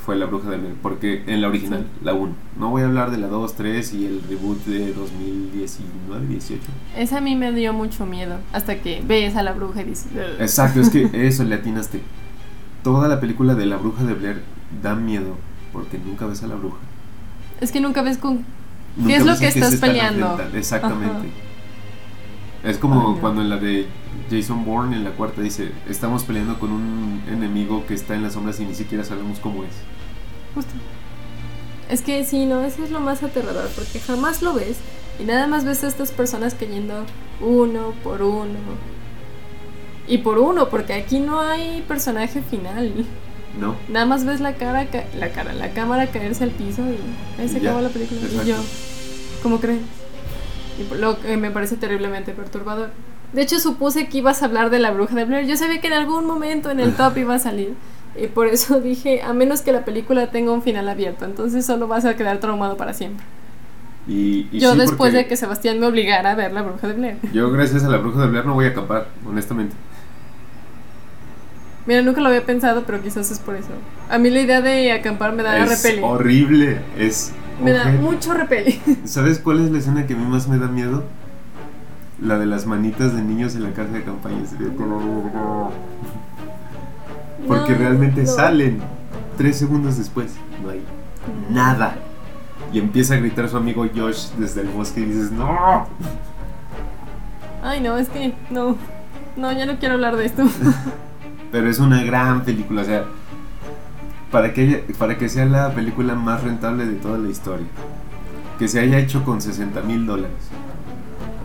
fue 0.07 0.15
La 0.15 0.25
Bruja 0.25 0.49
de 0.49 0.55
Blair 0.55 0.75
porque 0.81 1.23
en 1.27 1.41
la 1.41 1.49
original 1.49 1.85
la 2.01 2.13
1 2.13 2.33
no 2.57 2.69
voy 2.69 2.81
a 2.81 2.85
hablar 2.85 3.11
de 3.11 3.17
la 3.17 3.27
2, 3.27 3.55
3 3.55 3.93
y 3.93 4.05
el 4.05 4.21
reboot 4.29 4.63
de 4.63 4.93
2019, 4.93 6.27
18 6.27 6.63
Esa 6.95 7.17
a 7.17 7.21
mí 7.21 7.35
me 7.35 7.51
dio 7.51 7.73
mucho 7.73 8.05
miedo. 8.05 8.37
Hasta 8.53 8.79
que 8.79 9.03
ves 9.05 9.35
a 9.35 9.43
la 9.43 9.51
bruja 9.51 9.81
y 9.81 9.83
dices. 9.83 10.07
Exacto 10.39 10.79
es 10.79 10.89
que 10.89 11.09
eso 11.27 11.43
le 11.43 11.55
atinaste 11.55 11.99
toda 12.83 13.09
la 13.09 13.19
película 13.19 13.53
de 13.53 13.65
La 13.65 13.75
Bruja 13.75 14.05
de 14.05 14.13
Blair 14.13 14.43
da 14.81 14.95
miedo 14.95 15.35
porque 15.73 15.97
nunca 15.97 16.25
ves 16.25 16.41
a 16.41 16.47
la 16.47 16.55
bruja. 16.55 16.77
Es 17.59 17.73
que 17.73 17.81
nunca 17.81 18.01
ves 18.01 18.17
con 18.17 18.45
Nunca 18.95 19.09
¿Qué 19.09 19.15
es 19.17 19.25
lo 19.25 19.37
que 19.37 19.47
estás 19.49 19.73
están 19.73 19.89
peleando? 19.89 20.39
Exactamente. 20.53 21.27
Es 22.63 22.77
como 22.77 23.09
Ay, 23.09 23.15
no. 23.15 23.19
cuando 23.19 23.41
en 23.41 23.49
la 23.49 23.57
de 23.57 23.87
Jason 24.31 24.63
Bourne, 24.63 24.95
en 24.95 25.03
la 25.03 25.11
cuarta, 25.11 25.41
dice, 25.41 25.71
estamos 25.89 26.23
peleando 26.23 26.57
con 26.59 26.71
un 26.71 27.21
enemigo 27.27 27.85
que 27.85 27.93
está 27.93 28.15
en 28.15 28.23
las 28.23 28.33
sombras 28.33 28.57
y 28.61 28.65
ni 28.65 28.73
siquiera 28.73 29.03
sabemos 29.03 29.39
cómo 29.39 29.65
es. 29.65 29.71
Justo. 30.57 30.73
Es 31.89 32.01
que 32.01 32.25
sí, 32.25 32.45
no, 32.45 32.63
eso 32.65 32.83
es 32.83 32.89
lo 32.91 32.99
más 32.99 33.21
aterrador, 33.23 33.69
porque 33.75 33.99
jamás 33.99 34.41
lo 34.41 34.53
ves 34.53 34.77
y 35.19 35.23
nada 35.23 35.47
más 35.47 35.63
ves 35.65 35.83
a 35.83 35.87
estas 35.87 36.11
personas 36.11 36.53
cayendo 36.53 37.05
uno 37.39 37.93
por 38.03 38.21
uno. 38.23 38.57
Y 40.07 40.19
por 40.19 40.39
uno, 40.39 40.69
porque 40.69 40.93
aquí 40.93 41.19
no 41.19 41.39
hay 41.41 41.83
personaje 41.87 42.41
final. 42.41 42.91
¿No? 43.59 43.75
Nada 43.89 44.05
más 44.05 44.23
ves 44.25 44.39
la 44.39 44.53
cara, 44.55 44.85
ca- 44.87 45.05
la 45.17 45.29
cara, 45.31 45.53
la 45.53 45.71
cámara 45.71 46.07
caerse 46.07 46.43
al 46.43 46.51
piso 46.51 46.81
y 46.83 47.41
ahí 47.41 47.49
se 47.49 47.57
acabó 47.57 47.81
la 47.81 47.89
película. 47.89 48.19
exacto. 48.21 48.43
Y 48.45 48.49
yo, 48.49 48.55
¿cómo 49.43 49.59
crees? 49.59 49.79
Y 50.79 50.95
lo 50.95 51.19
que 51.19 51.37
me 51.37 51.49
parece 51.51 51.75
terriblemente 51.75 52.33
perturbador. 52.33 52.89
De 53.33 53.41
hecho, 53.41 53.59
supuse 53.59 54.07
que 54.07 54.19
ibas 54.19 54.41
a 54.41 54.45
hablar 54.45 54.69
de 54.69 54.79
la 54.79 54.91
bruja 54.91 55.15
de 55.15 55.25
Blair. 55.25 55.47
Yo 55.47 55.57
sabía 55.57 55.81
que 55.81 55.87
en 55.87 55.93
algún 55.93 56.25
momento 56.25 56.69
en 56.69 56.79
el 56.79 56.93
top 56.95 57.17
iba 57.17 57.35
a 57.35 57.39
salir. 57.39 57.73
Y 58.19 58.27
por 58.27 58.47
eso 58.47 58.79
dije, 58.81 59.21
a 59.21 59.33
menos 59.33 59.61
que 59.61 59.71
la 59.71 59.85
película 59.85 60.31
tenga 60.31 60.51
un 60.51 60.61
final 60.61 60.87
abierto, 60.89 61.25
entonces 61.25 61.65
solo 61.65 61.87
vas 61.87 62.05
a 62.05 62.15
quedar 62.15 62.39
traumado 62.39 62.77
para 62.77 62.93
siempre. 62.93 63.25
Y, 64.07 64.47
y 64.51 64.59
yo 64.59 64.71
sí, 64.73 64.79
después 64.79 65.11
de 65.13 65.27
que 65.27 65.35
Sebastián 65.35 65.79
me 65.79 65.85
obligara 65.85 66.31
a 66.31 66.35
ver 66.35 66.53
la 66.53 66.61
bruja 66.61 66.87
de 66.87 66.93
Blair. 66.93 67.17
Yo 67.33 67.51
gracias 67.51 67.83
a 67.83 67.89
la 67.89 67.97
bruja 67.97 68.21
de 68.21 68.27
Blair 68.27 68.45
no 68.45 68.53
voy 68.53 68.65
a 68.65 68.69
acampar, 68.69 69.07
honestamente. 69.25 69.75
Mira, 71.85 72.01
nunca 72.01 72.19
lo 72.21 72.27
había 72.27 72.45
pensado, 72.45 72.83
pero 72.85 73.01
quizás 73.01 73.31
es 73.31 73.39
por 73.39 73.55
eso. 73.55 73.69
A 74.09 74.17
mí 74.17 74.29
la 74.29 74.41
idea 74.41 74.61
de 74.61 74.91
acampar 74.91 75.33
me 75.33 75.43
da 75.43 75.57
es 75.57 75.69
repele. 75.83 76.03
horrible, 76.03 76.81
es... 76.97 77.31
Me 77.63 77.71
da 77.71 77.85
mucho 77.85 78.33
repele. 78.33 78.79
¿Sabes 79.05 79.39
cuál 79.39 79.61
es 79.63 79.71
la 79.71 79.79
escena 79.79 80.05
que 80.05 80.13
a 80.13 80.17
mí 80.17 80.25
más 80.25 80.47
me 80.47 80.57
da 80.57 80.67
miedo? 80.67 81.03
La 82.21 82.37
de 82.37 82.45
las 82.45 82.65
manitas 82.65 83.15
de 83.15 83.21
niños 83.21 83.55
en 83.55 83.63
la 83.63 83.71
casa 83.71 83.91
de 83.93 84.03
campaña. 84.03 84.37
De- 84.59 84.69
Porque 87.47 87.73
No, 87.73 87.77
realmente 87.79 88.21
no. 88.23 88.27
salen 88.31 88.79
tres 89.37 89.57
segundos 89.57 89.97
después. 89.97 90.33
No 90.63 90.69
hay 90.69 90.83
nada. 91.49 91.95
Y 92.73 92.79
empieza 92.79 93.13
a 93.13 93.17
gritar 93.17 93.47
su 93.49 93.57
amigo 93.57 93.85
Josh 93.95 94.29
desde 94.37 94.61
el 94.61 94.67
bosque 94.69 95.01
y 95.01 95.05
dices, 95.05 95.31
¡No! 95.31 95.87
Ay, 97.63 97.81
no, 97.81 97.97
es 97.97 98.09
que 98.09 98.33
no. 98.49 98.75
No, 99.35 99.51
ya 99.51 99.65
no 99.65 99.77
quiero 99.77 99.95
hablar 99.95 100.15
de 100.15 100.25
esto. 100.25 100.43
Pero 101.51 101.69
es 101.69 101.79
una 101.79 102.03
gran 102.03 102.43
película, 102.43 102.81
o 102.81 102.85
sea, 102.85 103.05
para 104.31 104.53
que, 104.53 104.61
haya- 104.61 104.81
para 104.97 105.17
que 105.17 105.29
sea 105.29 105.45
la 105.45 105.71
película 105.71 106.15
más 106.15 106.43
rentable 106.43 106.85
de 106.85 106.95
toda 106.95 107.17
la 107.17 107.29
historia. 107.29 107.67
Que 108.59 108.67
se 108.67 108.79
haya 108.79 108.97
hecho 108.99 109.23
con 109.23 109.39
60 109.41 109.81
mil 109.81 110.05
dólares. 110.05 110.35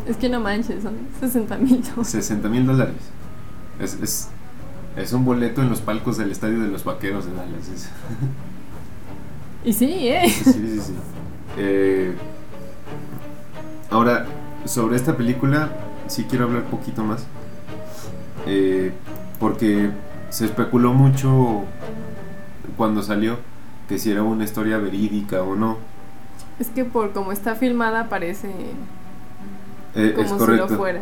es 0.08 0.16
que 0.16 0.28
no 0.28 0.40
manches, 0.40 0.82
son 0.82 0.94
60 1.20 1.56
mil. 1.58 1.84
60 2.02 2.48
mil 2.48 2.66
dólares. 2.66 2.94
Es, 3.78 3.98
es, 4.02 4.28
es 4.96 5.12
un 5.12 5.24
boleto 5.24 5.62
en 5.62 5.70
los 5.70 5.80
palcos 5.80 6.16
del 6.18 6.30
estadio 6.30 6.60
de 6.60 6.68
los 6.68 6.84
vaqueros 6.84 7.26
de 7.26 7.32
Dallas. 7.34 7.68
es- 7.68 7.88
Y 9.64 9.72
sí, 9.72 10.08
¿eh? 10.08 10.28
Sí, 10.28 10.52
sí, 10.52 10.80
sí. 10.80 10.94
Eh, 11.56 12.14
ahora, 13.90 14.26
sobre 14.64 14.96
esta 14.96 15.16
película, 15.16 15.70
sí 16.08 16.26
quiero 16.28 16.46
hablar 16.46 16.64
poquito 16.64 17.04
más. 17.04 17.24
Eh, 18.46 18.92
porque 19.38 19.90
se 20.30 20.46
especuló 20.46 20.92
mucho 20.94 21.62
cuando 22.76 23.02
salió 23.02 23.36
que 23.88 23.98
si 23.98 24.10
era 24.10 24.22
una 24.24 24.42
historia 24.44 24.78
verídica 24.78 25.42
o 25.42 25.54
no. 25.54 25.76
Es 26.58 26.68
que 26.68 26.84
por 26.84 27.12
como 27.12 27.30
está 27.32 27.54
filmada 27.54 28.08
parece 28.08 28.50
Eh, 29.94 30.12
como 30.16 30.24
es 30.24 30.30
si 30.32 30.36
correcto. 30.38 30.66
lo 30.70 30.76
fuera. 30.76 31.00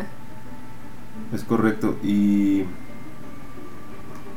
Es 1.32 1.44
correcto. 1.44 1.96
Y. 2.02 2.64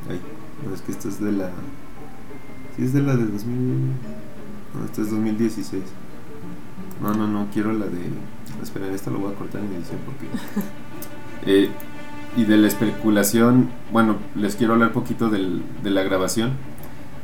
Ay, 0.09 0.19
no, 0.67 0.73
es 0.75 0.81
que 0.81 0.91
esta 0.91 1.07
es 1.07 1.19
de 1.19 1.31
la. 1.31 1.49
Sí, 2.75 2.83
es 2.83 2.93
de 2.93 3.01
la 3.01 3.15
de 3.15 3.25
2000. 3.25 3.55
No, 4.75 4.85
esta 4.85 5.01
es 5.01 5.11
2016. 5.11 5.83
No, 7.01 7.13
no, 7.13 7.27
no, 7.27 7.47
quiero 7.53 7.73
la 7.73 7.85
de. 7.85 7.99
Espera, 8.61 8.87
esta 8.93 9.11
lo 9.11 9.19
voy 9.19 9.31
a 9.33 9.35
cortar 9.35 9.61
en 9.61 9.73
edición 9.73 9.99
porque. 10.05 10.27
Eh, 11.45 11.69
y 12.37 12.45
de 12.45 12.55
la 12.55 12.67
especulación, 12.69 13.67
bueno, 13.91 14.15
les 14.33 14.55
quiero 14.55 14.71
hablar 14.75 14.93
poquito 14.93 15.29
del- 15.29 15.61
de 15.83 15.89
la 15.89 16.01
grabación. 16.03 16.51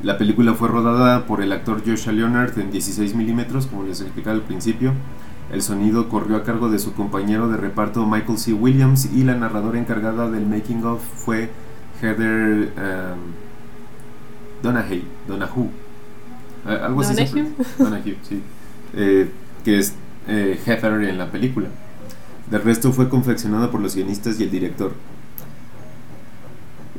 La 0.04 0.18
película 0.18 0.54
fue 0.56 0.68
rodada 0.68 1.26
por 1.26 1.42
el 1.42 1.54
actor 1.54 1.82
Joshua 1.86 2.12
Leonard 2.12 2.60
en 2.60 2.70
16 2.70 3.16
milímetros, 3.16 3.68
como 3.68 3.84
les 3.84 4.02
explicaba 4.02 4.36
al 4.36 4.42
principio. 4.42 4.92
El 5.54 5.62
sonido 5.62 6.10
corrió 6.10 6.36
a 6.36 6.44
cargo 6.44 6.70
de 6.70 6.80
su 6.80 6.92
compañero 6.94 7.48
de 7.48 7.56
reparto 7.56 8.06
Michael 8.06 8.38
C. 8.38 8.52
Williams 8.52 9.06
y 9.14 9.24
la 9.24 9.36
narradora 9.36 9.80
encargada 9.80 10.30
del 10.30 10.46
making 10.46 10.84
of 10.84 11.02
fue 11.16 11.50
Heather 12.02 12.72
um, 12.78 13.34
Donahue, 14.62 15.04
Donahue. 15.28 15.70
Eh, 16.68 16.80
algo 16.82 17.02
así. 17.02 17.14
¿Donahue? 17.14 17.52
Donahue, 17.78 18.18
sí. 18.28 18.41
Eh, 18.95 19.30
que 19.64 19.80
es 19.80 19.93
eh, 20.28 20.60
Heather 20.66 21.04
en 21.04 21.18
la 21.18 21.32
película. 21.32 21.68
Del 22.50 22.62
resto 22.62 22.91
fue 22.91 23.10
confeccionado 23.10 23.70
por 23.70 23.82
los 23.82 23.95
guionistas 23.95 24.39
y 24.39 24.43
el 24.43 24.52
director. 24.52 24.93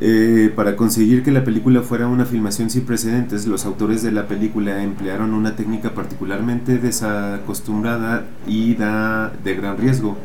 Eh, 0.02 0.50
para 0.56 0.76
conseguir 0.76 1.22
que 1.22 1.30
la 1.30 1.44
película 1.44 1.82
fuera 1.82 2.08
una 2.08 2.24
filmación 2.24 2.70
sin 2.70 2.86
precedentes, 2.86 3.46
los 3.46 3.66
autores 3.66 4.02
de 4.02 4.10
la 4.10 4.28
película 4.28 4.82
emplearon 4.82 5.34
una 5.34 5.56
técnica 5.56 5.92
particularmente 5.92 6.78
desacostumbrada 6.78 8.24
y 8.46 8.76
da 8.76 9.30
de 9.44 9.54
gran 9.54 9.76
riesgo, 9.76 10.16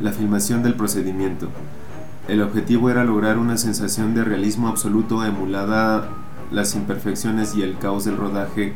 la 0.00 0.12
filmación 0.12 0.62
del 0.62 0.74
procedimiento. 0.74 1.48
El 2.26 2.40
objetivo 2.40 2.88
era 2.88 3.04
lograr 3.04 3.36
una 3.36 3.58
sensación 3.58 4.14
de 4.14 4.24
realismo 4.24 4.68
absoluto 4.68 5.22
emulada 5.24 6.08
las 6.50 6.74
imperfecciones 6.74 7.54
y 7.54 7.62
el 7.62 7.76
caos 7.78 8.04
del 8.04 8.16
rodaje 8.16 8.74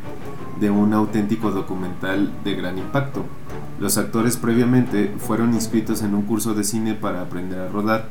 de 0.59 0.69
un 0.69 0.93
auténtico 0.93 1.49
documental 1.49 2.31
de 2.43 2.53
gran 2.53 2.77
impacto. 2.77 3.25
Los 3.79 3.97
actores 3.97 4.37
previamente 4.37 5.15
fueron 5.17 5.53
inscritos 5.53 6.03
en 6.03 6.13
un 6.13 6.23
curso 6.23 6.53
de 6.53 6.63
cine 6.63 6.93
para 6.93 7.21
aprender 7.21 7.59
a 7.59 7.69
rodar. 7.69 8.09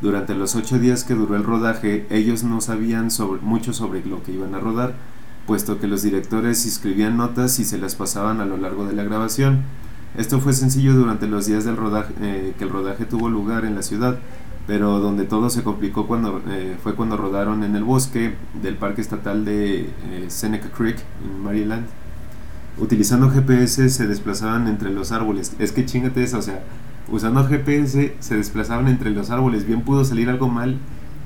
Durante 0.00 0.34
los 0.34 0.56
ocho 0.56 0.80
días 0.80 1.04
que 1.04 1.14
duró 1.14 1.36
el 1.36 1.44
rodaje, 1.44 2.06
ellos 2.10 2.42
no 2.42 2.60
sabían 2.60 3.08
mucho 3.42 3.72
sobre 3.72 4.04
lo 4.04 4.22
que 4.24 4.32
iban 4.32 4.54
a 4.54 4.60
rodar, 4.60 4.94
puesto 5.46 5.78
que 5.78 5.86
los 5.86 6.02
directores 6.02 6.66
escribían 6.66 7.16
notas 7.16 7.60
y 7.60 7.64
se 7.64 7.78
las 7.78 7.94
pasaban 7.94 8.40
a 8.40 8.46
lo 8.46 8.56
largo 8.56 8.84
de 8.84 8.94
la 8.94 9.04
grabación. 9.04 9.62
Esto 10.16 10.40
fue 10.40 10.52
sencillo 10.52 10.94
durante 10.94 11.26
los 11.26 11.46
días 11.46 11.64
del 11.64 11.76
rodaje, 11.76 12.12
eh, 12.20 12.54
que 12.58 12.64
el 12.64 12.70
rodaje 12.70 13.04
tuvo 13.04 13.30
lugar 13.30 13.64
en 13.64 13.74
la 13.74 13.82
ciudad, 13.82 14.18
pero 14.66 15.00
donde 15.00 15.24
todo 15.24 15.50
se 15.50 15.62
complicó 15.62 16.06
cuando, 16.06 16.40
eh, 16.48 16.76
fue 16.82 16.94
cuando 16.94 17.16
rodaron 17.16 17.64
en 17.64 17.74
el 17.74 17.84
bosque 17.84 18.34
del 18.62 18.76
Parque 18.76 19.00
Estatal 19.00 19.44
de 19.44 19.80
eh, 19.80 20.24
Seneca 20.28 20.70
Creek, 20.70 20.98
en 21.24 21.42
Maryland. 21.42 21.86
Utilizando 22.78 23.28
GPS 23.30 23.90
se 23.90 24.06
desplazaban 24.06 24.66
entre 24.68 24.90
los 24.90 25.12
árboles. 25.12 25.54
Es 25.58 25.72
que 25.72 25.84
chingate 25.84 26.22
eso, 26.22 26.38
o 26.38 26.42
sea, 26.42 26.62
usando 27.10 27.44
GPS 27.46 28.14
se 28.18 28.36
desplazaban 28.36 28.88
entre 28.88 29.10
los 29.10 29.30
árboles. 29.30 29.66
Bien 29.66 29.82
pudo 29.82 30.04
salir 30.04 30.30
algo 30.30 30.48
mal 30.48 30.78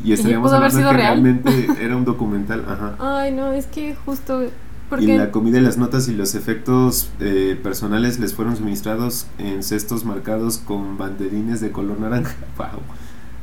y 0.03 0.13
estaríamos 0.13 0.53
hablando 0.53 0.79
de 0.79 0.85
que 0.85 0.93
real. 0.93 1.23
realmente 1.23 1.69
era 1.81 1.97
un 1.97 2.05
documental. 2.05 2.65
Ajá. 2.69 2.97
Ay, 2.99 3.33
no, 3.33 3.53
es 3.53 3.67
que 3.67 3.95
justo 3.95 4.45
Y 4.99 5.07
la 5.07 5.31
comida, 5.31 5.61
las 5.61 5.79
notas 5.79 6.09
y 6.09 6.15
los 6.15 6.35
efectos 6.35 7.11
eh, 7.21 7.59
personales 7.63 8.19
les 8.19 8.35
fueron 8.35 8.57
suministrados 8.57 9.27
en 9.39 9.63
cestos 9.63 10.05
marcados 10.05 10.59
con 10.59 10.99
banderines 10.99 11.61
de 11.61 11.71
color 11.71 12.01
naranja. 12.01 12.35
Wow. 12.57 12.81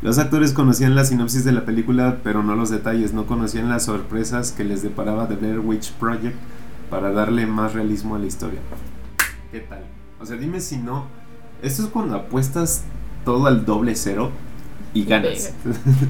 Los 0.03 0.19
actores 0.19 0.51
conocían 0.51 0.95
la 0.95 1.05
sinopsis 1.05 1.45
de 1.45 1.53
la 1.53 1.63
película, 1.63 2.17
pero 2.25 2.43
no 2.43 2.57
los 2.57 2.69
detalles, 2.69 3.13
no 3.13 3.25
conocían 3.25 3.69
las 3.69 3.85
sorpresas 3.85 4.51
que 4.51 4.65
les 4.65 4.83
deparaba 4.83 5.29
The 5.29 5.35
Blair 5.35 5.59
Witch 5.59 5.93
Project 5.93 6.35
para 6.89 7.13
darle 7.13 7.45
más 7.45 7.73
realismo 7.73 8.17
a 8.17 8.19
la 8.19 8.25
historia. 8.25 8.59
¿Qué 9.49 9.61
tal? 9.61 9.85
O 10.19 10.25
sea, 10.25 10.35
dime 10.35 10.59
si 10.59 10.75
no. 10.75 11.05
Esto 11.61 11.83
es 11.83 11.87
cuando 11.87 12.17
apuestas 12.17 12.83
todo 13.23 13.47
al 13.47 13.65
doble 13.65 13.95
cero 13.95 14.31
y 14.93 15.05
ganas. 15.05 15.53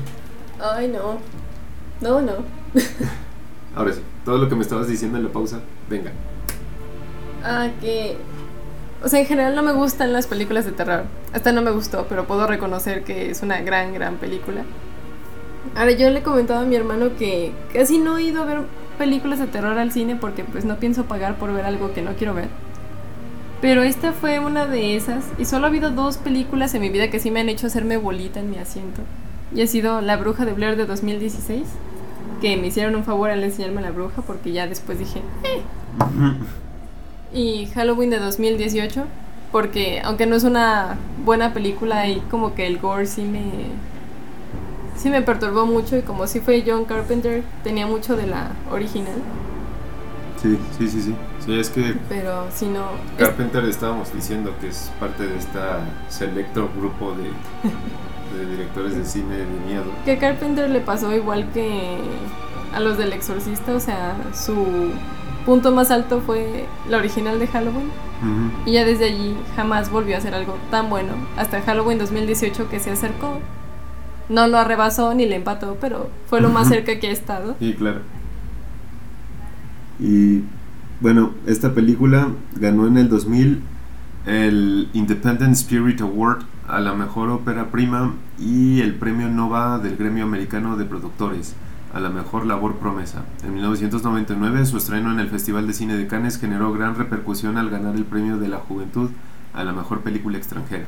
Ay, 0.60 0.88
no. 0.88 1.20
No, 2.02 2.20
no. 2.20 2.34
Ahora 3.76 3.94
sí, 3.94 4.02
todo 4.26 4.40
lo 4.40 4.50
que 4.50 4.56
me 4.56 4.64
estabas 4.64 4.88
diciendo 4.88 5.20
en 5.20 5.26
la 5.26 5.32
pausa, 5.32 5.60
venga. 5.88 6.12
Ah, 7.44 7.70
que. 7.80 8.18
O 9.04 9.08
sea, 9.08 9.20
en 9.20 9.28
general 9.28 9.56
no 9.56 9.62
me 9.62 9.74
gustan 9.74 10.14
las 10.14 10.26
películas 10.26 10.66
de 10.66 10.72
terror. 10.72 11.04
Esta 11.34 11.52
no 11.52 11.62
me 11.62 11.72
gustó, 11.72 12.06
pero 12.08 12.26
puedo 12.26 12.48
reconocer 12.48 13.04
que 13.04 13.30
es 13.30 13.42
una 13.42 13.62
gran, 13.62 13.94
gran 13.94 14.18
película. 14.18 14.64
Ahora, 15.76 15.92
yo 15.92 16.10
le 16.10 16.22
comentaba 16.22 16.62
a 16.62 16.66
mi 16.66 16.76
hermano 16.76 17.16
que 17.18 17.52
casi 17.74 17.98
no 17.98 18.18
he 18.18 18.24
ido 18.24 18.42
a 18.42 18.46
ver 18.46 18.60
películas 18.98 19.40
de 19.40 19.48
terror 19.48 19.78
al 19.78 19.92
cine 19.92 20.16
porque 20.16 20.44
pues 20.44 20.66
no 20.66 20.78
pienso 20.78 21.06
pagar 21.06 21.36
por 21.38 21.52
ver 21.54 21.66
algo 21.66 21.94
que 21.94 22.02
no 22.02 22.14
quiero 22.14 22.34
ver. 22.34 22.50
Pero 23.62 23.82
esta 23.82 24.12
fue 24.12 24.40
una 24.40 24.66
de 24.66 24.96
esas 24.96 25.24
y 25.40 25.46
solo 25.46 25.66
ha 25.66 25.70
habido 25.70 25.90
dos 25.90 26.18
películas 26.18 26.74
en 26.76 26.82
mi 26.82 26.90
vida 26.90 27.10
que 27.10 27.20
sí 27.20 27.32
me 27.32 27.40
han 27.40 27.50
hecho 27.50 27.68
hacerme 27.68 27.98
bolita 27.98 28.40
en 28.40 28.52
mi 28.52 28.58
asiento. 28.58 29.02
Y 29.56 29.62
ha 29.62 29.68
sido 29.68 30.02
La 30.02 30.18
Bruja 30.18 30.46
de 30.46 30.54
Blair 30.54 30.76
de 30.76 30.86
2016 30.86 31.64
que 32.44 32.58
me 32.58 32.68
hicieron 32.68 32.96
un 32.96 33.06
favor 33.06 33.30
al 33.30 33.42
enseñarme 33.42 33.80
a 33.80 33.84
la 33.84 33.92
bruja 33.92 34.22
porque 34.22 34.52
ya 34.52 34.68
después 34.68 35.00
dije, 35.00 35.22
eh. 35.44 35.62
Y 37.34 37.68
Halloween 37.68 38.10
de 38.10 38.20
2018 38.20 39.06
porque 39.54 40.02
aunque 40.04 40.26
no 40.26 40.36
es 40.36 40.44
una 40.44 40.98
buena 41.24 41.54
película 41.54 42.10
y 42.10 42.20
como 42.22 42.56
que 42.56 42.66
el 42.68 42.80
gore 42.80 43.06
sí 43.06 43.22
me 43.22 43.44
sí 44.98 45.10
me 45.10 45.22
perturbó 45.22 45.66
mucho 45.68 45.96
y 45.96 46.02
como 46.02 46.26
si 46.28 46.40
fue 46.40 46.64
John 46.66 46.86
Carpenter 46.86 47.44
tenía 47.64 47.86
mucho 47.86 48.18
de 48.18 48.26
la 48.28 48.52
original. 48.72 49.16
Sí, 50.42 50.58
sí, 50.78 50.88
sí, 50.90 51.02
sí. 51.02 51.16
Sí, 51.46 51.58
es 51.58 51.70
que 51.70 51.96
Pero 52.10 52.48
si 52.52 52.66
no 52.66 52.88
Carpenter 53.18 53.64
estábamos 53.66 54.12
diciendo 54.14 54.54
que 54.60 54.70
es 54.70 54.92
parte 55.00 55.28
de 55.28 55.38
esta 55.38 55.82
selecto 56.10 56.70
grupo 56.76 57.14
de, 57.14 57.30
de 58.38 58.52
directores 58.52 58.98
de 58.98 59.06
cine 59.06 59.38
de 59.38 59.46
miedo. 59.68 59.86
que 60.04 60.14
a 60.14 60.20
Carpenter 60.20 60.70
le 60.70 60.80
pasó 60.80 61.14
igual 61.14 61.48
que 61.54 61.98
a 62.74 62.80
los 62.80 62.98
del 62.98 63.14
Exorcista, 63.14 63.74
o 63.76 63.80
sea, 63.80 64.16
su 64.34 64.92
punto 65.46 65.72
más 65.72 65.92
alto 65.92 66.22
fue 66.22 66.66
la 66.90 66.98
original 66.98 67.40
de 67.40 67.48
Halloween 67.48 67.90
y 68.66 68.74
ya 68.74 68.86
desde 68.86 69.06
allí 69.06 69.36
jamás 69.56 69.92
volvió 69.92 70.16
a 70.16 70.20
hacer 70.20 70.34
algo 70.34 70.58
tan 70.72 70.90
bueno 70.90 71.14
hasta 71.38 71.62
Halloween 71.62 71.98
2018 71.98 72.70
que 72.70 72.80
se 72.80 72.92
acercó. 72.92 73.40
No 74.30 74.48
lo 74.48 74.58
arrebasó 74.58 75.14
ni 75.14 75.26
le 75.26 75.36
empató, 75.36 75.78
pero 75.82 76.10
fue 76.28 76.40
lo 76.40 76.50
más 76.50 76.70
cerca 76.70 77.00
que 77.00 77.08
ha 77.08 77.12
estado. 77.12 77.56
Sí, 77.60 77.74
claro. 77.74 78.00
Y 80.00 80.44
bueno, 81.02 81.32
esta 81.46 81.74
película 81.74 82.30
ganó 82.56 82.88
en 82.88 82.98
el 82.98 83.10
2000 83.10 83.62
el 84.26 84.90
Independent 84.94 85.54
Spirit 85.54 86.00
Award 86.00 86.44
a 86.68 86.80
la 86.80 86.94
mejor 86.94 87.30
ópera 87.30 87.72
prima 87.72 88.14
y 88.40 88.80
el 88.80 88.96
premio 88.96 89.28
Nova 89.28 89.80
del 89.80 89.98
Gremio 89.98 90.24
Americano 90.24 90.78
de 90.78 90.86
Productores 90.86 91.56
a 91.94 92.00
la 92.00 92.10
mejor 92.10 92.46
labor 92.46 92.78
promesa. 92.78 93.24
En 93.44 93.54
1999 93.54 94.66
su 94.66 94.78
estreno 94.78 95.12
en 95.12 95.20
el 95.20 95.30
Festival 95.30 95.68
de 95.68 95.74
Cine 95.74 95.96
de 95.96 96.08
Cannes 96.08 96.40
generó 96.40 96.74
gran 96.74 96.96
repercusión 96.96 97.58
al 97.58 97.70
ganar 97.70 97.96
el 97.96 98.06
premio 98.06 98.38
de 98.38 98.48
la 98.48 98.58
juventud 98.58 99.12
a 99.54 99.64
la 99.64 99.72
mejor 99.74 100.02
película 100.02 100.38
extranjera. 100.38 100.86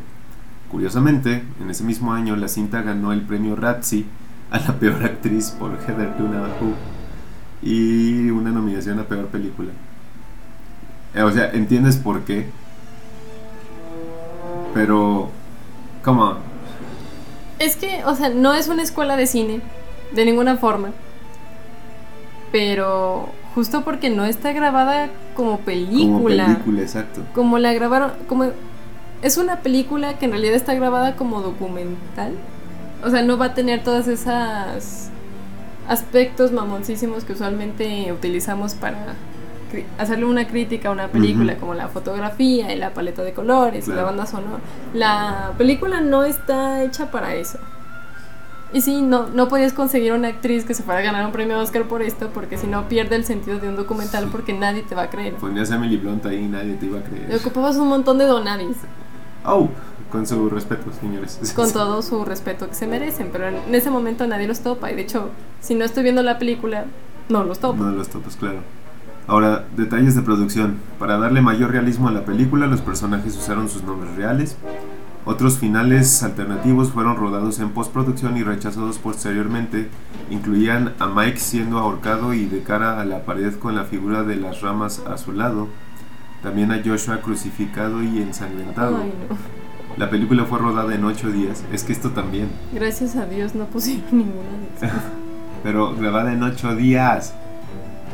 Curiosamente, 0.72 1.44
en 1.62 1.70
ese 1.70 1.84
mismo 1.84 2.14
año 2.14 2.36
la 2.36 2.48
cinta 2.48 2.82
ganó 2.82 3.14
el 3.14 3.22
premio 3.22 3.56
Razzie 3.56 4.06
a 4.52 4.60
la 4.60 4.80
peor 4.80 5.04
actriz 5.04 5.52
por 5.52 5.78
Heather 5.78 6.18
Donahue 6.18 6.74
y 7.62 8.30
una 8.32 8.52
nominación 8.52 9.00
a 9.00 9.04
peor 9.04 9.28
película. 9.28 9.70
Eh, 11.14 11.22
O 11.22 11.32
sea, 11.32 11.52
entiendes 11.52 11.98
por 11.98 12.22
qué, 12.22 12.50
pero, 14.74 15.30
come. 16.04 16.34
Es 17.60 17.78
que, 17.78 18.04
o 18.06 18.14
sea, 18.14 18.30
no 18.30 18.54
es 18.54 18.68
una 18.68 18.84
escuela 18.84 19.16
de 19.16 19.26
cine, 19.26 19.62
de 20.14 20.26
ninguna 20.26 20.58
forma. 20.58 20.92
Pero 22.52 23.30
justo 23.54 23.84
porque 23.84 24.10
no 24.10 24.26
está 24.26 24.54
grabada 24.54 25.10
como 25.36 25.60
película. 25.60 26.46
Como 26.46 26.54
película, 26.56 26.82
exacto. 26.82 27.22
Como 27.34 27.58
la 27.60 27.74
grabaron, 27.74 28.12
como 28.28 28.46
es 29.22 29.38
una 29.38 29.62
película 29.62 30.18
que 30.18 30.26
en 30.26 30.32
realidad 30.32 30.56
está 30.56 30.74
grabada 30.74 31.16
como 31.16 31.42
documental. 31.42 32.34
O 33.04 33.10
sea, 33.10 33.22
no 33.22 33.38
va 33.38 33.48
a 33.48 33.54
tener 33.54 33.84
todas 33.84 34.08
esas 34.08 35.10
aspectos 35.88 36.52
mamoncísimos 36.52 37.24
que 37.24 37.34
usualmente 37.34 38.12
utilizamos 38.12 38.74
para 38.74 39.16
hacerle 39.98 40.26
una 40.26 40.48
crítica 40.48 40.90
a 40.90 40.92
una 40.92 41.08
película, 41.10 41.58
como 41.58 41.74
la 41.74 41.90
fotografía 41.90 42.74
y 42.74 42.78
la 42.78 42.94
paleta 42.94 43.24
de 43.24 43.34
colores 43.34 43.88
y 43.88 43.92
la 43.92 44.04
banda 44.04 44.26
sonora. 44.26 44.60
La 44.94 45.52
película 45.58 46.02
no 46.02 46.24
está 46.24 46.84
hecha 46.84 47.12
para 47.12 47.36
eso. 47.36 47.60
Y 48.76 48.82
sí, 48.82 49.02
no, 49.02 49.28
no 49.30 49.48
podías 49.48 49.72
conseguir 49.72 50.12
una 50.12 50.28
actriz 50.28 50.66
que 50.66 50.74
se 50.74 50.84
fuera 50.84 51.00
a 51.00 51.04
ganar 51.04 51.26
un 51.26 51.32
premio 51.32 51.58
Oscar 51.60 51.84
por 51.84 52.02
esto, 52.02 52.30
porque 52.34 52.58
si 52.58 52.68
no 52.68 52.90
pierde 52.90 53.16
el 53.16 53.24
sentido 53.24 53.58
de 53.58 53.70
un 53.70 53.78
documental, 53.78 54.26
Sí. 54.26 54.30
porque 54.34 54.52
nadie 54.52 54.84
te 54.84 54.96
va 54.96 55.04
a 55.04 55.10
creer. 55.10 55.36
Ponías 55.36 55.72
a 55.72 55.76
Emily 55.76 55.96
Blunt 55.96 56.26
ahí 56.26 56.40
y 56.44 56.48
nadie 56.48 56.74
te 56.74 56.88
iba 56.88 57.00
a 57.00 57.04
creer. 57.04 57.34
ocupabas 57.38 57.78
un 57.78 57.88
montón 57.88 58.18
de 58.18 58.26
donadis, 58.26 58.76
Oh, 59.46 59.70
con 60.12 60.28
su 60.28 60.50
respeto, 60.50 60.92
señores. 61.00 61.40
con 61.56 61.72
todo 61.74 62.02
su 62.02 62.26
respeto 62.26 62.68
que 62.68 62.76
se 62.76 62.86
merecen, 62.86 63.30
pero 63.32 63.48
en 63.48 63.74
ese 63.74 63.90
momento 63.90 64.28
nadie 64.28 64.46
los 64.46 64.60
topa. 64.60 64.92
Y 64.92 64.96
de 64.96 65.04
hecho, 65.04 65.30
si 65.62 65.74
no 65.74 65.86
estoy 65.86 66.04
viendo 66.04 66.22
la 66.22 66.38
película, 66.38 66.84
no 67.30 67.46
los 67.46 67.60
topo. 67.60 67.82
No 67.82 67.92
los 67.92 68.10
topos, 68.10 68.36
claro. 68.36 68.58
Ahora, 69.28 69.64
detalles 69.78 70.16
de 70.16 70.22
producción. 70.22 70.80
Para 71.00 71.18
darle 71.18 71.42
mayor 71.42 71.72
realismo 71.72 72.10
a 72.10 72.12
la 72.12 72.26
película, 72.26 72.68
los 72.68 72.82
personajes 72.82 73.38
usaron 73.38 73.70
sus 73.70 73.84
nombres 73.84 74.16
reales. 74.18 74.58
Otros 75.26 75.58
finales 75.58 76.22
alternativos 76.22 76.92
fueron 76.92 77.18
rodados 77.18 77.60
en 77.60 77.72
postproducción 77.72 78.38
y 78.38 78.44
rechazados 78.44 79.00
posteriormente. 79.00 79.90
Incluían 80.30 80.94
a 81.00 81.08
Mike 81.08 81.40
siendo 81.40 81.80
ahorcado 81.80 82.36
y 82.36 82.46
de 82.46 82.62
cara 82.62 83.02
a 83.02 83.06
la 83.06 83.26
pared 83.26 83.56
con 83.56 83.76
la 83.76 83.86
figura 83.86 84.22
de 84.22 84.36
las 84.36 84.62
ramas 84.62 85.02
a 85.08 85.18
su 85.18 85.32
lado. 85.32 85.68
También 86.44 86.72
a 86.72 86.80
Joshua 86.86 87.22
crucificado 87.22 88.04
y 88.04 88.20
ensangrentado. 88.20 88.98
Ay, 89.02 89.14
no. 89.28 89.36
La 89.98 90.12
película 90.12 90.46
fue 90.46 90.60
rodada 90.60 90.94
en 90.94 91.04
8 91.04 91.32
días. 91.32 91.64
Es 91.72 91.84
que 91.84 91.94
esto 91.94 92.12
también. 92.12 92.50
Gracias 92.72 93.16
a 93.16 93.26
Dios 93.26 93.56
no 93.56 93.66
pusieron 93.66 94.06
ninguna. 94.12 94.50
Pero 95.64 95.96
grabada 95.96 96.34
en 96.34 96.44
8 96.44 96.76
días. 96.76 97.34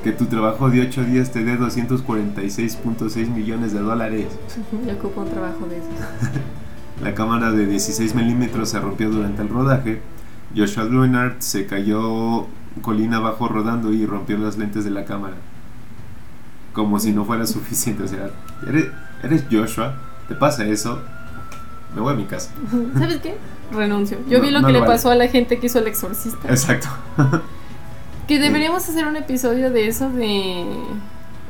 Que 0.01 0.13
tu 0.13 0.27
trabajo 0.27 0.69
de 0.69 0.81
8 0.81 1.03
días 1.03 1.31
te 1.31 1.43
dé 1.43 1.59
246.6 1.59 3.27
millones 3.27 3.73
de 3.73 3.79
dólares. 3.79 4.27
Yo 4.87 4.93
ocupo 4.93 5.21
un 5.21 5.29
trabajo 5.29 5.65
de 5.67 5.79
esos. 5.79 5.89
La 7.03 7.13
cámara 7.15 7.51
de 7.51 7.65
16 7.65 8.13
milímetros 8.15 8.69
se 8.69 8.79
rompió 8.79 9.09
durante 9.09 9.41
el 9.41 9.49
rodaje. 9.49 10.01
Joshua 10.55 10.83
Leonard 10.83 11.35
se 11.39 11.65
cayó 11.65 12.47
colina 12.81 13.17
abajo 13.17 13.47
rodando 13.47 13.91
y 13.91 14.05
rompió 14.05 14.37
las 14.37 14.57
lentes 14.57 14.83
de 14.83 14.91
la 14.91 15.05
cámara. 15.05 15.35
Como 16.73 16.99
si 16.99 17.11
no 17.11 17.25
fuera 17.25 17.45
suficiente. 17.45 18.03
O 18.03 18.07
sea, 18.07 18.29
eres, 18.67 18.87
eres 19.23 19.45
Joshua, 19.51 19.95
te 20.27 20.35
pasa 20.35 20.65
eso, 20.65 21.01
me 21.95 22.01
voy 22.01 22.13
a 22.13 22.15
mi 22.17 22.25
casa. 22.25 22.51
¿Sabes 22.97 23.17
qué? 23.17 23.35
Renuncio. 23.73 24.17
Yo 24.29 24.37
No, 24.37 24.43
vi 24.43 24.51
lo 24.51 24.61
no 24.61 24.67
que 24.67 24.73
lo 24.73 24.79
le 24.79 24.85
vale. 24.85 24.93
pasó 24.93 25.09
a 25.11 25.15
la 25.15 25.27
gente 25.27 25.59
que 25.59 25.65
hizo 25.67 25.79
el 25.79 25.87
exorcista. 25.87 26.47
Exacto. 26.49 26.87
Que 28.27 28.39
deberíamos 28.39 28.87
hacer 28.87 29.07
un 29.07 29.15
episodio 29.15 29.71
de 29.71 29.87
eso, 29.87 30.09
de 30.09 30.65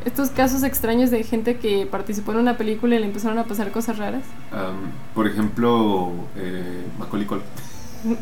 estos 0.06 0.30
casos 0.30 0.64
extraños 0.64 1.12
de 1.12 1.24
gente 1.24 1.58
que 1.58 1.86
participó 1.86 2.32
en 2.32 2.40
una 2.40 2.58
película 2.58 2.96
y 2.96 3.00
le 3.00 3.06
empezaron 3.06 3.38
a 3.40 3.46
pasar 3.46 3.72
cosas 3.72 3.98
raras. 3.98 4.24
Am, 4.52 4.92
por 5.14 5.28
ejemplo, 5.28 6.12
eh, 6.38 6.86
Macaulay 7.00 7.28
Culkin. 7.28 7.48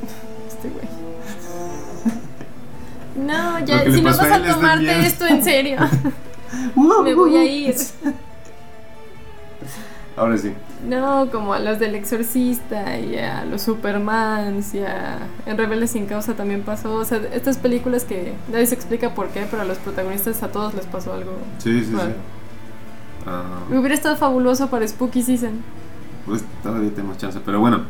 Este 0.48 0.70
güey. 0.70 0.86
No, 3.26 3.60
ya, 3.66 3.84
si 3.84 4.02
no 4.02 4.16
vas 4.16 4.20
a 4.20 4.54
tomarte 4.54 5.06
esto 5.06 5.26
en 5.26 5.44
serio, 5.44 5.80
me 7.04 7.14
voy 7.14 7.36
a 7.36 7.46
ir. 7.46 7.76
Ahora 10.20 10.38
sí. 10.38 10.52
No, 10.88 11.30
como 11.32 11.54
a 11.54 11.60
los 11.60 11.80
del 11.80 11.96
Exorcista 11.96 13.00
y 13.00 13.18
a 13.18 13.46
los 13.46 13.62
Supermans 13.62 14.74
y 14.76 14.80
a 14.80 15.20
en 15.46 15.58
Rebeldes 15.58 15.92
sin 15.92 16.06
causa 16.08 16.34
también 16.34 16.62
pasó. 16.64 16.96
O 16.96 17.06
sea, 17.06 17.20
estas 17.34 17.58
películas 17.58 18.04
que 18.04 18.34
nadie 18.52 18.66
se 18.68 18.76
explica 18.76 19.16
por 19.16 19.30
qué, 19.30 19.48
pero 19.50 19.62
a 19.62 19.66
los 19.66 19.78
protagonistas 19.78 20.44
a 20.44 20.50
todos 20.52 20.74
les 20.74 20.86
pasó 20.88 21.14
algo. 21.14 21.32
Sí, 21.60 21.80
sí, 21.86 21.92
sí. 21.92 21.98
Ah, 23.26 23.44
Hubiera 23.70 23.94
estado 23.96 24.16
fabuloso 24.18 24.70
para 24.70 24.88
Spooky 24.88 25.22
Season. 25.24 25.52
pues 26.26 26.44
todavía 26.64 26.90
tenemos 26.94 27.18
chance. 27.18 27.40
Pero 27.46 27.60
bueno, 27.60 27.82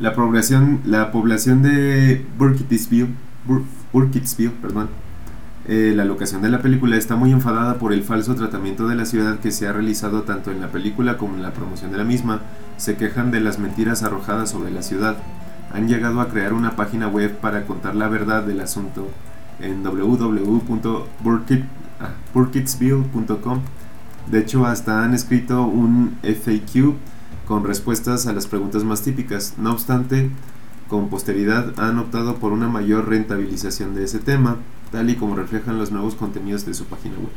la 0.00 0.14
población, 0.14 0.80
la 0.84 1.10
población 1.12 1.62
de 1.62 2.24
Burkittsville, 2.38 3.08
Bur- 3.48 3.64
Burkittsville, 3.92 4.50
perdón, 4.62 4.88
eh, 5.72 5.92
la 5.94 6.04
locación 6.04 6.42
de 6.42 6.48
la 6.50 6.62
película 6.62 6.96
está 6.96 7.14
muy 7.14 7.30
enfadada 7.30 7.78
por 7.78 7.92
el 7.92 8.02
falso 8.02 8.34
tratamiento 8.34 8.88
de 8.88 8.96
la 8.96 9.04
ciudad 9.04 9.38
que 9.38 9.52
se 9.52 9.68
ha 9.68 9.72
realizado 9.72 10.22
tanto 10.22 10.50
en 10.50 10.60
la 10.60 10.72
película 10.72 11.16
como 11.16 11.36
en 11.36 11.42
la 11.42 11.52
promoción 11.52 11.92
de 11.92 11.98
la 11.98 12.02
misma. 12.02 12.40
Se 12.76 12.96
quejan 12.96 13.30
de 13.30 13.38
las 13.38 13.60
mentiras 13.60 14.02
arrojadas 14.02 14.50
sobre 14.50 14.72
la 14.72 14.82
ciudad. 14.82 15.16
Han 15.72 15.86
llegado 15.86 16.20
a 16.20 16.28
crear 16.28 16.54
una 16.54 16.74
página 16.74 17.06
web 17.06 17.38
para 17.38 17.66
contar 17.66 17.94
la 17.94 18.08
verdad 18.08 18.42
del 18.42 18.60
asunto 18.60 19.06
en 19.60 19.84
www.burkitt- 19.84 21.64
ah, 22.00 22.10
burkittsville.com. 22.34 23.60
De 24.28 24.40
hecho, 24.40 24.66
hasta 24.66 25.04
han 25.04 25.14
escrito 25.14 25.62
un 25.62 26.16
FAQ 26.24 26.94
con 27.46 27.62
respuestas 27.64 28.26
a 28.26 28.32
las 28.32 28.48
preguntas 28.48 28.82
más 28.82 29.02
típicas. 29.02 29.54
No 29.56 29.70
obstante, 29.70 30.30
con 30.88 31.08
posteridad 31.10 31.78
han 31.78 32.00
optado 32.00 32.36
por 32.36 32.50
una 32.52 32.68
mayor 32.68 33.08
rentabilización 33.08 33.94
de 33.94 34.02
ese 34.02 34.18
tema, 34.18 34.56
tal 34.90 35.10
y 35.10 35.16
como 35.16 35.36
reflejan 35.36 35.78
los 35.78 35.90
nuevos 35.90 36.14
contenidos 36.14 36.66
de 36.66 36.74
su 36.74 36.84
página 36.84 37.16
web. 37.16 37.30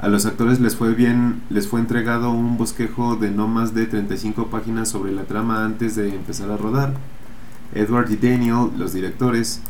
A 0.00 0.08
los 0.08 0.24
actores 0.24 0.60
les 0.60 0.76
fue 0.76 0.94
bien, 0.94 1.42
les 1.50 1.68
fue 1.68 1.78
entregado 1.78 2.30
un 2.30 2.56
bosquejo 2.56 3.16
de 3.16 3.30
no 3.30 3.48
más 3.48 3.74
de 3.74 3.84
35 3.86 4.46
páginas 4.46 4.88
sobre 4.88 5.12
la 5.12 5.24
trama 5.24 5.64
antes 5.64 5.94
de 5.94 6.08
empezar 6.08 6.50
a 6.50 6.56
rodar. 6.56 6.94
Edward 7.74 8.10
y 8.10 8.16
Daniel, 8.16 8.70
los 8.78 8.94
directores, 8.94 9.60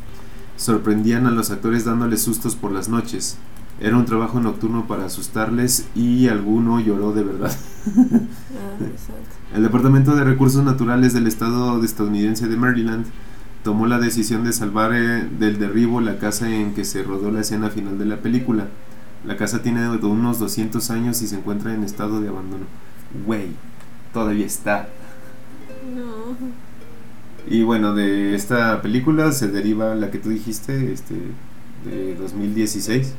sorprendían 0.56 1.26
a 1.26 1.32
los 1.32 1.50
actores 1.50 1.84
dándoles 1.84 2.22
sustos 2.22 2.54
por 2.54 2.70
las 2.70 2.88
noches. 2.88 3.38
Era 3.80 3.96
un 3.96 4.04
trabajo 4.04 4.40
nocturno 4.40 4.86
para 4.86 5.06
asustarles 5.06 5.88
y 5.96 6.28
alguno 6.28 6.80
lloró 6.80 7.12
de 7.12 7.24
verdad. 7.24 7.56
Ah. 8.52 9.56
El 9.56 9.62
Departamento 9.62 10.14
de 10.14 10.22
Recursos 10.22 10.62
Naturales 10.62 11.14
del 11.14 11.26
Estado 11.26 11.80
de 11.80 11.86
estadounidense 11.86 12.46
de 12.46 12.56
Maryland 12.56 13.06
tomó 13.62 13.86
la 13.86 13.98
decisión 13.98 14.44
de 14.44 14.52
salvar 14.52 14.94
eh, 14.94 15.28
del 15.38 15.58
derribo 15.58 16.00
la 16.00 16.18
casa 16.18 16.50
en 16.50 16.74
que 16.74 16.84
se 16.84 17.02
rodó 17.02 17.30
la 17.30 17.40
escena 17.40 17.70
final 17.70 17.98
de 17.98 18.06
la 18.06 18.16
película. 18.18 18.66
La 19.26 19.36
casa 19.36 19.62
tiene 19.62 19.82
de 19.82 20.06
unos 20.06 20.38
200 20.38 20.90
años 20.90 21.20
y 21.22 21.26
se 21.26 21.36
encuentra 21.36 21.74
en 21.74 21.84
estado 21.84 22.20
de 22.20 22.28
abandono. 22.28 22.64
Güey, 23.26 23.48
todavía 24.12 24.46
está. 24.46 24.88
No. 25.94 26.36
Y 27.48 27.62
bueno, 27.62 27.94
de 27.94 28.34
esta 28.34 28.80
película 28.80 29.32
se 29.32 29.48
deriva 29.48 29.94
la 29.94 30.10
que 30.10 30.18
tú 30.18 30.30
dijiste, 30.30 30.92
este, 30.92 31.14
de 31.84 32.14
2016, 32.14 33.14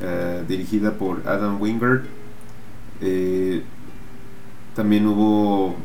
eh, 0.00 0.44
dirigida 0.48 0.92
por 0.94 1.26
Adam 1.28 1.60
Wingard. 1.60 2.02
Eh, 3.00 3.62
también 4.74 5.06
hubo 5.06 5.76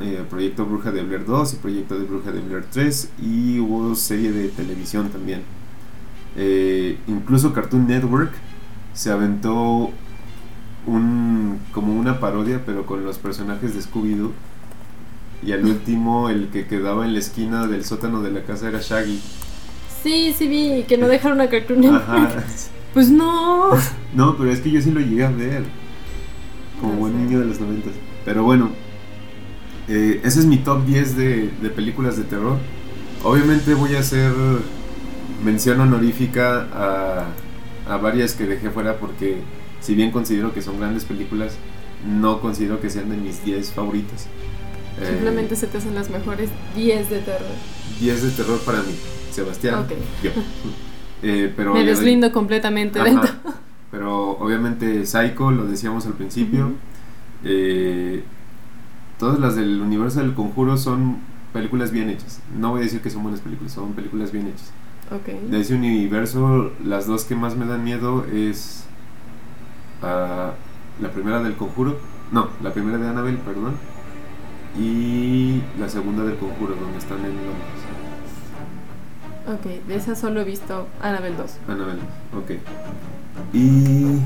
eh, 0.00 0.24
Proyecto 0.28 0.64
Bruja 0.66 0.90
de 0.90 1.02
Blair 1.02 1.24
2 1.24 1.54
y 1.54 1.56
Proyecto 1.56 1.98
de 1.98 2.04
Bruja 2.04 2.30
de 2.32 2.40
Blair 2.40 2.64
3 2.70 3.10
y 3.22 3.58
hubo 3.60 3.94
serie 3.94 4.32
de 4.32 4.48
televisión 4.48 5.08
también. 5.10 5.42
Eh, 6.36 6.98
incluso 7.06 7.52
Cartoon 7.52 7.86
Network 7.86 8.32
se 8.92 9.10
aventó 9.10 9.90
un 10.86 11.58
como 11.72 11.94
una 11.98 12.20
parodia 12.20 12.60
pero 12.66 12.84
con 12.86 13.04
los 13.04 13.18
personajes 13.18 13.74
de 13.74 13.80
Scooby-Doo 13.80 14.32
y 15.42 15.52
al 15.52 15.64
último 15.64 16.28
el 16.28 16.48
que 16.48 16.66
quedaba 16.66 17.04
en 17.06 17.12
la 17.14 17.18
esquina 17.20 17.66
del 17.66 17.84
sótano 17.84 18.20
de 18.22 18.30
la 18.30 18.42
casa 18.42 18.68
era 18.68 18.80
Shaggy. 18.80 19.20
Sí, 20.02 20.34
sí 20.36 20.46
vi 20.48 20.84
que 20.84 20.98
no 20.98 21.08
dejaron 21.08 21.40
a 21.40 21.48
Cartoon 21.48 21.80
Network. 21.80 22.04
Ajá. 22.08 22.44
Pues 22.94 23.10
no. 23.10 23.70
No, 24.14 24.36
pero 24.36 24.52
es 24.52 24.60
que 24.60 24.70
yo 24.70 24.80
sí 24.80 24.92
lo 24.92 25.00
llegué 25.00 25.24
a 25.24 25.30
ver. 25.30 25.64
Como 26.80 26.92
No 26.94 26.98
buen 27.00 27.12
sé. 27.14 27.18
niño 27.18 27.40
de 27.40 27.46
los 27.46 27.58
90. 27.60 27.90
Pero 28.24 28.44
bueno, 28.44 28.70
eh, 29.88 30.20
ese 30.24 30.40
es 30.40 30.46
mi 30.46 30.58
top 30.58 30.84
10 30.84 31.16
de, 31.16 31.50
de 31.62 31.70
películas 31.70 32.16
de 32.16 32.24
terror. 32.24 32.58
Obviamente 33.22 33.74
voy 33.74 33.94
a 33.96 34.00
hacer 34.00 34.32
mención 35.44 35.80
honorífica 35.80 36.68
a, 36.72 37.26
a 37.92 37.96
varias 37.98 38.34
que 38.34 38.46
dejé 38.46 38.70
fuera 38.70 38.96
porque 38.98 39.38
si 39.80 39.94
bien 39.94 40.10
considero 40.10 40.52
que 40.54 40.62
son 40.62 40.78
grandes 40.78 41.04
películas, 41.04 41.56
no 42.06 42.40
considero 42.40 42.80
que 42.80 42.90
sean 42.90 43.10
de 43.10 43.16
mis 43.16 43.44
10 43.44 43.72
favoritas. 43.72 44.26
Eh, 45.00 45.06
Simplemente 45.10 45.56
se 45.56 45.66
te 45.66 45.78
hacen 45.78 45.94
las 45.94 46.10
mejores 46.10 46.50
10 46.76 47.10
de 47.10 47.18
terror. 47.20 47.48
10 48.00 48.22
de 48.22 48.30
terror 48.30 48.58
para 48.64 48.78
mí. 48.78 48.94
Sebastián, 49.30 49.80
Ok. 49.80 49.92
yo. 50.22 50.30
Eh, 51.26 51.50
pero 51.56 51.72
Me 51.72 51.84
deslindo 51.84 52.30
completamente 52.32 53.00
Ajá. 53.00 53.08
dentro. 53.08 53.30
Pero 53.90 54.32
obviamente 54.32 55.06
Psycho, 55.06 55.50
lo 55.50 55.64
decíamos 55.64 56.04
al 56.04 56.12
principio. 56.12 56.72
Eh, 57.42 58.22
todas 59.24 59.38
las 59.38 59.56
del 59.56 59.80
universo 59.80 60.20
del 60.20 60.34
conjuro 60.34 60.76
son 60.76 61.16
películas 61.54 61.90
bien 61.90 62.10
hechas. 62.10 62.42
No 62.58 62.72
voy 62.72 62.80
a 62.80 62.84
decir 62.84 63.00
que 63.00 63.08
son 63.08 63.22
buenas 63.22 63.40
películas, 63.40 63.72
son 63.72 63.94
películas 63.94 64.32
bien 64.32 64.48
hechas. 64.48 64.70
Ok. 65.10 65.50
De 65.50 65.60
ese 65.60 65.74
universo, 65.74 66.72
las 66.84 67.06
dos 67.06 67.24
que 67.24 67.34
más 67.34 67.56
me 67.56 67.64
dan 67.64 67.82
miedo 67.84 68.26
es 68.30 68.84
ah, 70.02 70.52
la 71.00 71.10
primera 71.10 71.42
del 71.42 71.56
conjuro. 71.56 71.96
No, 72.32 72.50
la 72.62 72.74
primera 72.74 72.98
de 72.98 73.08
Annabelle, 73.08 73.38
perdón. 73.38 73.76
Y 74.78 75.62
la 75.80 75.88
segunda 75.88 76.22
del 76.24 76.36
conjuro, 76.36 76.74
donde 76.74 76.98
están 76.98 77.20
en 77.20 77.34
Londres. 77.34 77.80
Ok, 79.48 79.86
de 79.88 79.96
esa 79.96 80.16
solo 80.16 80.42
he 80.42 80.44
visto 80.44 80.86
Annabelle 81.00 81.38
2. 81.38 81.58
Annabelle, 81.68 82.02
ok. 82.36 82.50
Y 83.54 84.18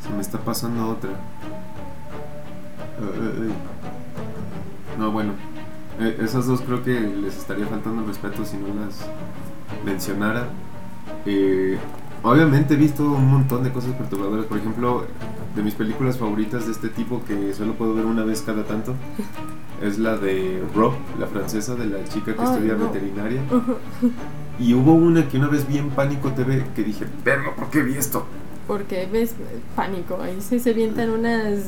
se 0.00 0.10
me 0.14 0.20
está 0.20 0.38
pasando 0.38 0.90
otra. 0.90 1.10
Eh, 1.10 1.14
eh, 3.02 3.48
eh. 3.48 3.74
No, 4.98 5.10
bueno. 5.10 5.32
eh, 6.00 6.18
esas 6.22 6.46
dos 6.46 6.60
creo 6.60 6.82
que 6.82 6.98
les 7.00 7.36
estaría 7.36 7.66
faltando 7.66 8.02
el 8.02 8.08
respeto 8.08 8.44
si 8.44 8.56
no 8.56 8.68
las 8.68 9.06
mencionara. 9.84 10.48
Eh, 11.26 11.78
obviamente 12.22 12.74
he 12.74 12.76
visto 12.76 13.02
un 13.04 13.30
montón 13.30 13.62
de 13.64 13.70
cosas 13.72 13.92
perturbadoras. 13.94 14.46
Por 14.46 14.58
ejemplo, 14.58 15.06
de 15.54 15.62
mis 15.62 15.74
películas 15.74 16.18
favoritas 16.18 16.66
de 16.66 16.72
este 16.72 16.88
tipo 16.88 17.22
que 17.26 17.52
solo 17.54 17.74
puedo 17.74 17.94
ver 17.94 18.06
una 18.06 18.24
vez 18.24 18.42
cada 18.42 18.64
tanto 18.64 18.94
es 19.82 19.98
la 19.98 20.16
de 20.16 20.62
Rob, 20.74 20.94
la 21.18 21.26
francesa 21.26 21.74
de 21.74 21.86
la 21.86 22.04
chica 22.04 22.34
que 22.34 22.42
estudia 22.42 22.74
no. 22.74 22.86
veterinaria. 22.90 23.40
Y 24.56 24.72
hubo 24.72 24.92
una 24.94 25.28
que 25.28 25.36
una 25.36 25.48
vez 25.48 25.66
vi 25.66 25.78
en 25.78 25.90
Pánico 25.90 26.30
TV 26.30 26.64
que 26.76 26.84
dije, 26.84 27.06
verlo, 27.24 27.56
¿por 27.56 27.70
qué 27.70 27.82
vi 27.82 27.94
esto? 27.96 28.24
Porque 28.68 29.08
ves 29.12 29.34
pánico, 29.74 30.16
ahí 30.22 30.38
sí 30.40 30.60
se 30.60 30.70
avientan 30.70 31.10
unas. 31.10 31.58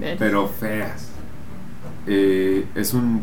Ver. 0.00 0.18
Pero 0.18 0.48
feas. 0.48 1.12
Eh, 2.06 2.66
es 2.74 2.94
un 2.94 3.22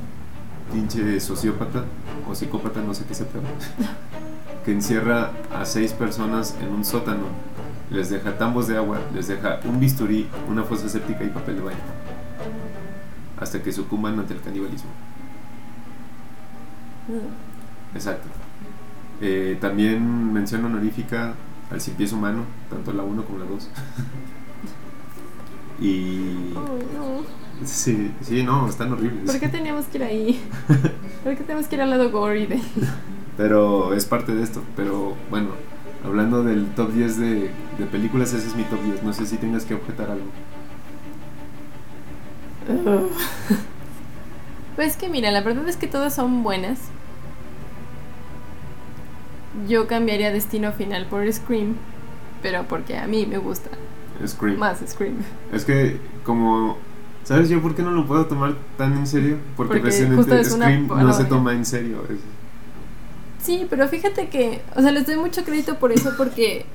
pinche 0.72 1.20
sociópata 1.20 1.86
o 2.30 2.36
psicópata, 2.36 2.82
no 2.82 2.94
sé 2.94 3.06
qué 3.06 3.14
sea 3.14 3.28
peor, 3.28 3.44
que 4.66 4.72
encierra 4.72 5.32
a 5.54 5.66
seis 5.66 5.94
personas 5.94 6.56
en 6.62 6.70
un 6.70 6.84
sótano. 6.84 7.28
Les 7.90 8.10
deja 8.10 8.38
tambos 8.38 8.68
de 8.68 8.78
agua, 8.78 9.00
les 9.14 9.28
deja 9.28 9.60
un 9.66 9.80
bisturí, 9.80 10.28
una 10.50 10.64
fosa 10.64 10.90
séptica 10.90 11.24
y 11.24 11.30
papel 11.30 11.58
de 11.58 11.62
baño. 11.62 11.78
Hasta 13.40 13.62
que 13.62 13.72
sucumban 13.72 14.20
ante 14.20 14.34
el 14.34 14.42
canibalismo. 14.42 14.90
Mm. 17.08 17.96
Exacto. 17.96 18.28
Eh, 19.22 19.58
también 19.62 20.34
mención 20.34 20.66
honorífica 20.66 21.34
al 21.72 21.82
pies 21.96 22.12
humano, 22.14 22.44
tanto 22.70 22.94
la 22.94 23.04
1 23.04 23.26
como 23.26 23.40
la 23.40 23.46
2. 23.46 23.70
y. 25.82 26.54
Sí, 27.66 28.12
sí, 28.22 28.44
no, 28.44 28.68
están 28.68 28.92
horribles. 28.92 29.30
¿Por 29.32 29.40
qué 29.40 29.48
teníamos 29.48 29.86
que 29.86 29.98
ir 29.98 30.04
ahí? 30.04 30.42
¿Por 31.24 31.36
qué 31.36 31.44
tenemos 31.44 31.68
que 31.68 31.76
ir 31.76 31.82
al 31.82 31.90
lado 31.92 32.12
gory 32.12 32.46
de.? 32.46 32.60
Pero 33.38 33.94
es 33.94 34.06
parte 34.06 34.34
de 34.36 34.44
esto. 34.44 34.62
Pero 34.76 35.16
bueno, 35.30 35.50
hablando 36.04 36.44
del 36.44 36.68
top 36.76 36.92
10 36.92 37.18
de, 37.20 37.52
de 37.78 37.86
películas, 37.92 38.34
ese 38.34 38.48
es 38.48 38.56
mi 38.56 38.64
top 38.64 38.82
10. 38.84 39.04
No 39.04 39.14
sé 39.14 39.26
si 39.26 39.38
tengas 39.38 39.66
que 39.66 39.76
objetar 39.76 40.10
algo. 40.12 40.28
Pues 44.76 44.98
que 44.98 45.08
mira, 45.08 45.30
la 45.30 45.42
verdad 45.42 45.68
es 45.70 45.78
que 45.78 45.86
todas 45.86 46.16
son 46.16 46.42
buenas. 46.42 46.80
Yo 49.68 49.86
cambiaría 49.86 50.32
Destino 50.32 50.72
Final 50.72 51.06
por 51.06 51.32
Scream, 51.32 51.76
pero 52.42 52.64
porque 52.68 52.98
a 52.98 53.06
mí 53.06 53.28
me 53.28 53.38
gusta 53.38 53.70
Scream. 54.26 54.58
más 54.58 54.80
Scream. 54.88 55.18
Es 55.52 55.64
que, 55.66 56.00
como. 56.24 56.78
¿Sabes 57.24 57.50
yo 57.50 57.62
por 57.62 57.74
qué 57.76 57.84
no 57.84 57.92
lo 57.92 58.06
puedo 58.06 58.26
tomar 58.26 58.54
tan 58.78 58.94
en 58.98 59.08
serio? 59.08 59.38
Porque, 59.56 59.80
Porque 59.80 59.82
precisamente 59.82 60.32
una 60.32 60.44
Scream 60.44 60.88
no 60.88 61.14
se 61.14 61.24
toma 61.26 61.54
en 61.54 61.66
serio. 61.66 62.04
es- 62.10 62.20
Sí, 63.42 63.68
pero 63.70 63.88
fíjate 63.88 64.28
que, 64.30 64.62
o 64.76 64.82
sea, 64.82 64.92
les 64.92 65.06
doy 65.06 65.18
mucho 65.18 65.44
crédito 65.44 65.76
por 65.76 65.92
eso 65.92 66.12
porque 66.18 66.66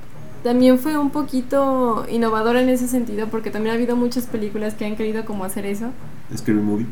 también 0.43 0.77
fue 0.79 0.97
un 0.97 1.09
poquito 1.09 2.05
innovadora 2.09 2.61
en 2.61 2.69
ese 2.69 2.87
sentido 2.87 3.27
porque 3.27 3.49
también 3.51 3.73
ha 3.73 3.75
habido 3.75 3.95
muchas 3.95 4.25
películas 4.27 4.75
que 4.75 4.85
han 4.85 4.95
querido 4.95 5.25
como 5.25 5.43
hacer 5.45 5.65
eso. 5.65 5.87
Scary 6.35 6.59
Movie. 6.59 6.85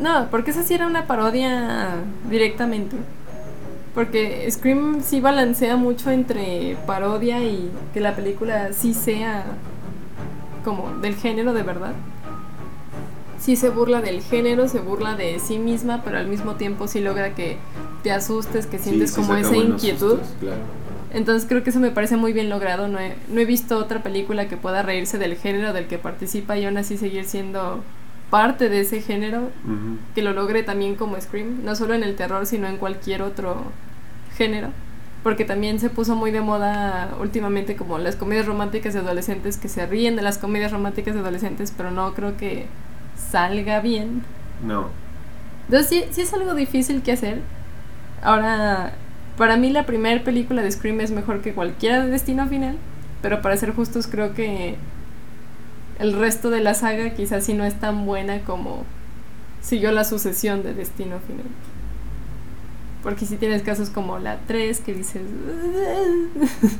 No, 0.00 0.28
porque 0.30 0.52
esa 0.52 0.62
sí 0.62 0.74
era 0.74 0.86
una 0.86 1.06
parodia 1.06 1.88
directamente. 2.30 2.96
Porque 3.94 4.48
Scream 4.48 5.00
sí 5.02 5.20
balancea 5.20 5.76
mucho 5.76 6.10
entre 6.10 6.76
parodia 6.86 7.42
y 7.42 7.68
que 7.92 8.00
la 8.00 8.14
película 8.14 8.72
sí 8.72 8.94
sea 8.94 9.44
como 10.64 10.92
del 11.00 11.16
género 11.16 11.52
de 11.52 11.64
verdad. 11.64 11.94
Sí 13.38 13.56
se 13.56 13.70
burla 13.70 14.00
del 14.00 14.20
género, 14.22 14.68
se 14.68 14.80
burla 14.80 15.14
de 15.14 15.38
sí 15.38 15.58
misma, 15.58 16.02
pero 16.04 16.18
al 16.18 16.26
mismo 16.26 16.54
tiempo 16.56 16.88
sí 16.88 17.00
logra 17.00 17.34
que 17.34 17.56
te 18.02 18.10
asustes, 18.12 18.66
que 18.66 18.78
sientes 18.78 19.10
Sí, 19.10 19.16
como 19.20 19.34
esa 19.34 19.56
inquietud. 19.56 20.18
sustos, 20.18 20.34
claro. 20.40 20.60
Entonces 21.12 21.48
creo 21.48 21.62
que 21.64 21.70
eso 21.70 21.80
me 21.80 21.90
parece 21.90 22.16
muy 22.16 22.32
bien 22.32 22.50
logrado. 22.50 22.88
No 22.88 22.98
he, 22.98 23.16
no 23.28 23.40
he 23.40 23.44
visto 23.44 23.78
otra 23.78 24.02
película 24.02 24.48
que 24.48 24.56
pueda 24.56 24.82
reírse 24.82 25.18
del 25.18 25.36
género 25.36 25.72
del 25.72 25.86
que 25.86 25.98
participa 25.98 26.58
y 26.58 26.64
aún 26.66 26.76
así 26.76 26.96
seguir 26.98 27.24
siendo 27.24 27.82
parte 28.30 28.68
de 28.68 28.80
ese 28.80 29.00
género 29.00 29.48
que 30.14 30.20
lo 30.20 30.34
logre 30.34 30.62
también 30.62 30.96
como 30.96 31.18
Scream, 31.18 31.64
no 31.64 31.74
solo 31.74 31.94
en 31.94 32.02
el 32.02 32.14
terror, 32.14 32.44
sino 32.44 32.66
en 32.68 32.76
cualquier 32.76 33.22
otro 33.22 33.56
género. 34.36 34.68
Porque 35.22 35.44
también 35.46 35.80
se 35.80 35.88
puso 35.90 36.14
muy 36.14 36.30
de 36.30 36.40
moda 36.42 37.14
últimamente 37.20 37.74
como 37.74 37.96
las 37.98 38.16
comedias 38.16 38.44
románticas 38.46 38.92
de 38.94 39.00
adolescentes 39.00 39.56
que 39.56 39.68
se 39.68 39.86
ríen 39.86 40.14
de 40.16 40.22
las 40.22 40.36
comedias 40.38 40.72
románticas 40.72 41.14
de 41.14 41.20
adolescentes, 41.20 41.72
pero 41.76 41.90
no 41.90 42.12
creo 42.14 42.36
que 42.36 42.66
salga 43.30 43.80
bien. 43.80 44.22
No. 44.64 44.88
Entonces 45.66 45.88
sí, 45.88 46.04
sí 46.10 46.22
es 46.22 46.32
algo 46.32 46.54
difícil 46.54 47.02
que 47.02 47.12
hacer. 47.12 47.42
Ahora, 48.22 48.94
para 49.36 49.56
mí 49.56 49.70
la 49.70 49.86
primera 49.86 50.22
película 50.24 50.62
de 50.62 50.70
Scream 50.70 51.00
es 51.00 51.10
mejor 51.10 51.42
que 51.42 51.54
cualquiera 51.54 52.04
de 52.04 52.10
Destino 52.10 52.46
Final, 52.48 52.76
pero 53.22 53.42
para 53.42 53.56
ser 53.56 53.74
justos 53.74 54.06
creo 54.06 54.34
que 54.34 54.76
el 55.98 56.12
resto 56.12 56.50
de 56.50 56.60
la 56.60 56.74
saga 56.74 57.10
quizás 57.10 57.44
sí 57.44 57.54
no 57.54 57.64
es 57.64 57.78
tan 57.78 58.06
buena 58.06 58.40
como 58.40 58.84
siguió 59.60 59.92
la 59.92 60.04
sucesión 60.04 60.62
de 60.62 60.74
Destino 60.74 61.18
Final. 61.20 61.46
Porque 63.02 63.26
si 63.26 63.36
tienes 63.36 63.62
casos 63.62 63.90
como 63.90 64.18
la 64.18 64.38
3 64.46 64.80
que 64.80 64.94
dices... 64.94 65.22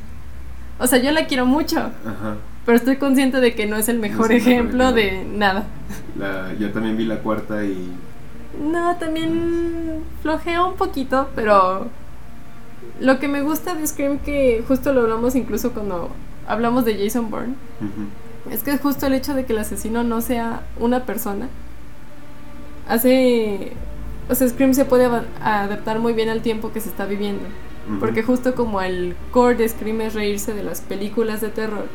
o 0.78 0.86
sea, 0.86 0.99
yo 0.99 1.12
la 1.12 1.26
quiero 1.26 1.47
mucho, 1.47 1.78
Ajá. 1.78 2.36
Pero 2.68 2.76
estoy 2.76 2.96
consciente 2.96 3.40
de 3.40 3.54
que 3.54 3.64
no 3.64 3.76
es 3.76 3.88
el 3.88 3.98
mejor 3.98 4.30
es 4.30 4.42
ejemplo 4.42 4.92
de 4.92 5.24
nada. 5.24 5.64
La, 6.18 6.52
yo 6.60 6.70
también 6.70 6.98
vi 6.98 7.06
la 7.06 7.20
cuarta 7.20 7.64
y 7.64 7.90
No, 8.60 8.94
también 8.96 10.02
flojea 10.20 10.62
un 10.62 10.74
poquito, 10.74 11.30
pero 11.34 11.86
lo 13.00 13.18
que 13.18 13.26
me 13.26 13.40
gusta 13.40 13.74
de 13.74 13.86
Scream, 13.86 14.18
que 14.18 14.62
justo 14.68 14.92
lo 14.92 15.00
hablamos 15.00 15.34
incluso 15.34 15.72
cuando 15.72 16.10
hablamos 16.46 16.84
de 16.84 17.02
Jason 17.02 17.30
Bourne, 17.30 17.54
es 18.50 18.62
que 18.62 18.76
justo 18.76 19.06
el 19.06 19.14
hecho 19.14 19.32
de 19.32 19.46
que 19.46 19.54
el 19.54 19.60
asesino 19.60 20.04
no 20.04 20.20
sea 20.20 20.60
una 20.78 21.06
persona 21.06 21.48
hace. 22.86 23.72
O 24.28 24.34
sea, 24.34 24.46
Scream 24.46 24.74
se 24.74 24.84
puede 24.84 25.08
adaptar 25.40 26.00
muy 26.00 26.12
bien 26.12 26.28
al 26.28 26.42
tiempo 26.42 26.70
que 26.70 26.82
se 26.82 26.90
está 26.90 27.06
viviendo. 27.06 27.44
Porque 27.98 28.22
justo 28.22 28.54
como 28.54 28.82
el 28.82 29.16
core 29.30 29.54
de 29.54 29.66
Scream 29.70 30.02
es 30.02 30.12
reírse 30.12 30.52
de 30.52 30.62
las 30.62 30.82
películas 30.82 31.40
de 31.40 31.48
terror, 31.48 31.86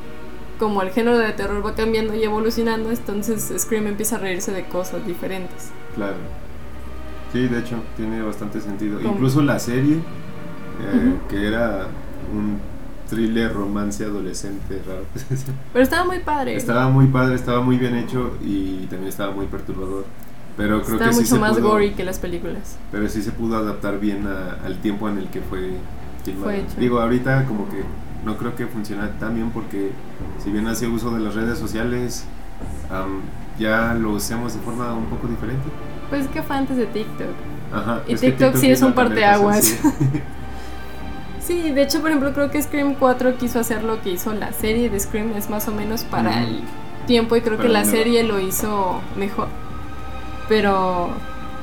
como 0.60 0.82
el 0.82 0.90
género 0.92 1.18
de 1.18 1.32
terror 1.34 1.66
va 1.66 1.74
cambiando 1.76 2.14
y 2.16 2.24
evolucionando, 2.24 2.90
entonces 2.92 3.54
Scream 3.58 3.88
empieza 3.88 4.16
a 4.18 4.20
reírse 4.20 4.52
de 4.52 4.66
cosas 4.66 5.06
diferentes. 5.06 5.70
Claro. 5.96 6.16
Sí, 7.32 7.48
de 7.48 7.60
hecho, 7.60 7.78
tiene 7.98 8.22
bastante 8.22 8.62
sentido. 8.62 9.00
¿Cómo? 9.02 9.14
Incluso 9.16 9.42
la 9.42 9.58
serie, 9.60 9.96
eh, 9.96 11.08
Ujú. 11.16 11.28
que 11.30 11.48
era 11.48 11.88
un 12.34 12.60
thriller 13.10 13.54
romance 13.54 14.04
adolescente 14.04 14.82
raro. 14.88 15.04
Pero 15.74 15.84
estaba 15.84 16.06
muy 16.06 16.20
padre. 16.20 16.56
estaba 16.56 16.90
muy 16.90 17.08
padre, 17.08 17.36
estaba 17.36 17.62
muy 17.62 17.78
bien 17.78 17.96
hecho 17.96 18.38
y 18.44 18.86
también 18.88 19.10
estaba 19.10 19.32
muy 19.32 19.48
perturbador. 19.48 20.06
Pero 20.56 20.84
creo 20.84 20.94
Estaba 20.96 21.10
que 21.10 21.16
sí 21.16 21.22
mucho 21.22 21.34
se 21.36 21.42
más 21.42 21.58
pudo, 21.58 21.70
gory 21.70 21.92
que 21.94 22.04
las 22.04 22.20
películas. 22.20 22.78
Pero 22.92 23.10
sí 23.10 23.24
se 23.24 23.32
pudo 23.32 23.58
adaptar 23.58 24.00
bien 24.00 24.28
a- 24.28 24.64
al 24.64 24.78
tiempo 24.82 25.10
en 25.10 25.18
el 25.18 25.28
que 25.30 25.42
fue 25.42 25.70
hecho. 26.26 26.80
Digo, 26.80 27.00
ahorita 27.02 27.46
como 27.46 27.68
que 27.70 27.84
no 28.26 28.38
creo 28.38 28.56
que 28.56 28.66
funcione 28.68 29.08
tan 29.20 29.36
bien 29.36 29.52
porque 29.52 29.92
si 30.44 30.52
bien 30.52 30.68
hacía 30.68 30.90
uso 30.90 31.12
de 31.12 31.20
las 31.20 31.36
redes 31.36 31.58
sociales, 31.60 32.26
am, 32.90 33.22
ya 33.60 33.94
lo 33.94 34.16
hacemos 34.16 34.54
de 34.54 34.60
forma 34.62 34.94
un 34.94 35.06
poco 35.06 35.28
diferente. 35.28 35.64
Pues 36.10 36.28
que 36.28 36.42
fue 36.42 36.56
antes 36.56 36.78
de 36.78 36.86
TikTok. 36.86 37.28
Ajá, 37.74 38.02
Y 38.08 38.16
TikTok 38.16 38.56
sí 38.56 38.70
es 38.70 38.82
un 38.82 38.94
parteaguas. 38.94 39.66
sí. 39.66 39.78
Sí, 41.46 41.72
de 41.72 41.82
hecho, 41.82 42.00
por 42.00 42.10
ejemplo, 42.10 42.32
creo 42.34 42.50
que 42.50 42.62
Scream 42.62 42.96
4 42.96 43.36
quiso 43.36 43.60
hacer 43.60 43.84
lo 43.84 44.02
que 44.02 44.12
hizo 44.12 44.34
la 44.34 44.54
serie 44.54 44.90
de 44.90 44.98
Scream, 44.98 45.34
es 45.36 45.50
más 45.50 45.68
o 45.68 45.74
menos 45.74 46.06
para 46.06 46.42
el 46.42 46.62
tiempo 47.06 47.36
y 47.36 47.42
creo 47.42 47.58
que 47.58 47.68
la 47.68 47.84
serie 47.84 48.24
lo 48.24 48.40
hizo 48.40 49.02
mejor. 49.18 49.50
Pero 50.48 51.10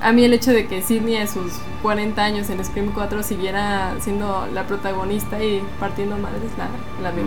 a 0.01 0.13
mí 0.13 0.25
el 0.25 0.33
hecho 0.33 0.51
de 0.53 0.67
que 0.67 0.83
Sidney 0.83 1.17
a 1.17 1.27
sus 1.27 1.53
40 1.83 2.23
años 2.23 2.51
en 2.51 2.65
Scream 2.65 2.93
4 2.93 3.23
siguiera 3.23 3.97
siendo 4.01 4.47
la 4.53 4.67
protagonista 4.67 5.43
y 5.43 5.63
partiendo 5.79 6.17
madres, 6.17 6.51
la, 6.57 6.69
la 7.03 7.15
veo. 7.15 7.27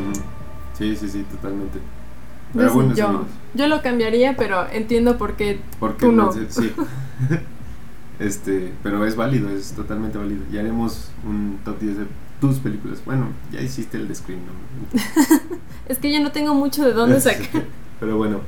Sí, 0.77 0.95
sí, 0.95 1.07
sí, 1.07 1.23
totalmente. 1.23 1.79
Pero 2.53 2.73
bueno, 2.73 2.93
yo, 2.93 3.25
yo 3.53 3.67
lo 3.67 3.81
cambiaría, 3.81 4.35
pero 4.35 4.67
entiendo 4.69 5.17
por 5.17 5.35
qué 5.35 5.59
porque 5.79 6.05
tú 6.05 6.11
no. 6.11 6.31
sí. 6.31 6.71
este, 8.19 8.73
pero 8.83 9.05
es 9.05 9.15
válido, 9.15 9.49
es 9.49 9.73
totalmente 9.73 10.17
válido. 10.17 10.43
Ya 10.51 10.59
haremos 10.59 11.09
un 11.27 11.59
top 11.65 11.79
10 11.79 11.97
de 11.97 12.05
tus 12.39 12.59
películas. 12.59 13.01
Bueno, 13.05 13.27
ya 13.51 13.61
hiciste 13.61 13.97
el 13.97 14.07
de 14.07 14.15
Scream, 14.15 14.41
¿no? 14.41 14.99
Es 15.85 15.97
que 15.97 16.13
yo 16.13 16.21
no 16.21 16.31
tengo 16.31 16.53
mucho 16.53 16.85
de 16.85 16.93
dónde 16.93 17.19
sacar. 17.21 17.63
Pero 17.99 18.17
bueno, 18.17 18.41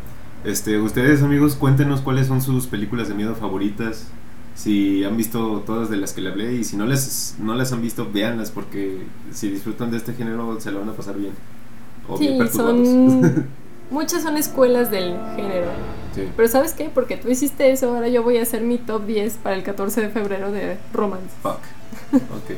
este, 0.45 0.79
ustedes 0.79 1.21
amigos, 1.23 1.55
cuéntenos 1.55 2.01
cuáles 2.01 2.27
son 2.27 2.41
sus 2.41 2.67
películas 2.67 3.07
de 3.07 3.13
miedo 3.15 3.35
favoritas. 3.35 4.07
Si 4.55 5.03
han 5.03 5.17
visto 5.17 5.63
todas 5.65 5.89
de 5.89 5.97
las 5.97 6.13
que 6.13 6.21
le 6.21 6.29
hablé 6.29 6.53
y 6.53 6.63
si 6.63 6.77
no 6.77 6.85
las, 6.85 7.35
no 7.39 7.55
las 7.55 7.73
han 7.73 7.81
visto, 7.81 8.09
véanlas 8.11 8.51
porque 8.51 8.99
si 9.31 9.49
disfrutan 9.49 9.91
de 9.91 9.97
este 9.97 10.13
género 10.13 10.59
se 10.61 10.71
la 10.71 10.79
van 10.79 10.89
a 10.89 10.93
pasar 10.93 11.17
bien. 11.17 11.33
O 12.07 12.17
bien 12.17 12.33
Sí, 12.33 12.37
perturbados. 12.39 12.87
son. 12.87 13.47
Muchas 13.91 14.23
son 14.23 14.37
escuelas 14.37 14.89
del 14.89 15.15
género. 15.35 15.67
Sí. 16.15 16.23
Pero 16.35 16.47
¿sabes 16.47 16.73
qué? 16.73 16.89
Porque 16.91 17.17
tú 17.17 17.29
hiciste 17.29 17.69
eso, 17.71 17.93
ahora 17.93 18.07
yo 18.07 18.23
voy 18.23 18.37
a 18.37 18.41
hacer 18.43 18.61
mi 18.61 18.77
top 18.77 19.05
10 19.05 19.33
para 19.43 19.55
el 19.55 19.63
14 19.63 20.01
de 20.01 20.09
febrero 20.09 20.51
de 20.51 20.77
romance. 20.93 21.27
Fuck. 21.43 21.59
Ok. 22.13 22.57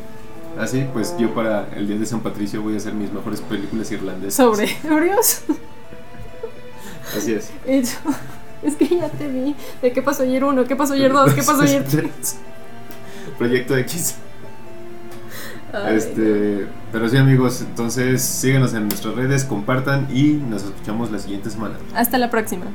Así, 0.59 0.85
pues 0.93 1.15
yo 1.19 1.33
para 1.33 1.67
el 1.75 1.87
día 1.87 1.97
de 1.97 2.05
San 2.05 2.21
Patricio 2.21 2.61
voy 2.61 2.75
a 2.75 2.77
hacer 2.77 2.93
mis 2.93 3.11
mejores 3.11 3.41
películas 3.41 3.91
irlandesas. 3.91 4.35
Sobre 4.35 4.69
ebrios. 4.83 5.41
Así 7.15 7.33
es. 7.33 7.51
Y 7.67 7.81
yo, 7.83 7.97
es 8.63 8.75
que 8.75 8.87
ya 8.87 9.09
te 9.09 9.27
vi. 9.27 9.55
¿De 9.81 9.91
qué 9.91 10.01
pasó 10.01 10.23
ayer 10.23 10.43
uno? 10.43 10.65
¿Qué 10.65 10.75
pasó 10.75 10.93
ayer 10.93 11.11
dos? 11.11 11.33
¿Qué 11.33 11.43
pasó 11.43 11.61
ayer 11.61 11.83
tres? 11.83 12.37
Proyecto 13.37 13.77
X. 13.77 14.15
Ay, 15.73 15.97
Este, 15.97 16.65
pero 16.91 17.09
sí 17.09 17.17
amigos, 17.17 17.61
entonces 17.61 18.21
síguenos 18.21 18.73
en 18.73 18.87
nuestras 18.87 19.15
redes, 19.15 19.43
compartan 19.43 20.07
y 20.13 20.33
nos 20.33 20.63
escuchamos 20.63 21.11
la 21.11 21.19
siguiente 21.19 21.49
semana. 21.49 21.75
Hasta 21.93 22.17
la 22.17 22.29
próxima. 22.29 22.65